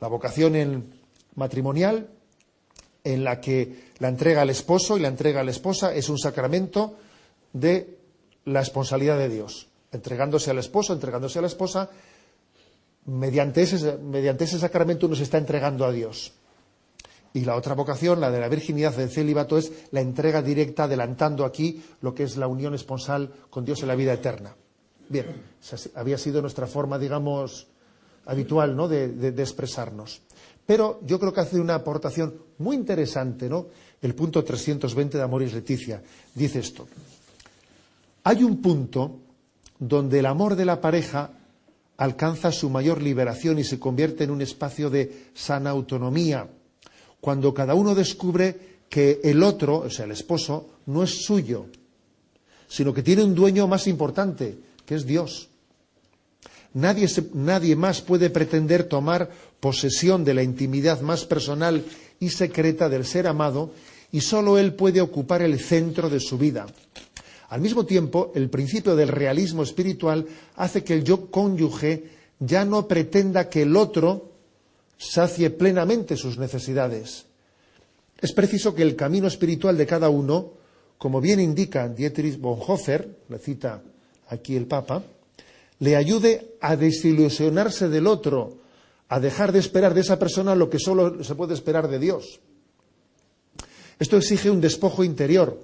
La 0.00 0.08
vocación 0.08 0.84
matrimonial, 1.34 2.08
en 3.08 3.24
la 3.24 3.40
que 3.40 3.88
la 4.00 4.08
entrega 4.08 4.42
al 4.42 4.50
esposo 4.50 4.98
y 4.98 5.00
la 5.00 5.08
entrega 5.08 5.40
a 5.40 5.44
la 5.44 5.50
esposa 5.50 5.94
es 5.94 6.10
un 6.10 6.18
sacramento 6.18 6.96
de 7.54 7.96
la 8.44 8.60
esponsalidad 8.60 9.16
de 9.16 9.30
Dios. 9.30 9.68
Entregándose 9.92 10.50
al 10.50 10.58
esposo, 10.58 10.92
entregándose 10.92 11.38
a 11.38 11.42
la 11.42 11.48
esposa, 11.48 11.88
mediante 13.06 13.62
ese, 13.62 13.96
mediante 13.96 14.44
ese 14.44 14.58
sacramento 14.58 15.06
uno 15.06 15.16
se 15.16 15.22
está 15.22 15.38
entregando 15.38 15.86
a 15.86 15.92
Dios. 15.92 16.34
Y 17.32 17.46
la 17.46 17.56
otra 17.56 17.74
vocación, 17.74 18.20
la 18.20 18.30
de 18.30 18.40
la 18.40 18.48
virginidad 18.48 18.94
del 18.94 19.08
celibato, 19.08 19.56
es 19.56 19.72
la 19.90 20.02
entrega 20.02 20.42
directa, 20.42 20.84
adelantando 20.84 21.46
aquí 21.46 21.82
lo 22.02 22.14
que 22.14 22.24
es 22.24 22.36
la 22.36 22.46
unión 22.46 22.74
esponsal 22.74 23.32
con 23.48 23.64
Dios 23.64 23.80
en 23.80 23.88
la 23.88 23.94
vida 23.94 24.12
eterna. 24.12 24.54
Bien, 25.08 25.42
había 25.94 26.18
sido 26.18 26.42
nuestra 26.42 26.66
forma, 26.66 26.98
digamos, 26.98 27.68
habitual, 28.26 28.76
¿no?, 28.76 28.86
de, 28.88 29.08
de 29.08 29.42
expresarnos. 29.42 30.20
Pero 30.68 31.00
yo 31.06 31.18
creo 31.18 31.32
que 31.32 31.40
hace 31.40 31.58
una 31.58 31.76
aportación 31.76 32.34
muy 32.58 32.76
interesante, 32.76 33.48
¿no? 33.48 33.68
El 34.02 34.14
punto 34.14 34.44
320 34.44 35.16
de 35.16 35.24
Amor 35.24 35.42
y 35.42 35.50
Leticia. 35.50 36.02
Dice 36.34 36.58
esto. 36.58 36.86
Hay 38.24 38.44
un 38.44 38.60
punto 38.60 39.16
donde 39.78 40.18
el 40.18 40.26
amor 40.26 40.56
de 40.56 40.66
la 40.66 40.78
pareja 40.78 41.30
alcanza 41.96 42.52
su 42.52 42.68
mayor 42.68 43.00
liberación 43.00 43.58
y 43.58 43.64
se 43.64 43.78
convierte 43.78 44.24
en 44.24 44.30
un 44.30 44.42
espacio 44.42 44.90
de 44.90 45.30
sana 45.32 45.70
autonomía, 45.70 46.46
cuando 47.18 47.54
cada 47.54 47.72
uno 47.72 47.94
descubre 47.94 48.80
que 48.90 49.22
el 49.24 49.42
otro, 49.42 49.78
o 49.78 49.90
sea, 49.90 50.04
el 50.04 50.12
esposo, 50.12 50.68
no 50.84 51.02
es 51.02 51.24
suyo, 51.24 51.64
sino 52.68 52.92
que 52.92 53.02
tiene 53.02 53.24
un 53.24 53.34
dueño 53.34 53.66
más 53.68 53.86
importante, 53.86 54.58
que 54.84 54.96
es 54.96 55.06
Dios. 55.06 55.48
Nadie, 56.74 57.08
nadie, 57.32 57.74
más 57.74 58.02
puede 58.02 58.28
pretender 58.28 58.84
tomar 58.84 59.30
posesión 59.60 60.24
de 60.24 60.34
la 60.34 60.42
intimidad 60.42 61.00
más 61.00 61.24
personal 61.24 61.84
y 62.20 62.30
secreta 62.30 62.88
del 62.88 63.04
ser 63.04 63.26
amado 63.26 63.72
y 64.12 64.20
sólo 64.20 64.58
él 64.58 64.74
puede 64.74 65.00
ocupar 65.00 65.42
el 65.42 65.58
centro 65.60 66.08
de 66.08 66.20
su 66.20 66.38
vida. 66.38 66.66
Al 67.48 67.60
mismo 67.60 67.86
tiempo, 67.86 68.32
el 68.34 68.50
principio 68.50 68.94
del 68.94 69.08
realismo 69.08 69.62
espiritual 69.62 70.26
hace 70.56 70.84
que 70.84 70.94
el 70.94 71.04
yo 71.04 71.30
cónyuge 71.30 72.04
ya 72.38 72.64
no 72.64 72.86
pretenda 72.86 73.48
que 73.48 73.62
el 73.62 73.76
otro 73.76 74.30
sacie 74.98 75.50
plenamente 75.50 76.16
sus 76.16 76.38
necesidades. 76.38 77.24
Es 78.20 78.32
preciso 78.32 78.74
que 78.74 78.82
el 78.82 78.96
camino 78.96 79.28
espiritual 79.28 79.76
de 79.76 79.86
cada 79.86 80.08
uno, 80.08 80.52
como 80.98 81.20
bien 81.20 81.40
indica 81.40 81.88
Dietrich 81.88 82.38
Bonhoeffer, 82.38 83.08
le 83.28 83.38
cita 83.38 83.82
aquí 84.28 84.56
el 84.56 84.66
Papa, 84.66 85.02
le 85.78 85.96
ayude 85.96 86.56
a 86.60 86.76
desilusionarse 86.76 87.88
del 87.88 88.08
otro, 88.08 88.58
a 89.08 89.20
dejar 89.20 89.52
de 89.52 89.58
esperar 89.58 89.94
de 89.94 90.02
esa 90.02 90.18
persona 90.18 90.54
lo 90.54 90.68
que 90.68 90.78
solo 90.78 91.24
se 91.24 91.34
puede 91.34 91.54
esperar 91.54 91.88
de 91.88 91.98
Dios. 91.98 92.40
Esto 93.98 94.16
exige 94.16 94.50
un 94.50 94.60
despojo 94.60 95.02
interior, 95.02 95.58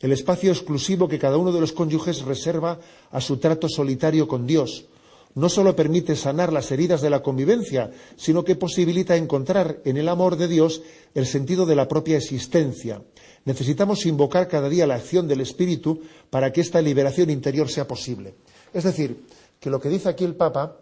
el 0.00 0.12
espacio 0.12 0.52
exclusivo 0.52 1.08
que 1.08 1.18
cada 1.18 1.38
uno 1.38 1.52
de 1.52 1.60
los 1.60 1.72
cónyuges 1.72 2.22
reserva 2.22 2.78
a 3.10 3.20
su 3.20 3.38
trato 3.38 3.68
solitario 3.68 4.28
con 4.28 4.46
Dios. 4.46 4.86
No 5.34 5.48
solo 5.48 5.76
permite 5.76 6.16
sanar 6.16 6.52
las 6.52 6.70
heridas 6.70 7.02
de 7.02 7.10
la 7.10 7.22
convivencia, 7.22 7.90
sino 8.16 8.44
que 8.44 8.56
posibilita 8.56 9.16
encontrar 9.16 9.80
en 9.84 9.96
el 9.96 10.08
amor 10.08 10.36
de 10.36 10.48
Dios 10.48 10.82
el 11.14 11.26
sentido 11.26 11.66
de 11.66 11.76
la 11.76 11.88
propia 11.88 12.16
existencia. 12.16 13.02
Necesitamos 13.44 14.06
invocar 14.06 14.48
cada 14.48 14.68
día 14.68 14.86
la 14.86 14.94
acción 14.94 15.28
del 15.28 15.40
Espíritu 15.40 16.00
para 16.30 16.52
que 16.52 16.62
esta 16.62 16.80
liberación 16.80 17.28
interior 17.30 17.68
sea 17.70 17.86
posible. 17.86 18.34
Es 18.72 18.84
decir, 18.84 19.24
que 19.60 19.70
lo 19.70 19.80
que 19.80 19.88
dice 19.88 20.08
aquí 20.08 20.24
el 20.24 20.36
Papa 20.36 20.78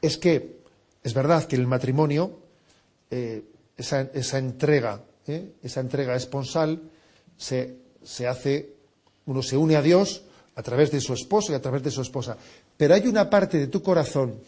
es 0.00 0.18
que 0.18 0.56
es 1.02 1.14
verdad 1.14 1.44
que 1.44 1.56
el 1.56 1.66
matrimonio, 1.66 2.38
eh, 3.10 3.44
esa, 3.76 4.38
entrega, 4.38 5.02
eh, 5.26 5.52
esa 5.62 5.80
entrega 5.80 6.16
esponsal, 6.16 6.82
se, 7.36 7.76
se 8.02 8.26
hace, 8.26 8.74
uno 9.26 9.42
se 9.42 9.56
une 9.56 9.76
a 9.76 9.82
Dios 9.82 10.22
a 10.54 10.62
través 10.62 10.90
de 10.90 11.00
su 11.00 11.12
esposo 11.12 11.52
y 11.52 11.54
a 11.54 11.62
través 11.62 11.82
de 11.82 11.90
su 11.90 12.02
esposa. 12.02 12.36
Pero 12.76 12.94
hay 12.94 13.06
una 13.06 13.28
parte 13.30 13.58
de 13.58 13.68
tu 13.68 13.82
corazón 13.82 14.40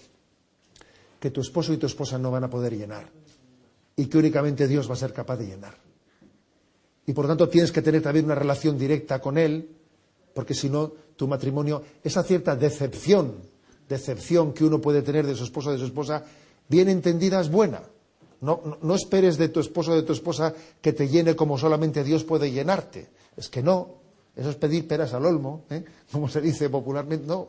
que 1.21 1.31
tu 1.31 1.41
esposo 1.41 1.73
y 1.73 1.77
tu 1.77 1.87
esposa 1.87 2.19
no 2.19 2.31
van 2.31 2.45
a 2.45 2.51
poder 2.51 2.77
llenar 2.77 3.09
y 3.99 4.07
que 4.07 4.17
únicamente 4.17 4.69
Dios 4.69 4.89
va 4.89 4.95
a 4.95 4.97
ser 4.97 5.13
capaz 5.13 5.37
de 5.37 5.47
llenar. 5.47 5.75
Y 7.05 7.13
por 7.13 7.25
lo 7.25 7.31
tanto 7.31 7.49
tienes 7.49 7.73
que 7.73 7.83
tener 7.83 8.01
también 8.01 8.27
una 8.27 8.37
relación 8.37 8.79
directa 8.79 9.21
con 9.21 9.37
Él, 9.37 9.69
porque 10.33 10.55
si 10.55 10.71
no, 10.71 10.93
tu 11.17 11.27
matrimonio, 11.27 11.83
esa 12.05 12.23
cierta 12.23 12.55
decepción, 12.55 13.35
decepción 13.89 14.53
que 14.53 14.65
uno 14.65 14.81
puede 14.81 15.03
tener 15.03 15.27
de 15.27 15.35
su 15.35 15.45
esposo 15.45 15.71
o 15.71 15.73
de 15.73 15.79
su 15.79 15.87
esposa, 15.87 16.25
bien 16.69 16.89
entendida 16.89 17.41
es 17.41 17.51
buena. 17.51 17.83
No, 18.41 18.79
no, 18.83 18.95
esperes 18.95 19.37
de 19.37 19.49
tu 19.49 19.59
esposo 19.59 19.93
o 19.93 19.97
de 19.97 20.05
tu 20.05 20.13
esposa 20.13 20.55
que 20.81 20.93
te 20.93 21.09
llene 21.09 21.35
como 21.35 21.59
solamente 21.59 22.05
Dios 22.05 22.23
puede 22.23 22.53
llenarte. 22.53 23.09
Es 23.37 23.49
que 23.49 23.63
no. 23.63 23.99
Eso 24.37 24.51
es 24.51 24.57
pedir 24.57 24.87
peras 24.87 25.13
al 25.15 25.27
olmo, 25.27 25.65
¿eh? 25.71 25.85
como 26.13 26.29
se 26.29 26.41
dice 26.41 26.71
popularmente. 26.71 27.27
No. 27.27 27.49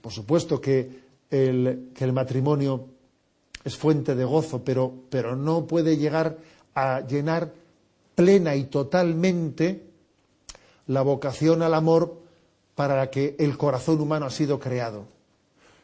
Por 0.00 0.10
supuesto 0.10 0.60
que 0.60 1.02
el, 1.30 1.90
que 1.94 2.04
el 2.04 2.12
matrimonio 2.12 2.86
es 3.62 3.76
fuente 3.76 4.16
de 4.16 4.24
gozo, 4.24 4.64
pero, 4.64 4.92
pero 5.08 5.36
no 5.36 5.66
puede 5.66 5.96
llegar 5.96 6.38
a 6.74 7.00
llenar 7.06 7.52
plena 8.16 8.56
y 8.56 8.64
totalmente 8.64 9.84
la 10.88 11.02
vocación 11.02 11.62
al 11.62 11.74
amor 11.74 12.21
para 12.74 12.96
la 12.96 13.10
que 13.10 13.36
el 13.38 13.56
corazón 13.56 14.00
humano 14.00 14.26
ha 14.26 14.30
sido 14.30 14.58
creado. 14.58 15.06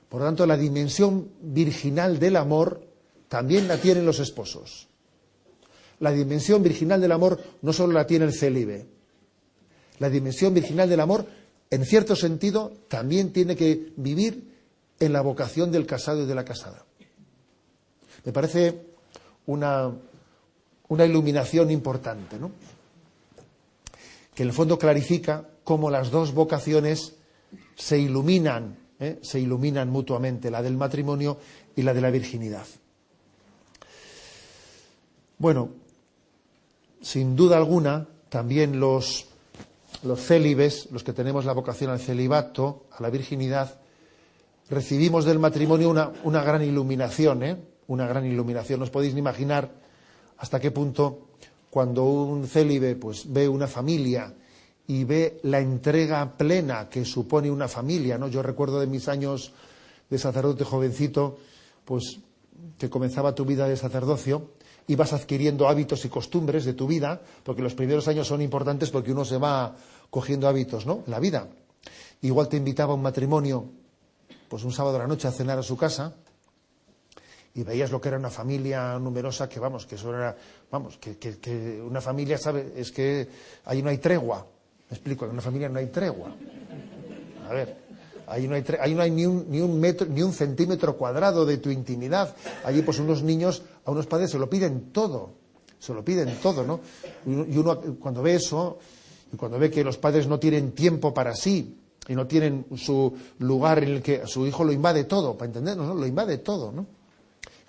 Por 0.08 0.20
lo 0.20 0.26
tanto, 0.26 0.46
la 0.46 0.56
dimensión 0.56 1.28
virginal 1.40 2.18
del 2.18 2.36
amor 2.36 2.82
también 3.28 3.68
la 3.68 3.76
tienen 3.76 4.06
los 4.06 4.20
esposos. 4.20 4.88
La 6.00 6.12
dimensión 6.12 6.62
virginal 6.62 7.00
del 7.00 7.12
amor 7.12 7.40
no 7.62 7.72
solo 7.72 7.92
la 7.92 8.06
tiene 8.06 8.24
el 8.24 8.32
célibe. 8.32 8.86
La 9.98 10.08
dimensión 10.08 10.54
virginal 10.54 10.88
del 10.88 11.00
amor, 11.00 11.26
en 11.70 11.84
cierto 11.84 12.16
sentido, 12.16 12.72
también 12.88 13.32
tiene 13.32 13.56
que 13.56 13.92
vivir 13.96 14.54
en 15.00 15.12
la 15.12 15.20
vocación 15.20 15.70
del 15.70 15.86
casado 15.86 16.22
y 16.22 16.26
de 16.26 16.34
la 16.34 16.44
casada. 16.44 16.84
Me 18.24 18.32
parece 18.32 18.80
una, 19.46 19.92
una 20.88 21.04
iluminación 21.04 21.70
importante, 21.70 22.38
¿no? 22.38 22.52
Que 24.34 24.44
en 24.44 24.48
el 24.48 24.54
fondo 24.54 24.78
clarifica 24.78 25.44
cómo 25.68 25.90
las 25.90 26.10
dos 26.10 26.32
vocaciones 26.32 27.16
se 27.76 27.98
iluminan, 27.98 28.78
¿eh? 28.98 29.18
se 29.20 29.38
iluminan 29.38 29.90
mutuamente, 29.90 30.50
la 30.50 30.62
del 30.62 30.78
matrimonio 30.78 31.36
y 31.76 31.82
la 31.82 31.92
de 31.92 32.00
la 32.00 32.08
virginidad. 32.08 32.64
Bueno, 35.36 35.68
sin 37.02 37.36
duda 37.36 37.58
alguna, 37.58 38.08
también 38.30 38.80
los, 38.80 39.26
célibes, 40.16 40.88
los 40.90 41.04
que 41.04 41.12
tenemos 41.12 41.44
la 41.44 41.52
vocación 41.52 41.90
al 41.90 42.00
celibato, 42.00 42.86
a 42.90 43.02
la 43.02 43.10
virginidad, 43.10 43.78
recibimos 44.70 45.26
del 45.26 45.38
matrimonio 45.38 45.90
una, 45.90 46.12
una 46.24 46.42
gran 46.42 46.62
iluminación, 46.62 47.42
¿eh? 47.42 47.58
Una 47.88 48.06
gran 48.06 48.24
iluminación. 48.24 48.80
No 48.80 48.84
os 48.84 48.90
podéis 48.90 49.12
ni 49.12 49.20
imaginar 49.20 49.70
hasta 50.38 50.60
qué 50.60 50.70
punto 50.70 51.28
cuando 51.68 52.04
un 52.04 52.48
célibe 52.48 52.96
pues 52.96 53.30
ve 53.30 53.46
una 53.46 53.66
familia 53.66 54.32
y 54.88 55.04
ve 55.04 55.38
la 55.42 55.60
entrega 55.60 56.36
plena 56.36 56.88
que 56.88 57.04
supone 57.04 57.50
una 57.50 57.68
familia, 57.68 58.16
¿no? 58.16 58.26
Yo 58.26 58.42
recuerdo 58.42 58.80
de 58.80 58.86
mis 58.86 59.06
años 59.06 59.52
de 60.08 60.18
sacerdote 60.18 60.64
jovencito, 60.64 61.36
pues 61.84 62.20
que 62.78 62.88
comenzaba 62.88 63.34
tu 63.34 63.44
vida 63.44 63.68
de 63.68 63.76
sacerdocio 63.76 64.50
y 64.86 64.96
vas 64.96 65.12
adquiriendo 65.12 65.68
hábitos 65.68 66.06
y 66.06 66.08
costumbres 66.08 66.64
de 66.64 66.72
tu 66.72 66.86
vida, 66.86 67.20
porque 67.44 67.60
los 67.60 67.74
primeros 67.74 68.08
años 68.08 68.26
son 68.26 68.40
importantes 68.40 68.90
porque 68.90 69.12
uno 69.12 69.26
se 69.26 69.36
va 69.36 69.76
cogiendo 70.08 70.48
hábitos, 70.48 70.86
¿no? 70.86 71.04
La 71.06 71.20
vida. 71.20 71.48
Igual 72.22 72.48
te 72.48 72.56
invitaba 72.56 72.92
a 72.92 72.96
un 72.96 73.02
matrimonio, 73.02 73.66
pues 74.48 74.64
un 74.64 74.72
sábado 74.72 74.96
a 74.96 75.00
la 75.00 75.06
noche 75.06 75.28
a 75.28 75.32
cenar 75.32 75.58
a 75.58 75.62
su 75.62 75.76
casa, 75.76 76.14
y 77.54 77.62
veías 77.62 77.90
lo 77.90 78.00
que 78.00 78.08
era 78.08 78.16
una 78.16 78.30
familia 78.30 78.98
numerosa, 78.98 79.48
que 79.50 79.60
vamos, 79.60 79.84
que 79.84 79.96
eso 79.96 80.14
era, 80.14 80.34
vamos, 80.70 80.96
que, 80.96 81.82
una 81.86 82.00
familia, 82.00 82.38
¿sabe? 82.38 82.72
Es 82.74 82.90
que 82.90 83.28
ahí 83.66 83.82
no 83.82 83.90
hay 83.90 83.98
tregua. 83.98 84.46
Me 84.90 84.96
explico, 84.96 85.24
en 85.24 85.32
una 85.32 85.42
familia 85.42 85.68
no 85.68 85.78
hay 85.78 85.86
tregua. 85.86 86.34
A 87.48 87.52
ver, 87.52 87.88
Ahí 88.28 88.46
no 88.46 88.54
hay, 89.02 89.10
ni, 89.10 89.24
un, 89.24 89.80
metro, 89.80 90.06
ni 90.06 90.22
un 90.22 90.34
centímetro 90.34 90.96
cuadrado 90.96 91.46
de 91.46 91.56
tu 91.56 91.70
intimidad. 91.70 92.36
Allí, 92.62 92.82
pues, 92.82 92.98
unos 92.98 93.22
niños, 93.22 93.62
a 93.86 93.90
unos 93.90 94.06
padres 94.06 94.30
se 94.30 94.38
lo 94.38 94.50
piden 94.50 94.92
todo. 94.92 95.30
Se 95.78 95.94
lo 95.94 96.04
piden 96.04 96.36
todo, 96.42 96.62
¿no? 96.62 96.80
Y 97.24 97.56
uno, 97.56 97.80
cuando 97.98 98.22
ve 98.22 98.34
eso, 98.34 98.78
y 99.32 99.36
cuando 99.36 99.58
ve 99.58 99.70
que 99.70 99.82
los 99.82 99.96
padres 99.96 100.26
no 100.26 100.38
tienen 100.38 100.72
tiempo 100.72 101.14
para 101.14 101.34
sí, 101.34 101.78
y 102.06 102.14
no 102.14 102.26
tienen 102.26 102.66
su 102.76 103.14
lugar 103.38 103.82
en 103.82 103.90
el 103.90 104.02
que 104.02 104.26
su 104.26 104.46
hijo 104.46 104.62
lo 104.62 104.72
invade 104.72 105.04
todo, 105.04 105.34
para 105.34 105.46
entendernos, 105.46 105.86
¿no? 105.86 105.94
Lo 105.94 106.06
invade 106.06 106.38
todo, 106.38 106.70
¿no? 106.70 106.86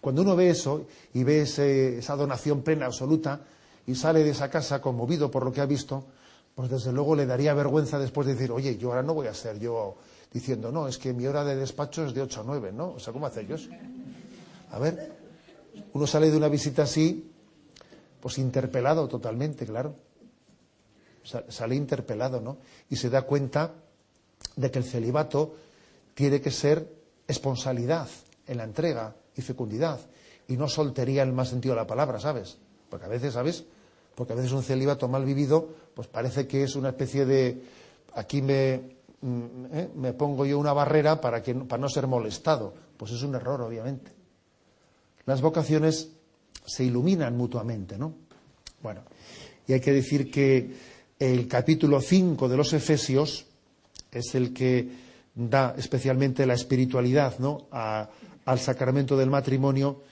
Cuando 0.01 0.21
uno 0.23 0.35
ve 0.35 0.49
eso 0.49 0.85
y 1.13 1.23
ve 1.23 1.41
esa 1.41 2.15
donación 2.17 2.63
plena, 2.63 2.85
absoluta, 2.85 3.39
y 3.87 3.95
sale 3.95 4.25
de 4.25 4.31
esa 4.31 4.49
casa 4.49 4.81
conmovido 4.81 5.31
por 5.31 5.45
lo 5.45 5.53
que 5.53 5.61
ha 5.61 5.65
visto, 5.65 6.03
pues 6.59 6.69
desde 6.69 6.91
luego 6.91 7.15
le 7.15 7.25
daría 7.25 7.53
vergüenza 7.53 7.97
después 7.97 8.27
de 8.27 8.33
decir, 8.33 8.51
oye, 8.51 8.75
yo 8.77 8.89
ahora 8.89 9.01
no 9.01 9.13
voy 9.13 9.27
a 9.27 9.33
ser 9.33 9.57
yo 9.61 9.95
diciendo, 10.29 10.73
no, 10.73 10.89
es 10.89 10.97
que 10.97 11.13
mi 11.13 11.25
hora 11.25 11.45
de 11.45 11.55
despacho 11.55 12.05
es 12.05 12.13
de 12.13 12.21
8 12.21 12.41
a 12.41 12.43
9, 12.43 12.73
¿no? 12.73 12.89
O 12.95 12.99
sea, 12.99 13.13
¿cómo 13.13 13.27
hace 13.27 13.39
ellos? 13.39 13.69
A 14.69 14.77
ver, 14.77 15.09
uno 15.93 16.05
sale 16.05 16.29
de 16.29 16.35
una 16.35 16.49
visita 16.49 16.83
así, 16.83 17.31
pues 18.19 18.39
interpelado 18.39 19.07
totalmente, 19.07 19.65
claro. 19.65 19.95
Sale 21.23 21.75
interpelado, 21.75 22.41
¿no? 22.41 22.57
Y 22.89 22.97
se 22.97 23.09
da 23.09 23.21
cuenta 23.21 23.75
de 24.57 24.69
que 24.69 24.79
el 24.79 24.83
celibato 24.83 25.55
tiene 26.13 26.41
que 26.41 26.51
ser 26.51 26.93
esponsalidad 27.25 28.09
en 28.47 28.57
la 28.57 28.65
entrega 28.65 29.15
y 29.33 29.41
fecundidad, 29.41 30.01
y 30.49 30.57
no 30.57 30.67
soltería 30.67 31.21
en 31.23 31.29
el 31.29 31.35
más 31.35 31.47
sentido 31.47 31.73
de 31.75 31.79
la 31.79 31.87
palabra, 31.87 32.19
¿sabes? 32.19 32.57
Porque 32.89 33.05
a 33.05 33.09
veces, 33.09 33.35
¿sabes? 33.35 33.63
Porque 34.13 34.33
a 34.33 34.35
veces 34.35 34.51
un 34.51 34.63
celibato 34.63 35.07
mal 35.07 35.23
vivido, 35.23 35.69
pues 35.99 36.07
parece 36.07 36.47
que 36.47 36.63
es 36.63 36.77
una 36.77 36.91
especie 36.91 37.25
de 37.25 37.61
aquí 38.13 38.41
me, 38.41 38.79
mm, 39.19 39.65
¿eh? 39.73 39.89
me 39.95 40.13
pongo 40.13 40.45
yo 40.45 40.57
una 40.57 40.71
barrera 40.71 41.19
para, 41.19 41.43
que, 41.43 41.53
para 41.53 41.81
no 41.81 41.89
ser 41.89 42.07
molestado. 42.07 42.73
Pues 42.95 43.11
es 43.11 43.21
un 43.21 43.35
error, 43.35 43.59
obviamente. 43.59 44.09
Las 45.25 45.41
vocaciones 45.41 46.09
se 46.65 46.85
iluminan 46.85 47.35
mutuamente, 47.35 47.97
¿no? 47.97 48.13
Bueno, 48.81 49.01
y 49.67 49.73
hay 49.73 49.81
que 49.81 49.91
decir 49.91 50.31
que 50.31 50.73
el 51.19 51.49
capítulo 51.49 51.99
5 51.99 52.47
de 52.47 52.55
los 52.55 52.71
Efesios 52.71 53.45
es 54.09 54.35
el 54.35 54.53
que 54.53 54.89
da 55.35 55.75
especialmente 55.77 56.45
la 56.45 56.53
espiritualidad 56.53 57.39
¿no? 57.39 57.67
al 57.71 58.59
sacramento 58.59 59.17
del 59.17 59.29
matrimonio 59.29 60.03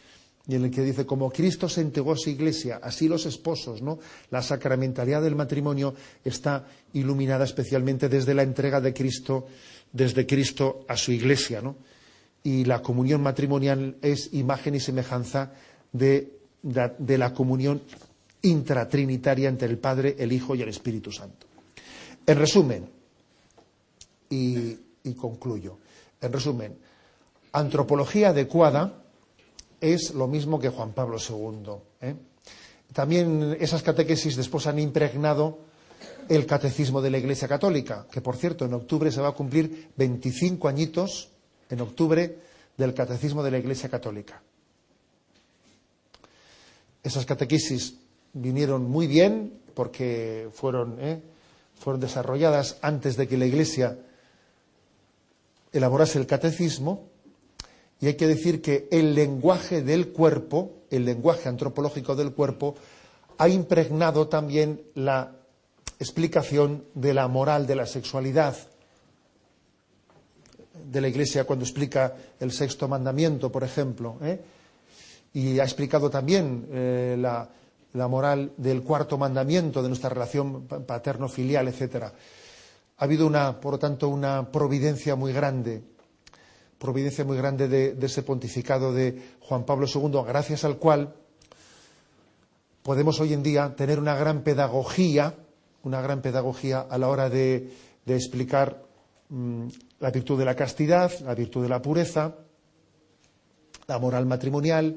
y 0.47 0.55
en 0.55 0.63
el 0.63 0.71
que 0.71 0.81
dice, 0.81 1.05
como 1.05 1.29
Cristo 1.29 1.67
se 1.67 1.81
entregó 1.81 2.13
a 2.13 2.17
su 2.17 2.29
iglesia, 2.29 2.79
así 2.81 3.09
los 3.09 3.25
esposos, 3.25 3.81
¿no? 3.81 3.99
La 4.31 4.41
sacramentalidad 4.41 5.21
del 5.21 5.35
matrimonio 5.35 5.93
está 6.23 6.65
iluminada 6.93 7.43
especialmente 7.43 8.07
desde 8.07 8.33
la 8.33 8.43
entrega 8.43 8.79
de 8.79 8.93
Cristo, 8.93 9.47
desde 9.91 10.25
Cristo 10.25 10.85
a 10.87 10.95
su 10.95 11.11
iglesia, 11.11 11.61
¿no? 11.61 11.75
Y 12.43 12.63
la 12.63 12.81
comunión 12.81 13.21
matrimonial 13.21 13.97
es 14.01 14.33
imagen 14.33 14.75
y 14.75 14.79
semejanza 14.79 15.51
de, 15.91 16.31
la 16.63 17.33
comunión 17.33 17.81
intratrinitaria 18.41 19.49
entre 19.49 19.67
el 19.67 19.77
Padre, 19.79 20.15
el 20.17 20.31
Hijo 20.31 20.55
y 20.55 20.61
el 20.61 20.69
Espíritu 20.69 21.11
Santo. 21.11 21.45
En 22.25 22.37
resumen, 22.37 22.89
y 24.29 24.77
concluyo, 25.17 25.77
en 26.21 26.31
resumen, 26.31 26.77
antropología 27.51 28.29
adecuada, 28.29 29.03
es 29.81 30.13
lo 30.13 30.27
mismo 30.27 30.59
que 30.59 30.69
Juan 30.69 30.93
Pablo 30.93 31.17
II. 31.17 31.71
¿eh? 32.01 32.15
También 32.93 33.57
esas 33.59 33.83
catequesis 33.83 34.35
después 34.35 34.67
han 34.67 34.79
impregnado 34.79 35.59
el 36.29 36.45
catecismo 36.45 37.01
de 37.01 37.09
la 37.09 37.17
Iglesia 37.17 37.47
Católica, 37.47 38.05
que 38.11 38.21
por 38.21 38.35
cierto 38.35 38.65
en 38.65 38.73
octubre 38.73 39.11
se 39.11 39.21
va 39.21 39.29
a 39.29 39.33
cumplir 39.33 39.89
25 39.95 40.67
añitos, 40.67 41.29
en 41.69 41.81
octubre, 41.81 42.39
del 42.77 42.93
catecismo 42.93 43.43
de 43.43 43.51
la 43.51 43.57
Iglesia 43.57 43.89
Católica. 43.89 44.41
Esas 47.03 47.25
catequesis 47.25 47.95
vinieron 48.33 48.89
muy 48.89 49.07
bien 49.07 49.53
porque 49.73 50.49
fueron, 50.53 50.97
¿eh? 50.99 51.21
fueron 51.79 52.01
desarrolladas 52.01 52.77
antes 52.81 53.15
de 53.15 53.27
que 53.27 53.37
la 53.37 53.45
Iglesia 53.45 53.97
elaborase 55.71 56.19
el 56.19 56.27
catecismo 56.27 57.09
y 57.99 58.07
hay 58.07 58.13
que 58.15 58.27
decir 58.27 58.61
que 58.61 58.87
el 58.91 59.15
lenguaje 59.15 59.81
del 59.81 60.09
cuerpo, 60.09 60.71
el 60.89 61.05
lenguaje 61.05 61.49
antropológico 61.49 62.15
del 62.15 62.33
cuerpo, 62.33 62.75
ha 63.37 63.49
impregnado 63.49 64.27
también 64.27 64.81
la 64.95 65.33
explicación 65.99 66.83
de 66.93 67.13
la 67.13 67.27
moral 67.27 67.65
de 67.65 67.75
la 67.75 67.85
sexualidad 67.85 68.55
de 70.91 71.01
la 71.01 71.07
Iglesia 71.07 71.43
cuando 71.43 71.65
explica 71.65 72.13
el 72.39 72.51
sexto 72.51 72.87
mandamiento, 72.87 73.51
por 73.51 73.63
ejemplo, 73.63 74.17
¿eh? 74.21 74.39
y 75.33 75.59
ha 75.59 75.63
explicado 75.63 76.09
también 76.09 76.67
eh, 76.71 77.17
la, 77.19 77.49
moral 78.07 78.51
del 78.57 78.83
cuarto 78.83 79.17
mandamiento 79.17 79.81
de 79.81 79.87
nuestra 79.87 80.09
relación 80.09 80.67
paterno-filial, 80.67 81.67
etcétera. 81.67 82.13
Ha 82.97 83.03
habido 83.03 83.25
una, 83.25 83.59
por 83.59 83.73
lo 83.73 83.79
tanto, 83.79 84.07
una 84.09 84.51
providencia 84.51 85.15
muy 85.15 85.33
grande 85.33 85.81
providencia 86.77 87.25
muy 87.25 87.37
grande 87.37 87.67
de, 87.67 87.97
ese 88.05 88.23
pontificado 88.23 88.93
de 88.93 89.35
Juan 89.41 89.65
Pablo 89.65 89.87
II, 89.93 90.21
gracias 90.25 90.63
al 90.63 90.77
cual 90.77 91.15
podemos 92.83 93.19
hoy 93.19 93.33
en 93.33 93.43
día 93.43 93.75
tener 93.75 93.99
una 93.99 94.15
gran 94.15 94.43
pedagogía, 94.43 95.35
una 95.83 96.01
gran 96.01 96.21
pedagogía 96.21 96.81
a 96.81 96.97
la 96.97 97.09
hora 97.09 97.29
de, 97.29 97.71
explicar 98.05 98.83
mm, 99.29 99.67
la 99.99 100.11
virtud 100.11 100.37
de 100.39 100.45
la 100.45 100.55
castidad, 100.55 101.11
la 101.21 101.35
virtud 101.35 101.63
de 101.63 101.69
la 101.69 101.81
pureza, 101.81 102.35
la 103.87 103.99
moral 103.99 104.25
matrimonial, 104.25 104.95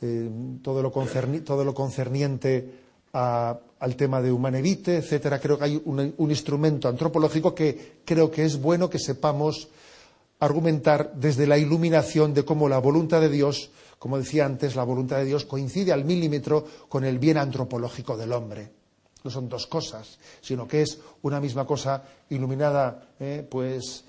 eh, 0.00 0.30
todo, 0.62 0.82
lo 0.82 0.92
concerniente 0.92 2.84
al 3.12 3.96
tema 3.96 4.20
de 4.20 4.32
humanevite, 4.32 4.96
etcétera. 4.96 5.38
Creo 5.38 5.58
que 5.58 5.64
hay 5.64 5.82
un 5.84 6.30
instrumento 6.30 6.88
antropológico 6.88 7.54
que 7.54 8.00
creo 8.04 8.30
que 8.30 8.44
es 8.44 8.60
bueno 8.60 8.90
que 8.90 8.98
sepamos 8.98 9.68
argumentar 10.44 11.12
desde 11.14 11.46
la 11.46 11.58
iluminación 11.58 12.34
de 12.34 12.44
cómo 12.44 12.68
la 12.68 12.78
voluntad 12.78 13.20
de 13.20 13.28
Dios, 13.28 13.70
como 13.98 14.18
decía 14.18 14.44
antes, 14.44 14.76
la 14.76 14.84
voluntad 14.84 15.18
de 15.18 15.24
Dios 15.24 15.44
coincide 15.44 15.92
al 15.92 16.04
milímetro 16.04 16.64
con 16.88 17.04
el 17.04 17.18
bien 17.18 17.38
antropológico 17.38 18.16
del 18.16 18.32
hombre. 18.32 18.70
No 19.22 19.30
son 19.30 19.48
dos 19.48 19.66
cosas, 19.66 20.18
sino 20.42 20.68
que 20.68 20.82
es 20.82 20.98
una 21.22 21.40
misma 21.40 21.66
cosa 21.66 22.02
iluminada, 22.28 23.08
eh, 23.18 23.46
pues, 23.48 24.04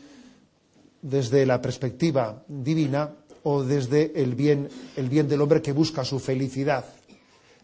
desde 1.01 1.45
la 1.45 1.61
perspectiva 1.61 2.43
divina 2.47 3.11
o 3.43 3.63
desde 3.63 4.11
el 4.21 4.35
bien, 4.35 4.67
el 4.97 5.07
bien 5.07 5.27
del 5.27 5.41
hombre 5.41 5.61
que 5.61 5.71
busca 5.71 6.03
su 6.03 6.19
felicidad. 6.19 6.83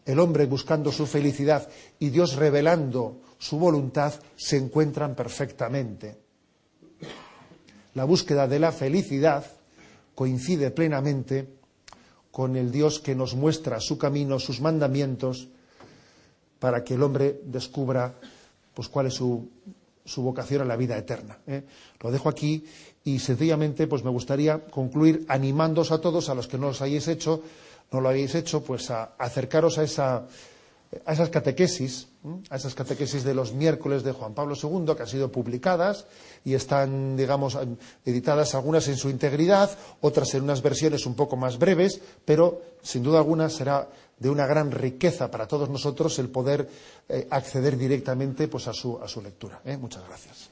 El 0.06 0.20
hombre 0.20 0.46
buscando 0.46 0.92
su 0.92 1.06
felicidad 1.06 1.68
y 2.00 2.10
Dios 2.10 2.36
revelando 2.36 3.22
su 3.38 3.58
voluntad 3.60 4.14
se 4.36 4.58
encuentran 4.58 5.16
perfectamente 5.16 6.21
la 7.94 8.06
búsqueda 8.06 8.48
de 8.48 8.60
la 8.60 8.72
felicidad 8.72 9.46
coincide 10.16 10.72
plenamente 10.72 11.48
con 12.32 12.56
el 12.56 12.72
Dios 12.72 13.00
que 13.00 13.16
nos 13.16 13.36
muestra 13.36 13.80
su 13.80 13.98
camino, 13.98 14.40
sus 14.40 14.62
mandamientos, 14.62 15.50
para 16.60 16.84
que 16.84 16.94
el 16.94 17.04
hombre 17.04 17.42
descubra 17.44 18.14
pues, 18.74 18.88
cuál 18.88 19.08
es 19.08 19.16
su, 19.16 19.50
vocación 20.18 20.62
a 20.62 20.66
la 20.66 20.78
vida 20.78 20.98
eterna. 20.98 21.40
¿eh? 21.48 21.64
Lo 22.00 22.12
dejo 22.12 22.30
aquí 22.30 22.64
y 23.04 23.20
sencillamente 23.20 23.88
pues, 23.88 24.04
me 24.04 24.12
gustaría 24.12 24.64
concluir 24.66 25.26
animándoos 25.28 25.92
a 25.92 26.00
todos, 26.00 26.30
a 26.30 26.36
los 26.36 26.48
que 26.48 26.58
no 26.58 26.68
los 26.68 26.82
hayáis 26.82 27.08
hecho, 27.08 27.42
no 27.92 28.00
lo 28.00 28.10
habéis 28.10 28.36
hecho, 28.36 28.64
pues 28.64 28.90
a 28.92 29.16
acercaros 29.18 29.78
a 29.78 29.84
esa 29.84 30.28
a 31.06 31.14
esas 31.14 31.30
catequesis, 31.30 32.08
a 32.50 32.56
esas 32.58 32.76
catequesis 32.76 33.24
de 33.24 33.34
los 33.34 33.54
miércoles 33.54 34.04
de 34.04 34.12
Juan 34.12 34.34
Pablo 34.34 34.56
II, 34.62 34.94
que 34.96 35.04
han 35.04 35.08
sido 35.08 35.32
publicadas 35.32 36.06
y 36.44 36.54
están, 36.54 37.16
digamos, 37.16 37.58
editadas 38.06 38.56
algunas 38.56 38.88
en 38.90 38.98
su 38.98 39.10
integridad, 39.10 39.72
otras 40.02 40.34
en 40.34 40.44
unas 40.44 40.62
versiones 40.62 41.06
un 41.06 41.16
poco 41.16 41.38
más 41.38 41.58
breves, 41.58 42.02
pero 42.26 42.62
sin 42.82 43.04
duda 43.04 43.20
alguna 43.20 43.50
será 43.50 43.88
de 44.20 44.30
una 44.30 44.46
gran 44.46 44.72
riqueza 44.72 45.32
para 45.32 45.48
todos 45.48 45.70
nosotros 45.70 46.20
el 46.20 46.30
poder 46.30 46.70
eh, 47.10 47.28
acceder 47.32 47.76
directamente 47.78 48.48
pues, 48.48 48.68
a, 48.68 48.74
su, 48.74 49.00
lectura. 49.24 49.62
¿eh? 49.66 49.78
Muchas 49.78 50.06
gracias. 50.08 50.51